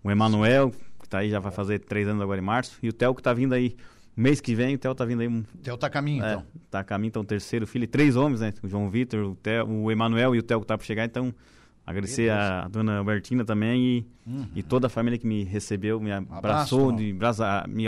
o 0.00 0.08
Emanuel, 0.12 0.70
que 0.70 1.06
está 1.06 1.18
aí, 1.18 1.28
já 1.28 1.40
vai 1.40 1.50
fazer 1.50 1.80
três 1.80 2.06
anos 2.06 2.22
agora 2.22 2.40
em 2.40 2.44
março, 2.44 2.78
e 2.80 2.88
o 2.88 2.92
Theo 2.92 3.12
que 3.16 3.20
está 3.20 3.34
vindo 3.34 3.52
aí 3.52 3.74
mês 4.16 4.40
que 4.40 4.54
vem, 4.54 4.76
o 4.76 4.78
Theo 4.78 4.92
está 4.92 5.04
vindo 5.04 5.22
aí. 5.22 5.26
Um, 5.26 5.42
Theo 5.60 5.74
está 5.74 5.88
a 5.88 5.90
caminho, 5.90 6.24
é, 6.24 6.30
então. 6.34 6.46
Está 6.66 6.78
a 6.78 6.84
caminho, 6.84 7.08
então, 7.08 7.24
terceiro 7.24 7.66
filho, 7.66 7.88
três 7.88 8.14
homens, 8.14 8.42
né, 8.42 8.54
o 8.62 8.68
João 8.68 8.88
Vitor, 8.88 9.24
o, 9.24 9.34
Theo, 9.34 9.68
o 9.68 9.90
Emanuel 9.90 10.36
e 10.36 10.38
o 10.38 10.42
Theo 10.44 10.60
que 10.60 10.64
está 10.66 10.78
para 10.78 10.86
chegar, 10.86 11.04
então 11.04 11.34
Agradecer 11.84 12.30
a 12.30 12.68
dona 12.68 12.98
Albertina 12.98 13.44
também 13.44 13.82
e, 13.82 14.06
uhum. 14.24 14.46
e 14.54 14.62
toda 14.62 14.86
a 14.86 14.90
família 14.90 15.18
que 15.18 15.26
me 15.26 15.42
recebeu, 15.42 15.98
me 15.98 16.12
abraçou, 16.12 16.92
um 16.92 16.94
de, 16.94 17.12
me, 17.66 17.84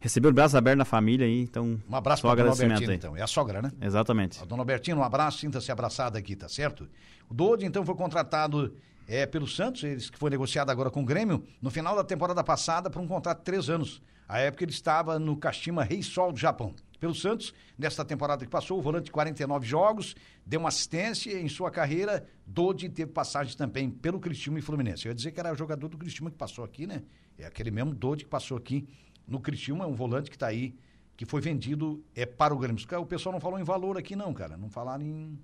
recebeu 0.00 0.30
o 0.30 0.34
braço 0.34 0.56
aberto 0.56 0.78
na 0.78 0.84
família 0.84 1.26
aí, 1.26 1.40
então. 1.40 1.80
Um 1.88 1.96
abraço 1.96 2.22
para 2.22 2.32
a 2.32 2.34
dona 2.34 2.50
Albertina, 2.50 2.94
então. 2.94 3.16
É 3.16 3.22
a 3.22 3.26
sogra, 3.26 3.62
né? 3.62 3.70
Exatamente. 3.80 4.40
A 4.42 4.44
dona 4.44 4.62
Albertina, 4.62 5.00
um 5.00 5.04
abraço, 5.04 5.38
sinta-se 5.38 5.70
abraçada 5.70 6.18
aqui, 6.18 6.36
tá 6.36 6.48
certo? 6.48 6.88
O 7.28 7.34
Dodi, 7.34 7.64
então, 7.66 7.84
foi 7.84 7.94
contratado 7.94 8.74
é, 9.08 9.26
pelo 9.26 9.46
Santos, 9.46 9.84
eles 9.84 10.10
que 10.10 10.18
foi 10.18 10.30
negociado 10.30 10.70
agora 10.70 10.90
com 10.90 11.02
o 11.02 11.04
Grêmio, 11.04 11.44
no 11.60 11.70
final 11.70 11.94
da 11.94 12.04
temporada 12.04 12.42
passada, 12.42 12.90
por 12.90 13.00
um 13.00 13.06
contrato 13.06 13.38
de 13.38 13.44
três 13.44 13.70
anos. 13.70 14.02
A 14.28 14.38
época 14.40 14.64
ele 14.64 14.72
estava 14.72 15.18
no 15.18 15.36
Kashima 15.36 15.84
Rei 15.84 16.02
Sol 16.02 16.32
do 16.32 16.38
Japão. 16.38 16.74
Pelo 16.98 17.14
Santos, 17.14 17.52
nesta 17.78 18.04
temporada 18.04 18.44
que 18.44 18.50
passou, 18.50 18.78
o 18.78 18.82
volante 18.82 19.04
de 19.04 19.10
49 19.12 19.66
jogos, 19.66 20.16
deu 20.44 20.58
uma 20.58 20.70
assistência 20.70 21.38
em 21.38 21.48
sua 21.48 21.70
carreira. 21.70 22.26
Dodi 22.46 22.88
teve 22.88 23.12
passagem 23.12 23.56
também 23.56 23.90
pelo 23.90 24.18
Cristiúma 24.18 24.58
e 24.58 24.62
Fluminense. 24.62 25.06
Eu 25.06 25.10
ia 25.10 25.14
dizer 25.14 25.30
que 25.30 25.38
era 25.38 25.54
jogador 25.54 25.88
do 25.88 25.98
Cristiúma 25.98 26.30
que 26.30 26.36
passou 26.36 26.64
aqui, 26.64 26.86
né? 26.86 27.02
É 27.38 27.46
aquele 27.46 27.70
mesmo 27.70 27.94
Dodi 27.94 28.24
que 28.24 28.30
passou 28.30 28.56
aqui 28.56 28.88
no 29.26 29.40
Cristiúma, 29.40 29.84
é 29.84 29.86
um 29.86 29.94
volante 29.94 30.30
que 30.30 30.36
está 30.36 30.46
aí, 30.46 30.74
que 31.16 31.24
foi 31.24 31.40
vendido 31.40 32.04
é, 32.14 32.24
para 32.26 32.54
o 32.54 32.58
Grêmio. 32.58 32.82
O 33.00 33.06
pessoal 33.06 33.32
não 33.32 33.40
falou 33.40 33.58
em 33.58 33.64
valor 33.64 33.96
aqui, 33.96 34.14
não, 34.14 34.32
cara. 34.32 34.56
Não 34.56 34.68
falaram 34.68 35.04
em, 35.04 35.38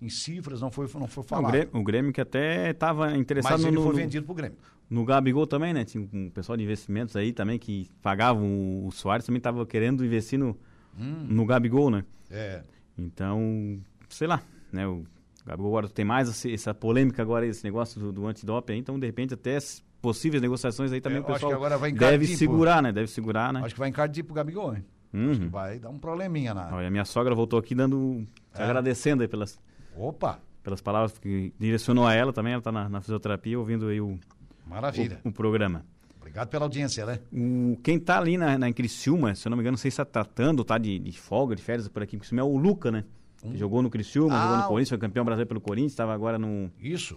em 0.00 0.08
cifras, 0.08 0.60
não 0.60 0.70
foi, 0.70 0.88
não 0.94 1.06
foi 1.06 1.24
falado. 1.24 1.48
O 1.48 1.52
Grêmio, 1.52 1.70
o 1.72 1.82
Grêmio 1.82 2.12
que 2.12 2.20
até 2.20 2.70
estava 2.70 3.16
interessado 3.16 3.52
Mas 3.52 3.64
ele 3.64 3.76
no, 3.76 3.82
foi 3.82 3.94
vendido 3.94 4.26
para 4.26 4.32
o 4.32 4.36
Grêmio. 4.36 4.58
No 4.88 5.04
Gabigol 5.04 5.46
também, 5.46 5.72
né? 5.72 5.84
Tinha 5.84 6.08
um 6.12 6.30
pessoal 6.30 6.56
de 6.56 6.64
investimentos 6.64 7.16
aí 7.16 7.32
também 7.32 7.58
que 7.58 7.90
pagavam 8.02 8.46
o, 8.46 8.86
o 8.86 8.92
Soares, 8.92 9.26
também 9.26 9.38
estava 9.38 9.64
querendo 9.66 10.04
investir 10.04 10.38
no, 10.38 10.56
hum. 10.98 11.26
no 11.28 11.44
Gabigol, 11.44 11.90
né? 11.90 12.04
É. 12.30 12.62
Então, 12.96 13.80
sei 14.08 14.26
lá, 14.26 14.42
né? 14.72 14.86
O 14.86 15.04
agora 15.46 15.88
tem 15.88 16.04
mais 16.04 16.44
essa 16.44 16.74
polêmica 16.74 17.22
agora, 17.22 17.46
esse 17.46 17.62
negócio 17.64 18.00
do, 18.00 18.12
do 18.12 18.26
antidoping 18.26 18.72
aí, 18.72 18.78
então 18.78 18.98
de 18.98 19.06
repente 19.06 19.34
até 19.34 19.58
possíveis 20.02 20.42
negociações 20.42 20.92
aí 20.92 21.00
também 21.00 21.18
Eu 21.18 21.24
o 21.24 21.26
pessoal 21.26 21.52
agora 21.52 21.78
vai 21.78 21.92
deve 21.92 22.26
segurar, 22.26 22.82
né? 22.82 22.92
Deve 22.92 23.08
segurar, 23.08 23.52
né? 23.52 23.60
Acho 23.64 23.74
que 23.74 23.80
vai 23.80 23.88
encardir 23.88 24.24
pro 24.24 24.34
Gabigol, 24.34 24.74
hein? 24.74 24.84
Uhum. 25.12 25.30
Acho 25.30 25.40
que 25.40 25.46
vai 25.46 25.78
dar 25.78 25.88
um 25.88 25.98
probleminha 25.98 26.52
na... 26.52 26.74
Olha, 26.74 26.88
a 26.88 26.90
minha 26.90 27.04
sogra 27.04 27.34
voltou 27.34 27.58
aqui 27.58 27.74
dando, 27.74 28.26
é. 28.54 28.62
agradecendo 28.62 29.22
aí 29.22 29.28
pelas... 29.28 29.58
Opa! 29.96 30.40
Pelas 30.62 30.80
palavras 30.80 31.16
que 31.16 31.54
direcionou 31.58 32.06
a 32.06 32.12
ela 32.12 32.32
também, 32.32 32.52
ela 32.52 32.60
está 32.60 32.72
na, 32.72 32.88
na, 32.88 33.00
fisioterapia 33.00 33.58
ouvindo 33.58 33.86
aí 33.86 34.00
o... 34.00 34.18
Maravilha. 34.66 35.20
O, 35.24 35.28
o 35.28 35.32
programa. 35.32 35.86
Obrigado 36.18 36.48
pela 36.48 36.64
audiência, 36.64 37.06
né? 37.06 37.20
O, 37.32 37.78
quem 37.82 37.96
está 37.96 38.18
ali 38.18 38.36
na, 38.36 38.58
na 38.58 38.72
Criciúma, 38.72 39.34
se 39.34 39.46
eu 39.46 39.50
não 39.50 39.56
me 39.56 39.62
engano, 39.62 39.74
não 39.74 39.78
sei 39.78 39.92
se 39.92 39.94
está 39.94 40.04
tratando, 40.04 40.64
tá 40.64 40.76
de, 40.76 40.98
de 40.98 41.18
folga, 41.18 41.54
de 41.54 41.62
férias 41.62 41.88
por 41.88 42.02
aqui, 42.02 42.18
é 42.36 42.42
o 42.42 42.56
Luca, 42.56 42.90
né? 42.90 43.04
Hum. 43.46 43.56
Jogou 43.56 43.82
no 43.82 43.90
Criciúma, 43.90 44.34
ah, 44.34 44.42
jogou 44.42 44.56
no 44.56 44.68
Corinthians, 44.68 44.88
foi 44.88 44.98
campeão 44.98 45.24
brasileiro 45.24 45.48
pelo 45.48 45.60
Corinthians, 45.60 45.92
estava 45.92 46.14
agora 46.14 46.38
no... 46.38 46.70
Isso. 46.80 47.16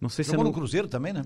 Não 0.00 0.10
sei 0.10 0.24
se 0.24 0.30
Jogou 0.30 0.44
é 0.44 0.48
no 0.48 0.54
Cruzeiro 0.54 0.88
também, 0.88 1.12
né? 1.12 1.22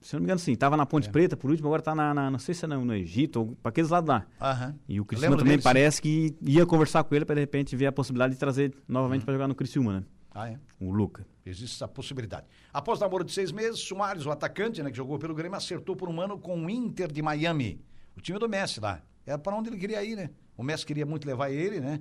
Se 0.00 0.14
eu 0.14 0.18
não 0.18 0.20
me 0.20 0.26
engano, 0.26 0.38
sim. 0.38 0.54
Tava 0.54 0.76
na 0.76 0.84
Ponte 0.84 1.08
é. 1.08 1.10
Preta 1.10 1.36
por 1.36 1.50
último, 1.50 1.68
agora 1.68 1.80
tá 1.80 1.94
na, 1.94 2.12
na, 2.12 2.30
Não 2.30 2.38
sei 2.38 2.54
se 2.54 2.64
é 2.64 2.68
no, 2.68 2.84
no 2.84 2.94
Egito 2.94 3.40
ou 3.40 3.56
para 3.62 3.70
aqueles 3.70 3.88
lados 3.88 4.08
lá. 4.08 4.26
Aham. 4.40 4.74
E 4.86 5.00
o 5.00 5.04
Criciúma 5.04 5.36
também 5.36 5.52
dele, 5.52 5.62
parece 5.62 5.96
sim. 5.96 6.02
que 6.02 6.36
ia 6.42 6.66
conversar 6.66 7.04
com 7.04 7.14
ele 7.14 7.24
para 7.24 7.36
de 7.36 7.40
repente 7.40 7.74
ver 7.74 7.86
a 7.86 7.92
possibilidade 7.92 8.34
de 8.34 8.38
trazer 8.38 8.74
novamente 8.86 9.20
uhum. 9.20 9.24
para 9.26 9.34
jogar 9.34 9.48
no 9.48 9.54
Criciúma, 9.54 10.00
né? 10.00 10.04
Ah, 10.34 10.50
é? 10.50 10.58
O 10.78 10.90
Luca. 10.92 11.26
Existe 11.44 11.74
essa 11.74 11.88
possibilidade. 11.88 12.46
Após 12.72 13.00
namoro 13.00 13.24
de 13.24 13.32
seis 13.32 13.50
meses, 13.50 13.80
Soares, 13.80 14.26
o 14.26 14.30
atacante, 14.30 14.82
né, 14.82 14.90
que 14.90 14.96
jogou 14.96 15.18
pelo 15.18 15.34
Grêmio, 15.34 15.56
acertou 15.56 15.96
por 15.96 16.08
um 16.08 16.20
ano 16.20 16.38
com 16.38 16.64
o 16.64 16.70
Inter 16.70 17.10
de 17.10 17.20
Miami. 17.22 17.80
O 18.16 18.20
time 18.20 18.38
do 18.38 18.48
Messi 18.48 18.80
lá. 18.80 19.02
Era 19.26 19.38
para 19.38 19.54
onde 19.56 19.70
ele 19.70 19.78
queria 19.78 20.02
ir, 20.04 20.16
né? 20.16 20.30
O 20.56 20.62
Messi 20.62 20.84
queria 20.84 21.06
muito 21.06 21.26
levar 21.26 21.50
ele, 21.50 21.80
né? 21.80 22.00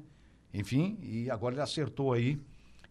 Enfim, 0.53 0.97
e 1.01 1.29
agora 1.29 1.55
ele 1.55 1.61
acertou 1.61 2.13
aí. 2.13 2.39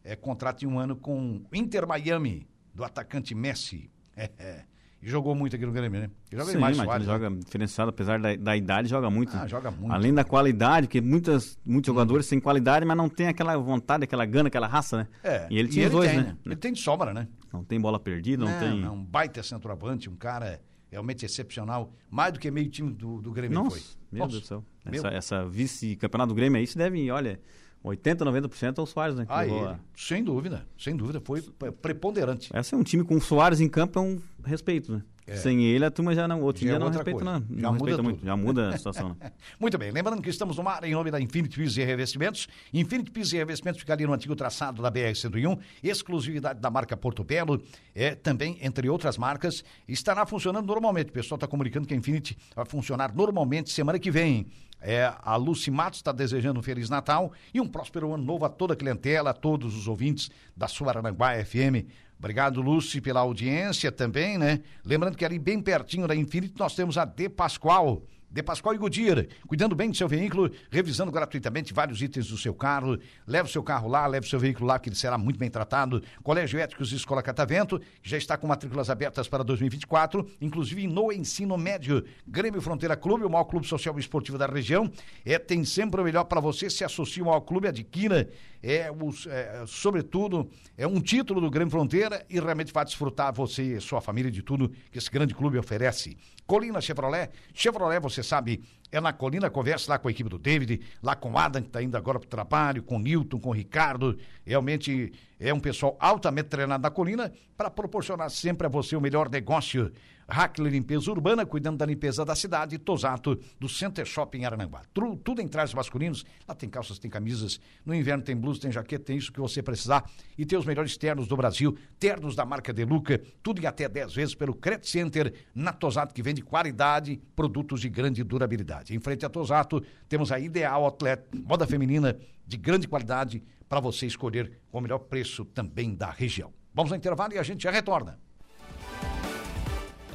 É, 0.02 0.16
contrato 0.16 0.60
de 0.60 0.66
um 0.66 0.78
ano 0.78 0.96
com 0.96 1.42
o 1.50 1.56
Inter 1.56 1.86
Miami, 1.86 2.46
do 2.74 2.82
atacante 2.82 3.34
Messi. 3.34 3.90
É, 4.16 4.30
é. 4.38 4.64
E 5.02 5.08
jogou 5.08 5.34
muito 5.34 5.56
aqui 5.56 5.64
no 5.64 5.72
Grêmio, 5.72 5.98
né? 5.98 6.10
Joga 6.30 6.52
Sim, 6.52 6.58
mais 6.58 6.76
Soares, 6.76 7.06
ele 7.06 7.12
né? 7.12 7.18
joga 7.18 7.36
diferenciado, 7.42 7.88
apesar 7.88 8.20
da, 8.20 8.36
da, 8.36 8.54
idade, 8.54 8.88
joga 8.88 9.08
muito. 9.08 9.34
Ah, 9.34 9.46
joga 9.46 9.70
muito. 9.70 9.92
Além 9.92 10.12
da 10.12 10.24
qualidade, 10.24 10.88
que 10.88 11.00
muitas, 11.00 11.58
muitos 11.64 11.88
hum. 11.88 11.94
jogadores 11.94 12.28
têm 12.28 12.38
qualidade, 12.38 12.84
mas 12.84 12.96
não 12.96 13.08
tem 13.08 13.28
aquela 13.28 13.56
vontade, 13.56 14.04
aquela 14.04 14.26
gana, 14.26 14.48
aquela 14.48 14.66
raça, 14.66 14.98
né? 14.98 15.08
É. 15.24 15.46
E 15.48 15.58
ele 15.58 15.68
tinha 15.68 15.84
e 15.84 15.86
ele 15.86 15.94
dois, 15.94 16.10
tem, 16.10 16.20
né? 16.20 16.36
Ele 16.44 16.56
tem 16.56 16.72
de 16.72 16.80
sobra, 16.80 17.14
né? 17.14 17.28
Não 17.50 17.64
tem 17.64 17.80
bola 17.80 17.98
perdida, 17.98 18.44
não, 18.44 18.52
não 18.52 18.58
tem... 18.58 18.80
Não, 18.80 18.94
um 18.94 19.04
baita 19.04 19.42
centroavante, 19.42 20.10
um 20.10 20.16
cara 20.16 20.60
realmente 20.90 21.24
excepcional. 21.24 21.92
Mais 22.10 22.32
do 22.32 22.38
que 22.38 22.50
meio 22.50 22.68
time 22.68 22.92
do, 22.92 23.22
do 23.22 23.30
Grêmio 23.32 23.62
Nossa, 23.62 23.70
foi. 23.70 23.80
Meu 24.10 24.18
Nossa, 24.20 24.30
Deus 24.32 24.42
do 24.42 24.46
céu. 24.46 24.64
Essa, 24.84 25.08
essa 25.08 25.46
vice-campeonato 25.46 26.28
do 26.28 26.34
Grêmio 26.34 26.58
aí, 26.58 26.66
se 26.66 26.76
deve, 26.76 27.10
olha... 27.10 27.40
80, 27.82 28.26
90% 28.26 28.76
é 28.76 28.82
o 28.82 28.84
Soares, 28.84 29.16
né? 29.16 29.24
Ah, 29.26 29.46
ele, 29.46 29.54
sem 29.96 30.22
dúvida, 30.22 30.68
sem 30.78 30.94
dúvida, 30.94 31.18
foi 31.18 31.40
preponderante. 31.80 32.50
Essa 32.52 32.76
é 32.76 32.78
um 32.78 32.82
time 32.82 33.02
com 33.02 33.16
o 33.16 33.20
Soares 33.22 33.58
em 33.58 33.70
campo, 33.70 33.98
é 33.98 34.02
um 34.02 34.20
respeito, 34.44 34.92
né? 34.92 35.02
É. 35.30 35.36
Sem 35.36 35.62
ele, 35.62 35.84
a 35.84 35.90
turma 35.92 36.12
já 36.12 36.26
não. 36.26 36.42
Outro 36.42 36.60
já 36.60 36.70
dia 36.70 36.76
é 36.76 36.78
não 36.80 36.88
respeita, 36.88 37.24
não. 37.24 37.34
Já 37.34 37.70
não 37.70 37.74
muda 37.74 38.02
muito. 38.02 38.24
Já 38.24 38.36
muda 38.36 38.68
a 38.70 38.76
situação. 38.76 39.16
Né? 39.20 39.30
muito 39.60 39.78
bem. 39.78 39.92
Lembrando 39.92 40.20
que 40.20 40.28
estamos 40.28 40.56
no 40.56 40.64
mar 40.64 40.82
em 40.82 40.92
nome 40.92 41.08
da 41.08 41.20
Infinity 41.20 41.56
Pisos 41.56 41.78
e 41.78 41.84
Revestimentos. 41.84 42.48
Infinity 42.74 43.12
Pisos 43.12 43.32
e 43.32 43.36
Revestimentos 43.36 43.80
fica 43.80 43.92
ali 43.92 44.04
no 44.04 44.12
antigo 44.12 44.34
traçado 44.34 44.82
da 44.82 44.90
BR-101. 44.90 45.56
Exclusividade 45.84 46.58
da 46.58 46.68
marca 46.68 46.96
Porto 46.96 47.22
Belo. 47.22 47.62
É, 47.94 48.16
também, 48.16 48.58
entre 48.60 48.88
outras 48.88 49.16
marcas, 49.16 49.62
estará 49.86 50.26
funcionando 50.26 50.66
normalmente. 50.66 51.10
O 51.10 51.12
pessoal 51.12 51.36
está 51.36 51.46
comunicando 51.46 51.86
que 51.86 51.94
a 51.94 51.96
Infinity 51.96 52.36
vai 52.56 52.64
funcionar 52.64 53.14
normalmente 53.14 53.70
semana 53.70 54.00
que 54.00 54.10
vem. 54.10 54.48
É, 54.80 55.12
a 55.22 55.36
Lucy 55.36 55.70
Matos 55.70 56.00
está 56.00 56.10
desejando 56.10 56.58
um 56.58 56.62
Feliz 56.62 56.90
Natal 56.90 57.32
e 57.54 57.60
um 57.60 57.68
próspero 57.68 58.12
ano 58.12 58.24
novo 58.24 58.44
a 58.46 58.48
toda 58.48 58.72
a 58.72 58.76
clientela, 58.76 59.30
a 59.30 59.34
todos 59.34 59.76
os 59.76 59.86
ouvintes 59.86 60.28
da 60.56 60.66
sua 60.66 60.88
Aranguá 60.88 61.32
FM. 61.44 61.86
Obrigado, 62.20 62.60
Lúcio, 62.60 63.00
pela 63.00 63.20
audiência 63.20 63.90
também, 63.90 64.36
né? 64.36 64.60
Lembrando 64.84 65.16
que 65.16 65.24
ali 65.24 65.38
bem 65.38 65.58
pertinho 65.58 66.06
da 66.06 66.14
Infinity 66.14 66.52
nós 66.58 66.74
temos 66.74 66.98
a 66.98 67.06
De 67.06 67.30
Pascoal. 67.30 68.02
De 68.30 68.44
Pascoal 68.44 68.76
e 68.76 68.78
Goodyear, 68.78 69.26
cuidando 69.48 69.74
bem 69.74 69.90
do 69.90 69.96
seu 69.96 70.06
veículo, 70.06 70.50
revisando 70.70 71.10
gratuitamente 71.10 71.74
vários 71.74 72.00
itens 72.00 72.28
do 72.28 72.38
seu 72.38 72.54
carro. 72.54 72.96
Leve 73.26 73.48
o 73.48 73.52
seu 73.52 73.60
carro 73.60 73.88
lá, 73.88 74.06
leve 74.06 74.24
o 74.24 74.30
seu 74.30 74.38
veículo 74.38 74.66
lá, 74.66 74.78
que 74.78 74.88
ele 74.88 74.94
será 74.94 75.18
muito 75.18 75.36
bem 75.36 75.50
tratado. 75.50 76.00
Colégio 76.22 76.60
Éticos 76.60 76.92
e 76.92 76.96
Escola 76.96 77.24
Catavento, 77.24 77.80
já 78.04 78.16
está 78.16 78.36
com 78.36 78.46
matrículas 78.46 78.88
abertas 78.88 79.26
para 79.26 79.42
2024, 79.42 80.24
inclusive 80.40 80.86
no 80.86 81.10
ensino 81.10 81.58
médio. 81.58 82.04
Grêmio 82.24 82.60
Fronteira 82.60 82.96
Clube, 82.96 83.24
o 83.24 83.30
maior 83.30 83.44
clube 83.44 83.66
social 83.66 83.96
e 83.96 84.00
esportivo 84.00 84.38
da 84.38 84.46
região. 84.46 84.88
É, 85.24 85.36
tem 85.36 85.64
sempre 85.64 86.00
o 86.00 86.04
melhor 86.04 86.22
para 86.22 86.40
você. 86.40 86.70
Se 86.70 86.84
associe 86.84 87.24
ao 87.24 87.42
clube, 87.42 87.66
adquira, 87.66 88.28
é, 88.62 88.92
os, 88.92 89.26
é, 89.26 89.64
sobretudo, 89.66 90.48
é 90.78 90.86
um 90.86 91.00
título 91.00 91.40
do 91.40 91.50
Grêmio 91.50 91.70
Fronteira 91.70 92.24
e 92.30 92.38
realmente 92.38 92.72
vai 92.72 92.84
desfrutar 92.84 93.32
você 93.32 93.76
e 93.76 93.80
sua 93.80 94.00
família 94.00 94.30
de 94.30 94.42
tudo 94.42 94.70
que 94.92 94.98
esse 94.98 95.10
grande 95.10 95.34
clube 95.34 95.58
oferece. 95.58 96.16
Colina 96.50 96.80
Chevrolet. 96.80 97.30
Chevrolet, 97.54 98.00
você 98.00 98.24
sabe, 98.24 98.64
é 98.90 99.00
na 99.00 99.12
Colina, 99.12 99.48
conversa 99.48 99.92
lá 99.92 100.00
com 100.00 100.08
a 100.08 100.10
equipe 100.10 100.28
do 100.28 100.36
David, 100.36 100.80
lá 101.00 101.14
com 101.14 101.30
o 101.30 101.38
Adam, 101.38 101.62
que 101.62 101.68
está 101.68 101.80
indo 101.80 101.96
agora 101.96 102.18
para 102.18 102.26
o 102.26 102.28
trabalho, 102.28 102.82
com 102.82 102.96
o 102.96 102.98
Newton, 102.98 103.38
com 103.38 103.50
o 103.50 103.52
Ricardo. 103.52 104.18
Realmente 104.44 105.12
é 105.38 105.54
um 105.54 105.60
pessoal 105.60 105.96
altamente 106.00 106.48
treinado 106.48 106.82
na 106.82 106.90
Colina 106.90 107.32
para 107.56 107.70
proporcionar 107.70 108.28
sempre 108.30 108.66
a 108.66 108.68
você 108.68 108.96
o 108.96 109.00
melhor 109.00 109.30
negócio. 109.30 109.92
Hackler 110.30 110.72
Limpeza 110.72 111.10
Urbana, 111.10 111.44
cuidando 111.44 111.78
da 111.78 111.86
limpeza 111.86 112.24
da 112.24 112.34
cidade, 112.34 112.78
Tosato, 112.78 113.38
do 113.58 113.68
Center 113.68 114.06
Shopping 114.06 114.44
Arananguá. 114.44 114.82
Tudo, 114.94 115.16
tudo 115.16 115.42
em 115.42 115.48
trajes 115.48 115.74
masculinos, 115.74 116.24
lá 116.46 116.54
tem 116.54 116.68
calças, 116.68 116.98
tem 116.98 117.10
camisas, 117.10 117.60
no 117.84 117.94
inverno 117.94 118.22
tem 118.22 118.36
blusa, 118.36 118.60
tem 118.60 118.70
jaqueta, 118.70 119.04
tem 119.04 119.16
isso 119.16 119.32
que 119.32 119.40
você 119.40 119.62
precisar. 119.62 120.08
E 120.38 120.46
tem 120.46 120.58
os 120.58 120.64
melhores 120.64 120.96
ternos 120.96 121.26
do 121.26 121.36
Brasil, 121.36 121.76
ternos 121.98 122.36
da 122.36 122.44
marca 122.44 122.72
Deluca, 122.72 123.20
tudo 123.42 123.60
em 123.60 123.66
até 123.66 123.88
10 123.88 124.14
vezes 124.14 124.34
pelo 124.34 124.54
Credit 124.54 124.88
Center, 124.88 125.34
na 125.54 125.72
Tosato, 125.72 126.14
que 126.14 126.22
vende 126.22 126.42
qualidade, 126.42 127.20
produtos 127.34 127.80
de 127.80 127.88
grande 127.88 128.22
durabilidade. 128.22 128.94
Em 128.94 129.00
frente 129.00 129.26
a 129.26 129.28
Tosato, 129.28 129.82
temos 130.08 130.30
a 130.30 130.38
Ideal 130.38 130.84
Outlet, 130.84 131.22
moda 131.44 131.66
feminina 131.66 132.16
de 132.46 132.56
grande 132.56 132.86
qualidade, 132.86 133.42
para 133.68 133.78
você 133.78 134.04
escolher 134.04 134.50
o 134.72 134.80
melhor 134.80 134.98
preço 134.98 135.44
também 135.44 135.94
da 135.94 136.10
região. 136.10 136.52
Vamos 136.74 136.90
ao 136.90 136.98
intervalo 136.98 137.32
e 137.34 137.38
a 137.38 137.42
gente 137.42 137.62
já 137.62 137.70
retorna. 137.70 138.18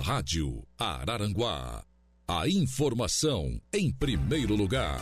Rádio 0.06 0.62
Araranguá. 0.78 1.84
A 2.28 2.48
informação 2.48 3.60
em 3.74 3.92
primeiro 3.92 4.56
lugar. 4.56 5.02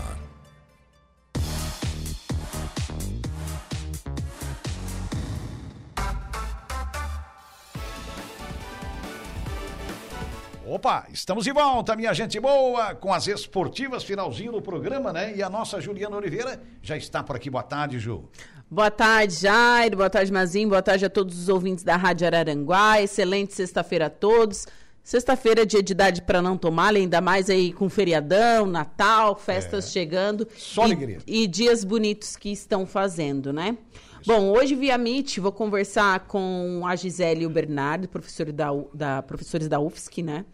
Opa, 10.66 11.06
estamos 11.12 11.44
de 11.44 11.52
volta, 11.52 11.98
minha 11.98 12.14
gente 12.14 12.40
boa, 12.40 12.96
com 12.96 13.14
as 13.14 13.28
esportivas, 13.28 14.06
finalzinho 14.06 14.54
do 14.54 14.62
programa, 14.62 15.12
né? 15.12 15.36
E 15.36 15.44
a 15.44 15.50
nossa 15.50 15.82
Juliana 15.82 16.16
Oliveira 16.16 16.64
já 16.82 16.96
está 16.96 17.22
por 17.22 17.36
aqui. 17.36 17.50
Boa 17.50 17.62
tarde, 17.62 18.00
Ju. 18.00 18.30
Boa 18.72 18.90
tarde, 18.90 19.36
Jair. 19.36 19.98
Boa 19.98 20.10
tarde, 20.10 20.32
Mazinho. 20.32 20.70
Boa 20.70 20.82
tarde 20.82 21.04
a 21.04 21.10
todos 21.10 21.38
os 21.38 21.50
ouvintes 21.50 21.84
da 21.84 21.98
Rádio 21.98 22.26
Araranguá. 22.26 23.02
Excelente 23.02 23.54
sexta-feira 23.54 24.06
a 24.06 24.10
todos. 24.10 24.66
Sexta-feira 25.04 25.64
é 25.64 25.66
dia 25.66 25.84
de 25.84 25.92
idade 25.92 26.22
para 26.22 26.42
não 26.42 26.58
tomar, 26.58 26.96
ainda 26.96 27.20
mais 27.20 27.50
aí 27.50 27.74
com 27.74 27.90
feriadão, 27.90 28.66
Natal, 28.66 29.36
festas 29.36 29.86
é. 29.86 29.90
chegando. 29.90 30.48
Só 30.56 30.84
e, 30.84 30.86
alegria. 30.86 31.18
E 31.28 31.46
dias 31.46 31.84
bonitos 31.84 32.38
que 32.38 32.50
estão 32.50 32.86
fazendo, 32.86 33.52
né? 33.52 33.78
Isso. 34.22 34.32
Bom, 34.32 34.50
hoje 34.52 34.76
via 34.76 34.98
Meet 34.98 35.40
vou 35.40 35.52
conversar 35.52 36.22
com 36.22 36.84
a 36.88 36.96
Gisele 36.96 37.44
e 37.44 37.46
o 37.46 37.50
Bernardo, 37.50 38.08
professor 38.08 38.50
da, 38.54 38.70
da, 38.94 39.22
professores 39.22 39.68
da 39.68 39.78
UFSC, 39.78 40.24
né? 40.24 40.46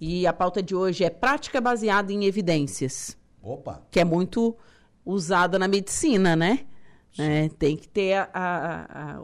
E 0.00 0.26
a 0.26 0.32
pauta 0.32 0.60
de 0.60 0.74
hoje 0.74 1.04
é 1.04 1.10
prática 1.10 1.60
baseada 1.60 2.12
em 2.12 2.24
evidências. 2.24 3.16
Opa! 3.40 3.86
Que 3.88 4.00
é 4.00 4.04
muito 4.04 4.56
usada 5.06 5.60
na 5.60 5.68
medicina, 5.68 6.34
né? 6.34 6.66
É, 7.16 7.48
tem 7.50 7.76
que 7.76 7.86
ter 7.86 8.14
a, 8.14 8.28
a, 8.32 9.12
a, 9.12 9.22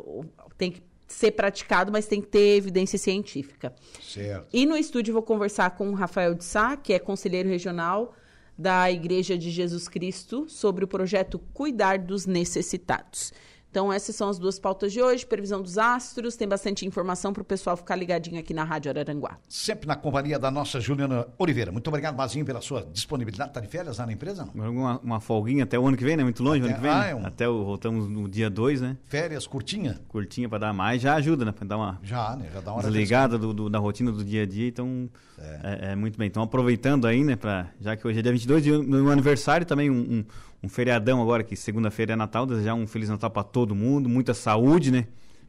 tem 0.57 0.71
que 0.71 0.83
ser 1.09 1.33
praticado, 1.33 1.91
mas 1.91 2.07
tem 2.07 2.21
que 2.21 2.29
ter 2.29 2.57
evidência 2.57 2.99
científica. 2.99 3.75
Certo. 4.01 4.47
E 4.53 4.67
no 4.67 4.77
estúdio 4.77 5.15
vou 5.15 5.23
conversar 5.23 5.71
com 5.71 5.89
o 5.89 5.95
Rafael 5.95 6.35
de 6.35 6.45
Sá, 6.45 6.77
que 6.77 6.93
é 6.93 6.99
conselheiro 6.99 7.49
regional 7.49 8.15
da 8.57 8.91
Igreja 8.91 9.39
de 9.39 9.51
Jesus 9.51 9.89
Cristo, 9.89 10.47
sobre 10.49 10.85
o 10.85 10.89
projeto 10.89 11.39
Cuidar 11.55 11.99
dos 11.99 12.27
Necessitados. 12.27 13.33
Então, 13.71 13.93
essas 13.93 14.17
são 14.17 14.29
as 14.29 14.39
duas 14.39 14.59
pautas 14.59 14.93
de 14.93 15.03
hoje. 15.03 15.27
Previsão 15.27 15.61
dos 15.61 15.77
astros, 15.77 16.37
tem 16.37 16.49
bastante 16.49 16.87
informação 16.87 17.33
para 17.33 17.43
o 17.43 17.45
pessoal 17.45 17.77
ficar 17.77 17.97
ligadinho 17.97 18.41
aqui 18.41 18.55
na 18.55 18.65
Rádio 18.65 18.91
Araranguá. 18.91 19.39
Sempre 19.47 19.87
na 19.87 19.95
companhia 19.95 20.39
da 20.39 20.51
nossa 20.51 20.81
Juliana 20.81 21.27
Oliveira. 21.39 21.71
Muito 21.71 21.87
obrigado, 21.89 22.17
Mazinho, 22.17 22.45
pela 22.45 22.61
sua 22.63 22.87
disponibilidade. 22.93 23.51
Está 23.51 23.61
de 23.61 23.69
férias 23.69 23.99
lá 23.99 24.07
na 24.07 24.13
empresa? 24.13 24.49
Não? 24.55 24.71
Uma, 24.71 24.99
uma 25.01 25.21
folguinha 25.21 25.65
até 25.65 25.79
o 25.79 25.87
ano 25.87 25.97
que 25.97 26.05
vem, 26.05 26.17
né? 26.17 26.25
Muito 26.25 26.43
longe 26.43 26.63
até, 26.63 26.67
o 26.67 26.69
ano 26.69 26.77
que 26.77 26.83
vem. 26.83 26.91
Ah, 26.91 27.01
né? 27.01 27.11
é 27.11 27.15
um... 27.15 27.27
Até 27.27 27.49
o, 27.49 27.65
voltamos 27.65 28.09
no 28.09 28.27
dia 28.27 28.49
2, 28.49 28.81
né? 28.81 28.97
Férias 29.05 29.47
curtinha? 29.47 30.01
Curtinha 30.09 30.49
para 30.49 30.59
dar 30.59 30.73
mais, 30.73 31.03
já 31.03 31.15
ajuda, 31.15 31.45
né? 31.45 31.53
Para 31.53 31.67
dar 31.67 31.77
uma. 31.77 31.99
Já, 32.03 32.37
né? 32.37 32.49
Já 32.53 32.61
dá 32.61 32.73
uma 32.73 32.83
desligada 32.83 33.37
do, 33.37 33.53
do, 33.53 33.69
da 33.69 33.79
rotina 33.79 34.11
do 34.11 34.25
dia 34.25 34.43
a 34.43 34.47
dia. 34.47 34.67
Então, 34.67 35.11
é. 35.39 35.89
É, 35.89 35.93
é 35.93 35.97
muito 35.97 36.19
bem. 36.19 36.29
Então, 36.29 36.43
aproveitando 36.43 37.07
aí, 37.07 37.23
né? 37.23 37.37
Pra, 37.37 37.69
já 37.81 37.97
que 37.97 38.07
hoje 38.07 38.19
é 38.19 38.23
dia 38.23 38.33
22, 38.33 38.67
e 38.67 38.71
meu 38.71 39.11
aniversário 39.11 39.67
também, 39.67 39.91
um, 39.91 40.01
um 40.01 40.25
um 40.63 40.69
feriadão 40.69 41.23
agora, 41.23 41.45
que 41.45 41.55
segunda-feira 41.55 42.15
é 42.15 42.17
Natal, 42.17 42.45
desejar 42.47 42.75
um 42.75 42.87
Feliz 42.87 43.09
Natal 43.09 43.31
para 43.31 43.45
todo 43.45 43.75
mundo, 43.75 44.09
muita 44.09 44.35
saúde, 44.35 44.91
né? 44.91 45.07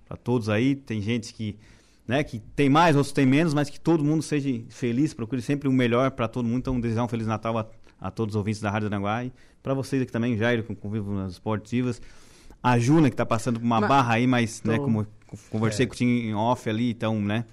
Para 0.08 0.17
todos 0.17 0.49
aí. 0.49 0.75
Tem 0.75 1.02
gente 1.02 1.34
que, 1.34 1.58
né, 2.08 2.23
que 2.23 2.39
tem 2.39 2.69
mais, 2.69 2.95
outros 2.95 3.12
tem 3.12 3.25
menos, 3.25 3.54
mas 3.54 3.69
que 3.69 3.80
todo 3.80 4.04
mundo 4.04 4.21
seja 4.21 4.49
feliz, 4.69 5.13
procure 5.13 5.41
sempre 5.41 5.67
o 5.67 5.73
melhor 5.73 6.12
para 6.12 6.28
todo 6.28 6.45
mundo. 6.45 6.60
Então, 6.60 6.80
desejar 6.80 7.04
um 7.04 7.08
Feliz 7.08 7.25
Natal 7.25 7.58
a, 7.58 7.67
a 7.99 8.12
todos 8.12 8.36
os 8.36 8.38
ouvintes 8.38 8.62
da 8.62 8.69
Rádio 8.69 8.88
Aranguá 8.88 9.23
e 9.23 9.34
para 9.63 9.73
vocês 9.73 10.02
aqui 10.02 10.12
também, 10.12 10.38
Jair, 10.38 10.63
com 10.63 10.75
convivo 10.75 11.13
nas 11.13 11.34
esportivas. 11.34 12.02
A 12.62 12.78
Juna, 12.78 13.10
que 13.10 13.13
está 13.13 13.25
passando 13.25 13.60
por 13.60 13.65
uma 13.65 13.80
mas, 13.82 13.89
barra 13.89 14.13
aí, 14.13 14.28
mas, 14.28 14.62
né, 14.63 14.75
tô... 14.75 14.82
né, 14.82 14.86
como 14.86 15.08
conversei 15.49 15.86
é. 15.86 15.88
com 15.88 15.93
o 15.93 15.97
time 15.97 16.28
em 16.28 16.34
off 16.34 16.69
ali, 16.69 16.91
então, 16.91 17.19
né, 17.19 17.45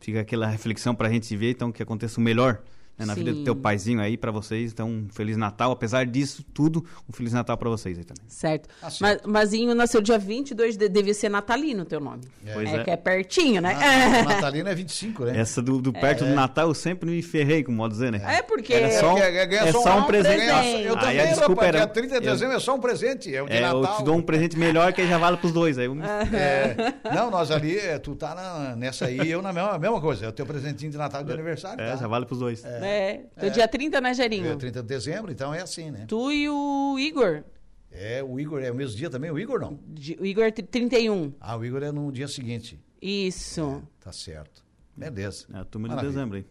fica 0.00 0.20
aquela 0.20 0.46
reflexão 0.46 0.94
para 0.94 1.08
a 1.08 1.12
gente 1.12 1.36
ver, 1.36 1.50
então, 1.50 1.70
que 1.70 1.82
aconteça 1.82 2.18
o 2.18 2.22
melhor 2.22 2.60
né, 3.00 3.06
na 3.06 3.14
Sim. 3.14 3.24
vida 3.24 3.32
do 3.32 3.44
teu 3.44 3.56
paizinho 3.56 4.00
aí 4.00 4.16
para 4.16 4.30
vocês. 4.30 4.72
Então, 4.72 4.88
um 4.88 5.08
Feliz 5.10 5.36
Natal. 5.36 5.72
Apesar 5.72 6.04
disso 6.04 6.44
tudo, 6.54 6.84
um 7.08 7.12
Feliz 7.12 7.32
Natal 7.32 7.56
para 7.56 7.70
vocês 7.70 7.96
aí 7.96 8.04
também. 8.04 8.24
Certo. 8.28 8.68
Ah, 8.82 8.90
certo. 8.90 9.28
Mas, 9.28 9.32
Mazinho 9.32 9.74
nasceu 9.74 10.00
dia 10.00 10.18
22, 10.18 10.76
de, 10.76 10.88
devia 10.88 11.14
ser 11.14 11.30
natalino 11.30 11.82
o 11.82 11.86
teu 11.86 11.98
nome. 11.98 12.22
É. 12.44 12.52
Pois 12.52 12.68
é, 12.68 12.76
é. 12.76 12.84
que 12.84 12.90
é 12.90 12.96
pertinho, 12.96 13.62
né? 13.62 13.74
Na, 13.74 14.34
natalino 14.34 14.68
é 14.68 14.74
25, 14.74 15.24
né? 15.24 15.38
Essa 15.38 15.62
do, 15.62 15.80
do 15.80 15.92
perto 15.92 16.24
é. 16.24 16.28
do 16.28 16.34
Natal 16.34 16.68
eu 16.68 16.74
sempre 16.74 17.10
me 17.10 17.22
ferrei, 17.22 17.64
como 17.64 17.76
modo 17.78 17.92
dizer, 17.92 18.12
né? 18.12 18.22
É, 18.26 18.42
porque... 18.42 18.74
É 18.74 18.90
só, 18.90 19.16
é, 19.16 19.36
é, 19.36 19.54
é 19.54 19.72
só 19.72 19.98
um 19.98 20.04
presente. 20.04 20.36
presente. 20.36 20.82
Eu 20.82 20.94
também, 20.94 21.08
aí 21.08 21.20
a 21.20 21.26
desculpa 21.26 21.64
rapaz, 21.64 21.82
era... 21.82 21.86
30 21.86 22.20
de 22.20 22.26
dezembro 22.26 22.56
é 22.56 22.60
só 22.60 22.74
um 22.74 22.80
presente, 22.80 23.34
é 23.34 23.42
o 23.42 23.46
de 23.46 23.56
é, 23.56 23.60
Natal. 23.60 23.82
Eu 23.82 23.96
te 23.96 24.04
dou 24.04 24.16
um 24.16 24.22
presente 24.22 24.58
melhor 24.58 24.92
que 24.92 25.06
já 25.06 25.16
vale 25.18 25.36
pros 25.38 25.52
dois. 25.52 25.78
Aí 25.78 25.86
eu... 25.86 25.96
é. 26.34 26.94
Não, 27.14 27.30
nós 27.30 27.50
ali, 27.50 27.78
tu 28.02 28.14
tá 28.14 28.34
na, 28.34 28.76
nessa 28.76 29.06
aí, 29.06 29.30
eu 29.30 29.40
na 29.40 29.52
mesma, 29.52 29.78
mesma 29.78 30.00
coisa. 30.00 30.26
É 30.26 30.28
o 30.28 30.32
teu 30.32 30.44
presentinho 30.44 30.90
de 30.90 30.98
Natal 30.98 31.22
e 31.22 31.24
de 31.24 31.32
aniversário. 31.32 31.82
É, 31.82 31.92
tá? 31.92 31.96
já 31.96 32.06
vale 32.06 32.26
pros 32.26 32.38
dois. 32.38 32.64
É, 32.64 32.89
é. 32.90 33.50
dia 33.50 33.68
30, 33.68 34.00
né, 34.00 34.14
Gerinho? 34.14 34.52
É 34.52 34.56
30 34.56 34.82
de 34.82 34.88
dezembro, 34.88 35.32
então 35.32 35.52
é 35.52 35.60
assim, 35.60 35.90
né? 35.90 36.04
Tu 36.06 36.32
e 36.32 36.48
o 36.48 36.98
Igor. 36.98 37.44
É, 37.90 38.22
o 38.22 38.38
Igor 38.38 38.62
é 38.62 38.70
o 38.70 38.74
mesmo 38.74 38.96
dia 38.96 39.10
também? 39.10 39.30
O 39.30 39.38
Igor 39.38 39.60
não? 39.60 39.80
O 40.18 40.24
Igor 40.24 40.44
é 40.44 40.50
31. 40.50 41.34
Ah, 41.40 41.56
o 41.56 41.64
Igor 41.64 41.82
é 41.82 41.90
no 41.90 42.10
dia 42.12 42.28
seguinte. 42.28 42.80
Isso. 43.02 43.82
É, 43.82 44.04
tá 44.04 44.12
certo. 44.12 44.64
Beleza. 44.96 45.46
É 45.52 45.58
a 45.58 45.64
turma 45.64 45.88
de 45.88 45.94
Maravilha. 45.94 46.12
dezembro 46.14 46.36
aí. 46.36 46.46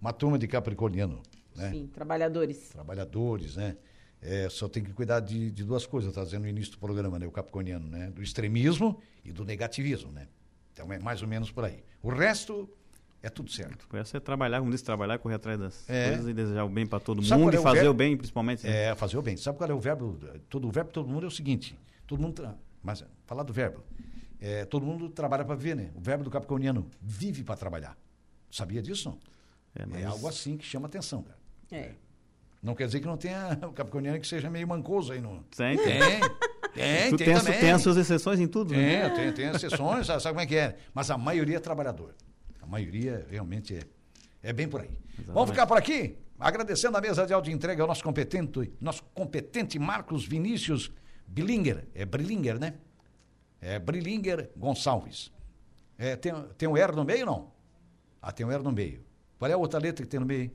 Uma 0.00 0.12
turma 0.12 0.38
de 0.38 0.46
capricorniano, 0.46 1.22
né? 1.56 1.70
Sim, 1.70 1.86
trabalhadores. 1.86 2.68
Trabalhadores, 2.68 3.56
né? 3.56 3.76
É, 4.20 4.48
só 4.48 4.68
tem 4.68 4.82
que 4.82 4.92
cuidar 4.92 5.20
de, 5.20 5.50
de 5.50 5.64
duas 5.64 5.84
coisas, 5.84 6.12
tá 6.12 6.24
dizendo 6.24 6.42
no 6.42 6.48
início 6.48 6.72
do 6.72 6.78
programa, 6.78 7.18
né? 7.18 7.26
O 7.26 7.30
capricorniano, 7.30 7.88
né? 7.88 8.10
Do 8.10 8.22
extremismo 8.22 9.00
e 9.24 9.32
do 9.32 9.44
negativismo, 9.44 10.12
né? 10.12 10.28
Então 10.72 10.92
é 10.92 10.98
mais 10.98 11.22
ou 11.22 11.28
menos 11.28 11.50
por 11.50 11.64
aí. 11.64 11.82
O 12.02 12.08
resto 12.08 12.68
é 13.24 13.30
tudo 13.30 13.50
certo. 13.50 13.88
É 13.96 14.04
você 14.04 14.20
trabalhar, 14.20 14.58
como 14.58 14.70
disse, 14.70 14.84
trabalhar, 14.84 15.18
correr 15.18 15.36
atrás 15.36 15.58
das 15.58 15.88
é. 15.88 16.08
coisas 16.08 16.28
e 16.28 16.34
desejar 16.34 16.62
o 16.62 16.68
bem 16.68 16.86
para 16.86 17.00
todo 17.00 17.24
Sabe 17.24 17.40
mundo 17.40 17.56
é 17.56 17.58
e 17.58 17.62
fazer 17.62 17.88
o 17.88 17.94
bem, 17.94 18.18
principalmente. 18.18 18.66
Né? 18.66 18.90
É, 18.90 18.94
fazer 18.94 19.16
o 19.16 19.22
bem. 19.22 19.34
Sabe 19.38 19.56
qual 19.56 19.70
é 19.70 19.72
o 19.72 19.80
verbo? 19.80 20.18
Todo, 20.50 20.68
o 20.68 20.70
verbo 20.70 20.90
todo 20.90 21.08
mundo 21.08 21.24
é 21.24 21.26
o 21.26 21.30
seguinte: 21.30 21.74
todo 22.06 22.20
mundo. 22.20 22.34
Tra... 22.34 22.54
Mas, 22.82 23.02
falar 23.24 23.42
do 23.42 23.52
verbo. 23.52 23.82
É, 24.38 24.66
todo 24.66 24.84
mundo 24.84 25.08
trabalha 25.08 25.42
para 25.42 25.54
viver, 25.54 25.74
né? 25.74 25.90
O 25.94 26.02
verbo 26.02 26.22
do 26.22 26.30
capricorniano 26.30 26.86
vive 27.00 27.42
para 27.42 27.56
trabalhar. 27.56 27.96
Sabia 28.50 28.82
disso? 28.82 29.18
É, 29.74 29.86
mas... 29.86 30.02
é, 30.02 30.04
algo 30.04 30.28
assim 30.28 30.58
que 30.58 30.66
chama 30.66 30.86
atenção, 30.86 31.22
cara. 31.22 31.38
É. 31.72 31.92
Não 32.62 32.74
quer 32.74 32.84
dizer 32.84 33.00
que 33.00 33.06
não 33.06 33.16
tenha 33.16 33.58
o 33.66 33.72
capricorniano 33.72 34.20
que 34.20 34.26
seja 34.26 34.50
meio 34.50 34.68
mancoso 34.68 35.14
aí 35.14 35.20
no. 35.22 35.42
Tem, 35.56 35.78
tem. 35.78 35.98
Tem, 36.74 37.16
tem, 37.16 37.16
tem, 37.40 37.58
tem, 37.58 37.70
as 37.70 37.80
suas 37.80 37.96
exceções 37.96 38.38
em 38.38 38.46
tudo, 38.46 38.74
tem, 38.74 38.80
né? 38.80 39.08
Tem, 39.08 39.32
tem 39.32 39.46
exceções, 39.46 40.06
sabe, 40.06 40.22
sabe 40.22 40.34
como 40.34 40.40
é 40.40 40.46
que 40.46 40.56
é? 40.56 40.76
Mas 40.92 41.10
a 41.10 41.16
maioria 41.16 41.56
é 41.56 41.60
trabalhador. 41.60 42.14
A 42.64 42.66
maioria 42.66 43.26
realmente 43.30 43.76
é, 43.76 43.82
é 44.42 44.52
bem 44.52 44.66
por 44.66 44.80
aí. 44.80 44.88
Exatamente. 44.88 45.34
Vamos 45.34 45.50
ficar 45.50 45.66
por 45.66 45.76
aqui? 45.76 46.16
Agradecendo 46.40 46.96
a 46.96 47.00
mesa 47.00 47.26
de 47.26 47.34
áudio 47.34 47.52
entrega 47.52 47.82
ao 47.82 47.86
nosso 47.86 48.02
competente, 48.02 48.72
nosso 48.80 49.04
competente 49.14 49.78
Marcos 49.78 50.24
Vinícius 50.24 50.90
Billinger. 51.26 51.86
É 51.94 52.06
Brillinger, 52.06 52.58
né? 52.58 52.74
É 53.60 53.78
Brillinger 53.78 54.50
Gonçalves. 54.56 55.30
É, 55.98 56.16
tem, 56.16 56.32
tem 56.56 56.68
um 56.68 56.76
R 56.76 56.92
no 56.96 57.04
meio 57.04 57.26
não? 57.26 57.52
Ah, 58.20 58.32
tem 58.32 58.46
um 58.46 58.50
R 58.50 58.62
no 58.62 58.72
meio. 58.72 59.04
Qual 59.38 59.50
é 59.50 59.54
a 59.54 59.58
outra 59.58 59.78
letra 59.78 60.02
que 60.02 60.10
tem 60.10 60.18
no 60.18 60.26
meio? 60.26 60.50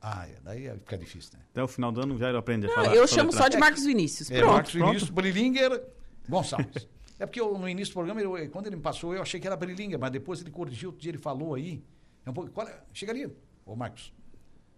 Ah, 0.00 0.26
é, 0.26 0.38
daí 0.42 0.70
fica 0.78 0.96
difícil, 0.96 1.32
né? 1.34 1.44
Até 1.50 1.62
o 1.62 1.68
final 1.68 1.92
do 1.92 2.00
ano 2.00 2.16
já 2.16 2.30
ele 2.30 2.38
aprende 2.38 2.66
a 2.66 2.74
falar. 2.74 2.94
Eu 2.94 3.06
chamo 3.06 3.30
só 3.30 3.46
de 3.46 3.58
Marcos 3.58 3.84
Vinícius. 3.84 4.30
É, 4.30 4.42
Marcos 4.42 4.72
Vinícius 4.72 5.10
Brillinger 5.10 5.84
Gonçalves. 6.26 6.88
É 7.18 7.26
porque 7.26 7.40
eu, 7.40 7.56
no 7.56 7.68
início 7.68 7.92
do 7.92 7.94
programa, 7.94 8.20
eu, 8.20 8.50
quando 8.50 8.66
ele 8.66 8.76
me 8.76 8.82
passou, 8.82 9.14
eu 9.14 9.22
achei 9.22 9.40
que 9.40 9.46
era 9.46 9.56
Brilinga, 9.56 9.96
mas 9.96 10.10
depois 10.10 10.40
ele 10.40 10.50
corrigiu, 10.50 10.90
outro 10.90 11.00
dia 11.00 11.10
ele 11.10 11.18
falou 11.18 11.54
aí. 11.54 11.82
É 12.24 12.30
um 12.30 12.34
pouco, 12.34 12.50
qual 12.50 12.68
é? 12.68 12.82
Chega 12.92 13.12
ali, 13.12 13.34
ô 13.64 13.74
Marcos. 13.74 14.12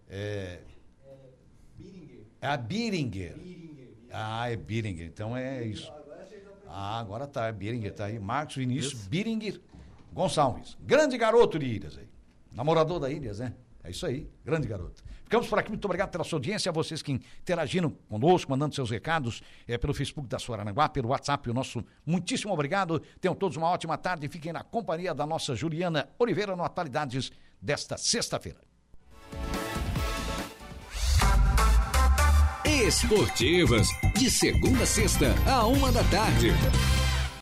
É. 0.07 0.61
É 2.41 2.47
a 2.47 2.55
Biringer. 2.55 3.35
Ah, 4.11 4.49
é 4.49 4.55
Biringer. 4.55 5.07
Então 5.07 5.35
é 5.35 5.63
isso. 5.65 5.91
Ah, 6.67 6.99
agora 6.99 7.27
tá. 7.27 7.47
É 7.47 7.51
Biringer, 7.51 7.93
tá 7.93 8.05
aí. 8.05 8.17
Marcos 8.19 8.55
Vinícius 8.55 9.07
Biringer 9.07 9.59
Gonçalves. 10.13 10.77
Grande 10.81 11.17
garoto 11.17 11.59
de 11.59 11.65
Ilhas 11.65 11.97
aí. 11.97 12.07
Namorador 12.51 12.99
da 12.99 13.09
Ilhas, 13.09 13.39
né? 13.39 13.53
É 13.83 13.91
isso 13.91 14.05
aí. 14.05 14.29
Grande 14.43 14.67
garoto. 14.67 15.03
Ficamos 15.29 15.47
por 15.47 15.59
aqui. 15.59 15.69
Muito 15.69 15.85
obrigado 15.85 16.09
pela 16.09 16.23
sua 16.23 16.37
audiência, 16.37 16.71
a 16.71 16.73
vocês 16.73 17.03
que 17.03 17.11
interagiram 17.11 17.91
conosco, 18.09 18.49
mandando 18.49 18.73
seus 18.73 18.89
recados 18.89 19.43
é, 19.67 19.77
pelo 19.77 19.93
Facebook 19.93 20.27
da 20.27 20.39
Suaranaguá, 20.39 20.89
pelo 20.89 21.09
WhatsApp, 21.09 21.47
o 21.51 21.53
nosso 21.53 21.85
muitíssimo 22.03 22.51
obrigado. 22.51 22.99
Tenham 23.21 23.35
todos 23.35 23.55
uma 23.55 23.69
ótima 23.69 23.95
tarde. 23.95 24.27
Fiquem 24.27 24.51
na 24.51 24.63
companhia 24.63 25.13
da 25.13 25.27
nossa 25.27 25.53
Juliana 25.55 26.09
Oliveira 26.17 26.55
no 26.55 26.63
Atualidades 26.63 27.31
desta 27.61 27.95
sexta-feira. 27.95 28.57
Esportivas, 32.65 33.87
de 34.17 34.31
segunda 34.31 34.81
a 34.81 34.87
sexta, 34.87 35.27
a 35.47 35.67
uma 35.67 35.91
da 35.91 36.03
tarde. 36.05 36.49